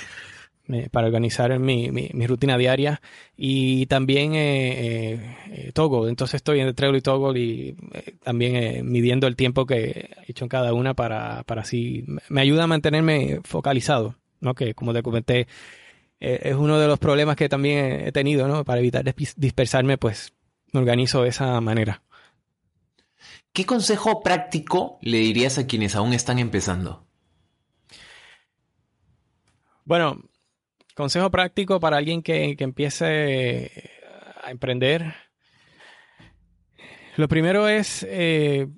eh, 0.68 0.88
para 0.90 1.08
organizar 1.08 1.58
mi, 1.58 1.90
mi, 1.90 2.26
rutina 2.26 2.56
diaria 2.56 3.02
y 3.36 3.84
también 3.86 4.34
eh, 4.34 5.36
eh, 5.50 5.72
Toggle. 5.74 6.08
Entonces 6.08 6.36
estoy 6.36 6.60
en 6.60 6.74
Trello 6.74 6.96
y 6.96 7.02
Toggle 7.02 7.38
y 7.38 7.76
eh, 7.92 8.16
también 8.22 8.90
midiendo 8.90 9.26
el 9.26 9.36
tiempo 9.36 9.66
que 9.66 10.10
he 10.26 10.30
hecho 10.30 10.46
en 10.46 10.48
cada 10.48 10.72
una 10.72 10.94
para, 10.94 11.42
para 11.44 11.62
así 11.62 12.06
me 12.28 12.40
ayuda 12.40 12.64
a 12.64 12.66
mantenerme 12.66 13.40
focalizado, 13.44 14.16
¿no? 14.40 14.54
Que 14.54 14.74
como 14.74 14.94
te 14.94 15.02
comenté 15.02 15.48
es 16.20 16.54
uno 16.54 16.78
de 16.78 16.86
los 16.86 16.98
problemas 16.98 17.36
que 17.36 17.50
también 17.50 18.06
he 18.06 18.10
tenido, 18.10 18.48
¿no? 18.48 18.64
Para 18.64 18.80
evitar 18.80 19.04
dispersarme, 19.36 19.98
pues 19.98 20.32
me 20.72 20.80
organizo 20.80 21.22
de 21.22 21.28
esa 21.28 21.60
manera. 21.60 22.02
¿Qué 23.52 23.66
consejo 23.66 24.22
práctico 24.22 24.98
le 25.02 25.18
dirías 25.18 25.58
a 25.58 25.66
quienes 25.66 25.94
aún 25.94 26.14
están 26.14 26.38
empezando? 26.38 27.06
Bueno, 29.84 30.22
Consejo 30.94 31.30
práctico 31.30 31.80
para 31.80 31.96
alguien 31.96 32.22
que, 32.22 32.56
empiece 32.58 33.90
a 34.42 34.50
emprender. 34.50 35.14
Lo 37.16 37.26
primero 37.26 37.68
es 37.68 38.06
eh, 38.08 38.68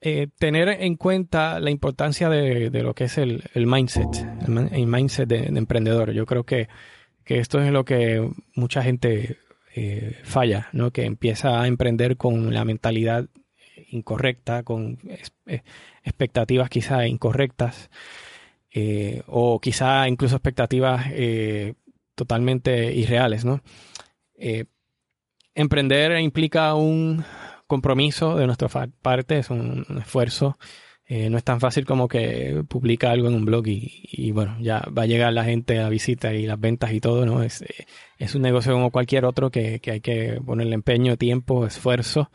eh, 0.00 0.28
tener 0.38 0.68
en 0.68 0.96
cuenta 0.96 1.58
la 1.58 1.70
importancia 1.70 2.28
de, 2.28 2.70
lo 2.70 2.94
que 2.94 3.04
es 3.04 3.18
el, 3.18 3.42
mindset, 3.54 4.08
el, 4.46 4.86
mindset 4.86 5.28
de, 5.28 5.46
emprendedor. 5.46 6.12
Yo 6.12 6.26
creo 6.26 6.44
que, 6.44 6.68
esto 7.24 7.60
es 7.60 7.72
lo 7.72 7.84
que 7.84 8.28
mucha 8.54 8.82
gente 8.84 9.38
eh, 9.74 10.16
falla, 10.22 10.68
¿no? 10.72 10.92
que 10.92 11.04
empieza 11.04 11.60
a 11.60 11.66
emprender 11.66 12.16
con 12.16 12.54
la 12.54 12.64
mentalidad 12.64 13.26
incorrecta, 13.88 14.62
con 14.62 14.98
expectativas 16.04 16.70
quizá 16.70 17.06
incorrectas. 17.06 17.90
Eh, 18.78 19.22
o 19.26 19.58
quizá 19.58 20.06
incluso 20.06 20.36
expectativas 20.36 21.06
eh, 21.12 21.76
totalmente 22.14 22.92
irreales, 22.92 23.42
¿no? 23.42 23.62
Eh, 24.36 24.66
emprender 25.54 26.20
implica 26.20 26.74
un 26.74 27.24
compromiso 27.66 28.36
de 28.36 28.44
nuestra 28.44 28.68
parte, 29.00 29.38
es 29.38 29.48
un, 29.48 29.86
esfuerzo. 29.98 30.58
no 31.08 31.38
es 31.38 31.44
tan 31.44 31.58
fácil 31.58 31.86
como 31.86 32.06
que 32.06 32.64
publica 32.68 33.10
algo 33.12 33.28
en 33.28 33.34
un 33.34 33.46
blog 33.46 33.64
y, 33.66 34.30
bueno, 34.32 34.58
ya 34.60 34.80
va 34.96 35.04
a 35.04 35.06
llegar 35.06 35.32
la 35.32 35.44
gente 35.44 35.80
a 35.80 35.88
visita 35.88 36.34
y 36.34 36.46
las 36.46 36.60
ventas 36.60 36.92
y 36.92 37.00
todo, 37.00 37.24
¿no? 37.24 37.42
Es, 37.42 37.64
es 38.18 38.34
un 38.34 38.42
negocio 38.42 38.72
como 38.74 38.90
cualquier 38.90 39.24
otro 39.24 39.50
que, 39.50 39.80
que 39.80 39.92
hay 39.92 40.00
que 40.00 40.38
ponerle 40.44 40.74
empeño, 40.74 41.16
tiempo, 41.16 41.66
esfuerzo 41.66 42.30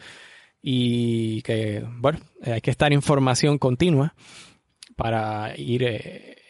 y 0.61 1.43
que, 1.43 1.85
bueno, 1.99 2.19
hay 2.43 2.61
que 2.61 2.71
estar 2.71 2.91
en 2.93 3.03
formación 3.03 3.59
continua 3.59 4.15
para 4.95 5.53
ir 5.57 5.83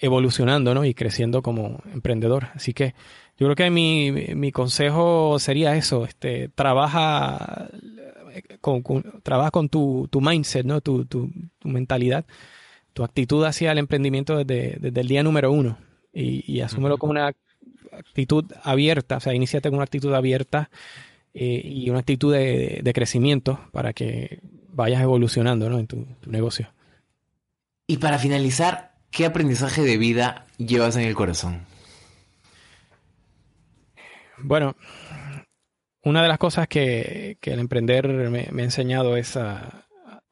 evolucionando 0.02 0.74
¿no? 0.74 0.84
y 0.84 0.94
creciendo 0.94 1.42
como 1.42 1.82
emprendedor. 1.94 2.48
Así 2.56 2.74
que 2.74 2.96
yo 3.38 3.48
creo 3.48 3.56
que 3.56 3.70
mi, 3.70 4.12
mi 4.12 4.52
consejo 4.52 5.40
sería 5.40 5.76
eso, 5.76 6.06
este, 6.06 6.50
trabaja 6.50 7.70
con, 8.60 8.84
trabaja 9.24 9.52
con 9.52 9.70
tu, 9.70 10.08
tu 10.12 10.22
mindset, 10.22 10.66
¿no? 10.66 10.82
Tu, 10.82 11.06
tu, 11.06 11.32
mentalidad, 11.64 12.26
tu 12.94 13.04
actitud 13.04 13.44
hacia 13.46 13.72
el 13.72 13.78
emprendimiento 13.78 14.44
desde, 14.44 15.00
el 15.00 15.08
día 15.08 15.24
número 15.24 15.52
uno 15.52 15.78
y, 16.14 16.52
y 16.52 16.62
asúmelo 16.62 16.98
como 16.98 17.12
una 17.12 17.32
actitud 17.92 18.46
abierta, 18.64 19.18
o 19.18 19.20
sea, 19.20 19.34
iniciate 19.34 19.70
con 19.70 19.78
una 19.78 19.84
actitud 19.84 20.14
abierta 20.14 20.70
eh, 21.34 21.62
y 21.64 21.90
una 21.90 22.00
actitud 22.00 22.34
de, 22.34 22.82
de, 22.84 22.94
crecimiento 22.94 23.60
para 23.72 23.94
que 23.94 24.40
vayas 24.70 25.02
evolucionando 25.02 25.70
¿no? 25.70 25.80
en 25.80 25.88
tu 25.88 26.06
negocio. 26.26 26.74
Y 27.88 27.98
para 27.98 28.18
finalizar, 28.18 28.91
¿qué 29.12 29.26
aprendizaje 29.26 29.82
de 29.84 29.98
vida 29.98 30.46
llevas 30.58 30.96
en 30.96 31.04
el 31.04 31.16
corazón? 31.16 31.66
Bueno, 34.38 34.76
una 36.04 36.24
de 36.24 36.28
las 36.28 36.40
cosas 36.40 36.68
que, 36.68 37.38
el 37.42 37.60
emprender 37.60 38.08
me, 38.08 38.40
ha 38.40 38.64
enseñado 38.64 39.18
es 39.18 39.38
a, 39.38 39.86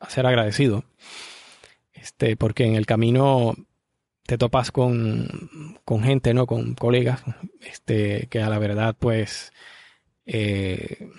ser 0.07 0.25
agradecido. 0.25 0.83
Este, 1.93 2.37
porque 2.37 2.63
en 2.63 2.75
el 2.75 2.85
camino 2.85 3.55
te 4.25 4.37
topas 4.37 4.71
con, 4.71 5.27
gente, 6.01 6.33
¿no? 6.33 6.47
Con 6.47 6.73
colegas, 6.75 7.21
este, 7.61 8.27
que 8.29 8.41
a 8.41 8.49
la 8.49 8.59
verdad, 8.59 8.95
pues, 8.97 9.51
eh, 10.25 11.09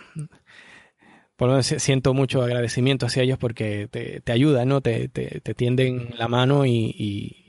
por 1.37 1.49
lo 1.49 1.55
menos 1.55 1.67
siento 1.67 2.13
mucho 2.15 2.43
agradecimiento 2.43 3.07
hacia 3.07 3.23
ellos 3.23 3.39
porque 3.39 3.89
te, 3.91 4.21
te 4.21 4.33
ayudan, 4.33 4.69
¿no? 4.69 4.81
Te, 4.81 5.09
te, 5.09 5.41
tienden 5.55 6.11
la 6.19 6.29
mano 6.29 6.67
y, 6.67 7.39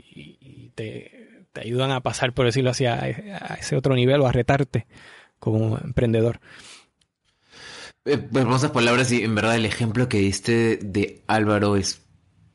te, 0.73 1.47
ayudan 1.55 1.91
a 1.91 2.01
pasar, 2.01 2.33
por 2.33 2.45
decirlo 2.45 2.71
así, 2.71 2.85
a, 2.85 3.07
ese 3.59 3.75
otro 3.75 3.95
nivel 3.95 4.21
o 4.21 4.27
a 4.27 4.31
retarte 4.31 4.87
como 5.39 5.77
emprendedor. 5.77 6.39
Eh, 8.05 8.27
hermosas 8.33 8.71
palabras 8.71 9.11
y 9.11 9.23
en 9.23 9.35
verdad 9.35 9.55
el 9.55 9.65
ejemplo 9.65 10.09
que 10.09 10.17
diste 10.17 10.77
de 10.77 11.23
Álvaro 11.27 11.75
es 11.75 12.01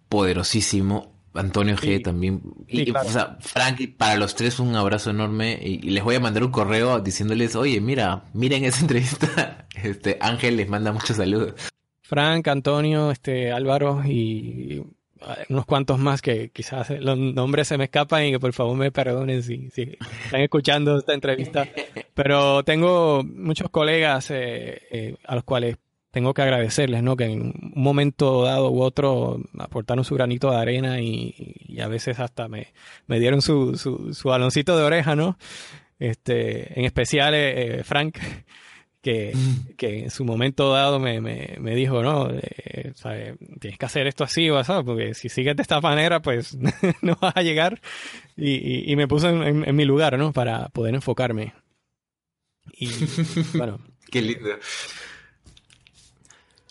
poderosísimo 0.09 1.17
Antonio 1.35 1.77
G 1.77 2.03
también. 2.03 2.43
Y, 2.67 2.91
o 2.91 3.05
sea, 3.05 3.37
Frank, 3.41 3.81
para 3.97 4.17
los 4.17 4.35
tres 4.35 4.59
un 4.59 4.75
abrazo 4.75 5.11
enorme 5.11 5.59
y, 5.63 5.79
les 5.79 6.03
voy 6.03 6.17
a 6.17 6.21
mandar 6.21 6.45
un 6.45 6.51
correo 6.51 7.01
diciéndoles, 7.01 7.57
oye, 7.57 7.81
mira, 7.81 8.25
miren 8.33 8.65
esa 8.65 8.81
entrevista. 8.83 9.67
Este 9.75 10.17
Ángel 10.21 10.57
les 10.57 10.69
manda 10.69 10.93
muchos 10.93 11.17
saludos. 11.17 11.55
Frank, 12.03 12.49
Antonio, 12.49 13.11
este 13.11 13.53
Álvaro 13.53 14.03
y 14.05 14.85
unos 15.49 15.67
cuantos 15.67 15.99
más 15.99 16.23
que 16.23 16.51
quizás 16.51 16.91
los 16.91 17.19
nombres 17.19 17.69
se 17.69 17.79
me 17.79 17.85
escapan 17.85 18.25
y 18.25 18.33
que 18.33 18.41
por 18.41 18.53
favor 18.53 18.77
me 18.77 18.91
perdonen 18.91 19.43
si, 19.43 19.69
están 20.25 20.41
escuchando 20.41 20.99
esta 20.99 21.15
entrevista. 21.15 21.69
Pero 22.15 22.63
tengo 22.63 23.23
muchos 23.25 23.71
colegas 23.71 24.31
eh, 24.31 24.83
eh, 24.91 25.17
a 25.25 25.35
los 25.35 25.45
cuales 25.45 25.77
tengo 26.11 26.33
que 26.33 26.43
agradecerles, 26.43 27.03
¿no? 27.03 27.15
Que 27.15 27.25
en 27.25 27.43
un 27.43 27.73
momento 27.75 28.45
dado 28.45 28.71
u 28.71 28.81
otro 28.81 29.39
aportaron 29.59 30.03
su 30.05 30.15
granito 30.15 30.51
de 30.51 30.57
arena 30.57 31.01
y, 31.01 31.79
a 31.79 31.89
veces 31.89 32.21
hasta 32.21 32.49
me, 32.49 32.73
me 33.07 33.21
dieron 33.21 33.43
su, 33.43 33.77
su, 33.77 34.15
su, 34.15 34.29
baloncito 34.29 34.79
de 34.79 34.85
oreja, 34.85 35.15
¿no? 35.15 35.37
Este, 35.99 36.79
en 36.79 36.87
especial 36.87 37.35
eh, 37.35 37.83
Frank, 37.85 38.19
que, 39.07 39.31
mm. 39.37 39.77
que, 39.77 40.01
en 40.01 40.11
su 40.11 40.25
momento 40.25 40.73
dado 40.73 40.99
me, 40.99 41.21
me, 41.21 41.55
me 41.61 41.77
dijo, 41.77 42.03
no, 42.03 42.29
eh, 42.29 42.93
tienes 43.61 43.79
que 43.79 43.87
hacer 43.87 44.09
esto 44.09 44.25
así, 44.25 44.49
¿sabes? 44.65 44.85
porque 44.85 45.15
si 45.15 45.29
sigues 45.29 45.55
de 45.55 45.63
esta 45.63 45.81
manera, 45.81 46.21
pues 46.21 46.57
no 47.03 47.17
vas 47.21 47.37
a 47.37 47.43
llegar. 47.43 47.81
Y, 48.37 48.91
y, 48.91 48.97
me 48.97 49.07
puso 49.07 49.29
en, 49.29 49.63
en, 49.65 49.77
mi 49.77 49.85
lugar, 49.85 50.19
¿no? 50.19 50.33
Para 50.33 50.71
poder 50.71 50.97
enfocarme. 50.97 51.55
Y 52.73 52.89
bueno. 53.57 53.79
Qué 54.11 54.23
lindo. 54.23 54.51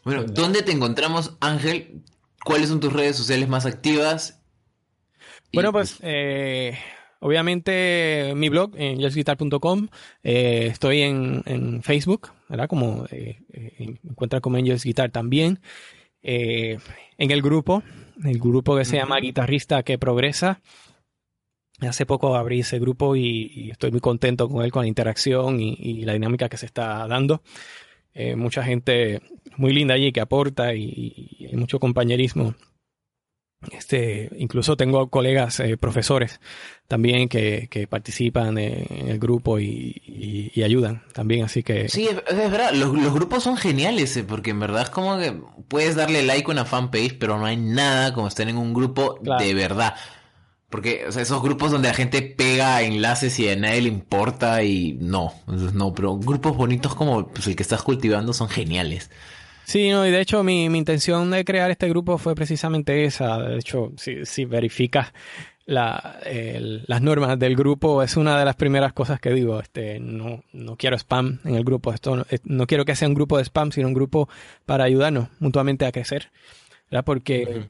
Bueno, 0.03 0.25
¿dónde 0.25 0.61
te 0.61 0.73
encontramos, 0.73 1.37
Ángel? 1.39 2.03
¿Cuáles 2.43 2.67
son 2.67 2.81
tus 2.81 2.91
redes 2.91 3.15
sociales 3.15 3.47
más 3.47 3.65
activas? 3.65 4.41
Bueno, 5.53 5.71
pues 5.71 5.99
eh, 6.01 6.77
obviamente 7.25 8.33
mi 8.35 8.49
blog 8.49 8.75
en 8.77 8.99
jazzguitar.com. 8.99 9.87
Eh, 10.23 10.67
estoy 10.71 11.01
en, 11.01 11.81
Facebook, 11.81 12.29
¿verdad? 12.47 12.67
Como 12.67 13.05
eh, 13.09 13.39
encuentra 14.03 14.41
como 14.41 14.57
Angels 14.57 14.83
Guitar 14.83 15.09
también. 15.09 15.59
en 16.21 16.79
el 17.17 17.41
grupo, 17.41 17.81
el 18.23 18.39
grupo 18.39 18.77
que 18.77 18.85
se 18.85 18.97
llama 18.97 19.19
Guitarrista 19.19 19.81
que 19.83 19.97
Progresa. 19.97 20.61
Hace 21.81 22.05
poco 22.05 22.35
abrí 22.35 22.61
ese 22.61 22.79
grupo 22.79 23.15
y, 23.15 23.69
estoy 23.71 23.91
muy 23.91 23.99
contento 23.99 24.47
con 24.47 24.63
él, 24.63 24.71
con 24.71 24.83
la 24.83 24.87
interacción 24.87 25.59
y, 25.59 26.03
la 26.05 26.13
dinámica 26.13 26.47
que 26.47 26.57
se 26.57 26.67
está 26.67 27.07
dando. 27.07 27.41
Eh, 28.13 28.35
mucha 28.35 28.63
gente 28.63 29.21
muy 29.57 29.73
linda 29.73 29.95
allí 29.95 30.11
que 30.11 30.21
aporta 30.21 30.73
y, 30.73 31.47
hay 31.49 31.55
mucho 31.57 31.79
compañerismo. 31.79 32.53
Este, 33.71 34.29
incluso 34.37 34.77
tengo 34.77 35.09
colegas 35.09 35.59
eh, 35.59 35.77
profesores 35.77 36.39
también 36.87 37.29
que, 37.29 37.87
participan 37.89 38.57
en 38.57 39.07
el 39.09 39.19
grupo 39.19 39.59
y, 39.59 40.51
ayudan 40.63 41.03
también, 41.13 41.45
así 41.45 41.63
que... 41.63 41.89
Sí, 41.89 42.07
es, 42.07 42.51
verdad, 42.51 42.71
los, 42.73 42.91
grupos 43.13 43.43
son 43.43 43.57
geniales, 43.57 44.15
eh, 44.17 44.23
porque 44.23 44.51
en 44.51 44.59
verdad 44.59 44.83
es 44.83 44.89
como 44.89 45.17
que 45.17 45.33
puedes 45.67 45.95
darle 45.95 46.23
like 46.23 46.49
a 46.49 46.51
una 46.51 46.65
fanpage, 46.65 47.17
pero 47.19 47.37
no 47.37 47.45
hay 47.45 47.57
nada 47.57 48.13
como 48.13 48.27
estar 48.27 48.47
en 48.47 48.57
un 48.57 48.73
grupo 48.73 49.19
de 49.21 49.53
verdad. 49.53 49.95
Porque, 50.69 51.05
o 51.07 51.11
sea, 51.11 51.21
esos 51.21 51.41
grupos 51.41 51.71
donde 51.71 51.87
la 51.87 51.93
gente 51.93 52.21
pega 52.21 52.81
enlaces 52.81 53.39
y 53.39 53.47
a 53.47 53.55
nadie 53.55 53.83
le 53.83 53.89
importa 53.89 54.63
y 54.63 54.97
no, 54.99 55.33
no, 55.47 55.93
pero 55.93 56.17
grupos 56.17 56.57
bonitos 56.57 56.95
como 56.95 57.27
pues, 57.27 57.47
el 57.47 57.55
que 57.55 57.63
estás 57.63 57.81
cultivando 57.81 58.33
son 58.33 58.49
geniales. 58.49 59.09
Sí, 59.65 59.89
no, 59.89 60.05
y 60.05 60.11
de 60.11 60.21
hecho 60.21 60.43
mi, 60.43 60.69
mi 60.69 60.77
intención 60.77 61.31
de 61.31 61.43
crear 61.43 61.71
este 61.71 61.89
grupo 61.89 62.17
fue 62.17 62.35
precisamente 62.35 63.03
esa. 63.05 63.39
De 63.39 63.57
hecho, 63.57 63.91
si, 63.97 64.25
si 64.25 64.45
verificas 64.45 65.11
la, 65.65 66.19
las 66.87 67.01
normas 67.01 67.39
del 67.39 67.55
grupo, 67.55 68.03
es 68.03 68.15
una 68.15 68.37
de 68.37 68.45
las 68.45 68.55
primeras 68.55 68.93
cosas 68.93 69.19
que 69.19 69.31
digo. 69.31 69.59
Este, 69.59 69.99
no, 69.99 70.43
no 70.53 70.75
quiero 70.77 70.95
spam 70.95 71.39
en 71.43 71.55
el 71.55 71.63
grupo. 71.63 71.93
Esto 71.93 72.15
no, 72.15 72.25
no 72.43 72.67
quiero 72.67 72.85
que 72.85 72.95
sea 72.95 73.07
un 73.07 73.15
grupo 73.15 73.37
de 73.37 73.43
spam, 73.45 73.71
sino 73.71 73.87
un 73.87 73.93
grupo 73.93 74.29
para 74.65 74.83
ayudarnos 74.83 75.29
mutuamente 75.39 75.85
a 75.85 75.91
crecer. 75.91 76.31
¿verdad? 76.89 77.03
Porque 77.03 77.69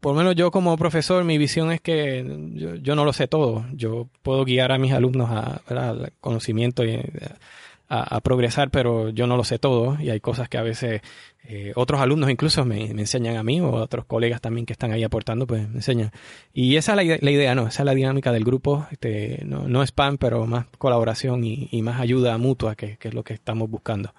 por 0.00 0.12
lo 0.12 0.18
menos 0.18 0.34
yo 0.34 0.50
como 0.50 0.76
profesor, 0.76 1.24
mi 1.24 1.38
visión 1.38 1.70
es 1.70 1.80
que 1.80 2.24
yo, 2.82 2.96
no 2.96 3.04
lo 3.04 3.12
sé 3.12 3.28
todo. 3.28 3.66
Yo 3.72 4.08
puedo 4.22 4.44
guiar 4.44 4.72
a 4.72 4.78
mis 4.78 4.92
alumnos 4.92 5.30
a, 5.30 5.62
al 5.68 6.12
conocimiento 6.20 6.84
y 6.84 6.94
a, 6.94 7.02
progresar, 8.22 8.70
pero 8.70 9.10
yo 9.10 9.26
no 9.26 9.36
lo 9.36 9.44
sé 9.44 9.58
todo. 9.58 10.00
Y 10.00 10.10
hay 10.10 10.20
cosas 10.20 10.48
que 10.48 10.58
a 10.58 10.62
veces 10.62 11.02
eh, 11.44 11.72
otros 11.76 12.00
alumnos 12.00 12.30
incluso 12.30 12.64
me, 12.64 12.86
enseñan 12.86 13.36
a 13.36 13.42
mí 13.42 13.60
o 13.60 13.70
otros 13.70 14.04
colegas 14.04 14.40
también 14.40 14.66
que 14.66 14.72
están 14.72 14.92
ahí 14.92 15.04
aportando, 15.04 15.46
pues 15.46 15.68
me 15.68 15.76
enseñan. 15.76 16.10
Y 16.52 16.76
esa 16.76 17.00
es 17.00 17.22
la, 17.22 17.30
idea, 17.30 17.54
¿no? 17.54 17.68
Esa 17.68 17.82
es 17.82 17.86
la 17.86 17.94
dinámica 17.94 18.32
del 18.32 18.44
grupo. 18.44 18.86
Este, 18.90 19.42
no, 19.44 19.68
no 19.68 19.82
spam, 19.82 20.18
pero 20.18 20.46
más 20.46 20.66
colaboración 20.78 21.44
y, 21.44 21.82
más 21.82 22.00
ayuda 22.00 22.36
mutua, 22.38 22.74
que 22.74 22.98
es 23.00 23.14
lo 23.14 23.22
que 23.22 23.34
estamos 23.34 23.70
buscando. 23.70 24.12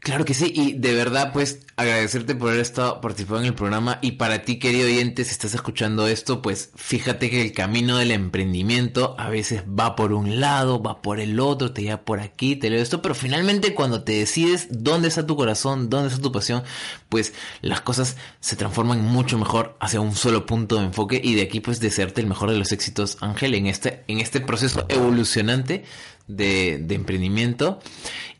Claro 0.00 0.24
que 0.24 0.34
sí, 0.34 0.52
y 0.54 0.72
de 0.72 0.92
verdad, 0.92 1.32
pues 1.32 1.60
agradecerte 1.76 2.34
por 2.34 2.48
haber 2.48 2.60
estado 2.60 3.00
participando 3.00 3.42
en 3.42 3.48
el 3.48 3.54
programa. 3.54 3.98
Y 4.02 4.12
para 4.12 4.42
ti, 4.42 4.58
querido 4.58 4.86
oyente, 4.86 5.24
si 5.24 5.30
estás 5.30 5.54
escuchando 5.54 6.08
esto, 6.08 6.42
pues 6.42 6.70
fíjate 6.74 7.30
que 7.30 7.42
el 7.42 7.52
camino 7.52 7.98
del 7.98 8.10
emprendimiento 8.10 9.14
a 9.18 9.28
veces 9.28 9.62
va 9.62 9.94
por 9.94 10.12
un 10.12 10.40
lado, 10.40 10.82
va 10.82 11.00
por 11.00 11.20
el 11.20 11.38
otro, 11.38 11.72
te 11.72 11.82
lleva 11.82 12.04
por 12.04 12.18
aquí, 12.20 12.56
te 12.56 12.70
leo 12.70 12.82
esto, 12.82 13.02
pero 13.02 13.14
finalmente 13.14 13.74
cuando 13.74 14.02
te 14.02 14.12
decides 14.12 14.66
dónde 14.70 15.08
está 15.08 15.26
tu 15.26 15.36
corazón, 15.36 15.90
dónde 15.90 16.08
está 16.08 16.20
tu 16.20 16.32
pasión, 16.32 16.64
pues 17.08 17.32
las 17.60 17.80
cosas 17.80 18.16
se 18.40 18.56
transforman 18.56 19.00
mucho 19.00 19.38
mejor 19.38 19.76
hacia 19.80 20.00
un 20.00 20.16
solo 20.16 20.44
punto 20.44 20.76
de 20.76 20.86
enfoque. 20.86 21.20
Y 21.22 21.34
de 21.34 21.42
aquí, 21.42 21.60
pues, 21.60 21.78
desearte 21.78 22.20
el 22.20 22.26
mejor 22.26 22.50
de 22.50 22.58
los 22.58 22.72
éxitos, 22.72 23.18
Ángel, 23.20 23.54
en 23.54 23.66
este, 23.66 24.02
en 24.08 24.18
este 24.18 24.40
proceso 24.40 24.86
evolucionante 24.88 25.84
de, 26.26 26.78
de 26.78 26.94
emprendimiento. 26.94 27.78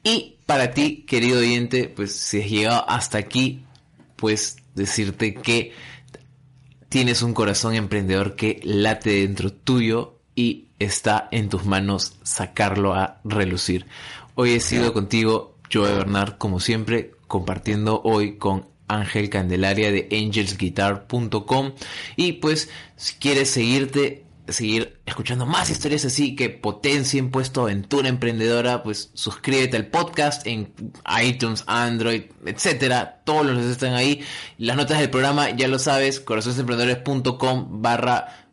Y 0.03 0.34
para 0.47 0.73
ti, 0.73 1.05
querido 1.07 1.41
oyente, 1.41 1.89
pues 1.89 2.15
si 2.15 2.41
has 2.41 2.51
llegado 2.51 2.89
hasta 2.89 3.19
aquí, 3.19 3.65
pues 4.17 4.57
decirte 4.75 5.35
que 5.35 5.73
tienes 6.89 7.23
un 7.23 7.35
corazón 7.35 7.75
emprendedor 7.75 8.37
que 8.37 8.61
late 8.63 9.11
dentro 9.23 9.53
tuyo 9.53 10.19
y 10.35 10.69
está 10.79 11.29
en 11.31 11.49
tus 11.49 11.65
manos 11.65 12.15
sacarlo 12.23 12.95
a 12.95 13.21
relucir. 13.25 13.87
Hoy 14.35 14.53
he 14.53 14.61
sido 14.61 14.93
contigo, 14.93 15.57
Joe 15.73 15.93
Bernard, 15.93 16.37
como 16.39 16.61
siempre, 16.61 17.13
compartiendo 17.27 18.03
hoy 18.03 18.37
con 18.37 18.67
Ángel 18.89 19.31
Candelaria 19.31 19.91
de 19.91 20.09
angelsguitar.com 20.13 21.73
y 22.17 22.33
pues 22.35 22.69
si 22.97 23.15
quieres 23.15 23.51
seguirte 23.51 24.24
seguir 24.49 25.01
escuchando 25.07 25.47
más 25.47 25.71
historias 25.71 26.05
así 26.05 26.37
que 26.37 26.51
potencien 26.51 27.31
pues 27.31 27.53
tu 27.53 27.63
aventura 27.63 28.09
emprendedora, 28.09 28.83
pues 28.83 29.11
suscríbete 29.15 29.77
al 29.77 29.87
podcast 29.87 30.47
en 30.47 30.73
iTunes, 31.23 31.65
Android, 31.67 32.25
etcétera. 32.45 33.23
Todos 33.25 33.47
los 33.47 33.65
están 33.65 33.95
ahí. 33.95 34.25
Las 34.59 34.77
notas 34.77 34.99
del 34.99 35.11
programa, 35.11 35.51
ya 35.51 35.69
lo 35.69 35.79
sabes, 35.79 36.21
corazonesemprendedores.com 36.21 37.83
barra 37.83 38.45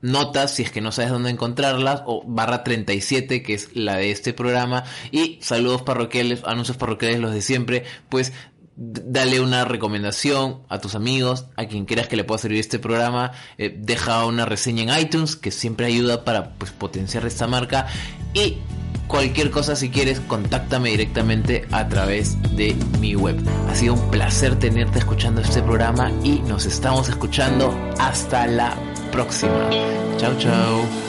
notas 0.00 0.54
si 0.54 0.62
es 0.62 0.70
que 0.70 0.80
no 0.80 0.92
sabes 0.92 1.10
dónde 1.10 1.30
encontrarlas 1.30 2.02
o 2.06 2.22
barra 2.24 2.62
37 2.62 3.42
que 3.42 3.54
es 3.54 3.74
la 3.74 3.96
de 3.96 4.12
este 4.12 4.32
programa 4.32 4.84
y 5.10 5.38
saludos 5.42 5.82
parroquiales 5.82 6.44
anuncios 6.44 6.76
parroquiales 6.76 7.18
los 7.18 7.32
de 7.32 7.42
siempre 7.42 7.84
pues 8.08 8.32
dale 8.78 9.40
una 9.40 9.64
recomendación 9.64 10.60
a 10.68 10.78
tus 10.78 10.94
amigos, 10.94 11.46
a 11.56 11.66
quien 11.66 11.84
quieras 11.84 12.06
que 12.06 12.16
le 12.16 12.22
pueda 12.22 12.38
servir 12.38 12.60
este 12.60 12.78
programa, 12.78 13.32
eh, 13.58 13.74
deja 13.76 14.24
una 14.24 14.44
reseña 14.44 14.84
en 14.84 15.00
iTunes 15.00 15.34
que 15.34 15.50
siempre 15.50 15.86
ayuda 15.86 16.24
para 16.24 16.50
pues, 16.54 16.70
potenciar 16.70 17.26
esta 17.26 17.48
marca 17.48 17.88
y 18.34 18.58
cualquier 19.08 19.50
cosa 19.50 19.74
si 19.74 19.90
quieres 19.90 20.20
contáctame 20.20 20.90
directamente 20.90 21.66
a 21.72 21.88
través 21.88 22.40
de 22.56 22.76
mi 23.00 23.16
web. 23.16 23.36
Ha 23.68 23.74
sido 23.74 23.94
un 23.94 24.10
placer 24.10 24.56
tenerte 24.56 25.00
escuchando 25.00 25.40
este 25.40 25.60
programa 25.60 26.12
y 26.22 26.38
nos 26.40 26.64
estamos 26.64 27.08
escuchando 27.08 27.74
hasta 27.98 28.46
la 28.46 28.76
próxima. 29.10 29.68
Chao 30.18 30.38
chao. 30.38 31.07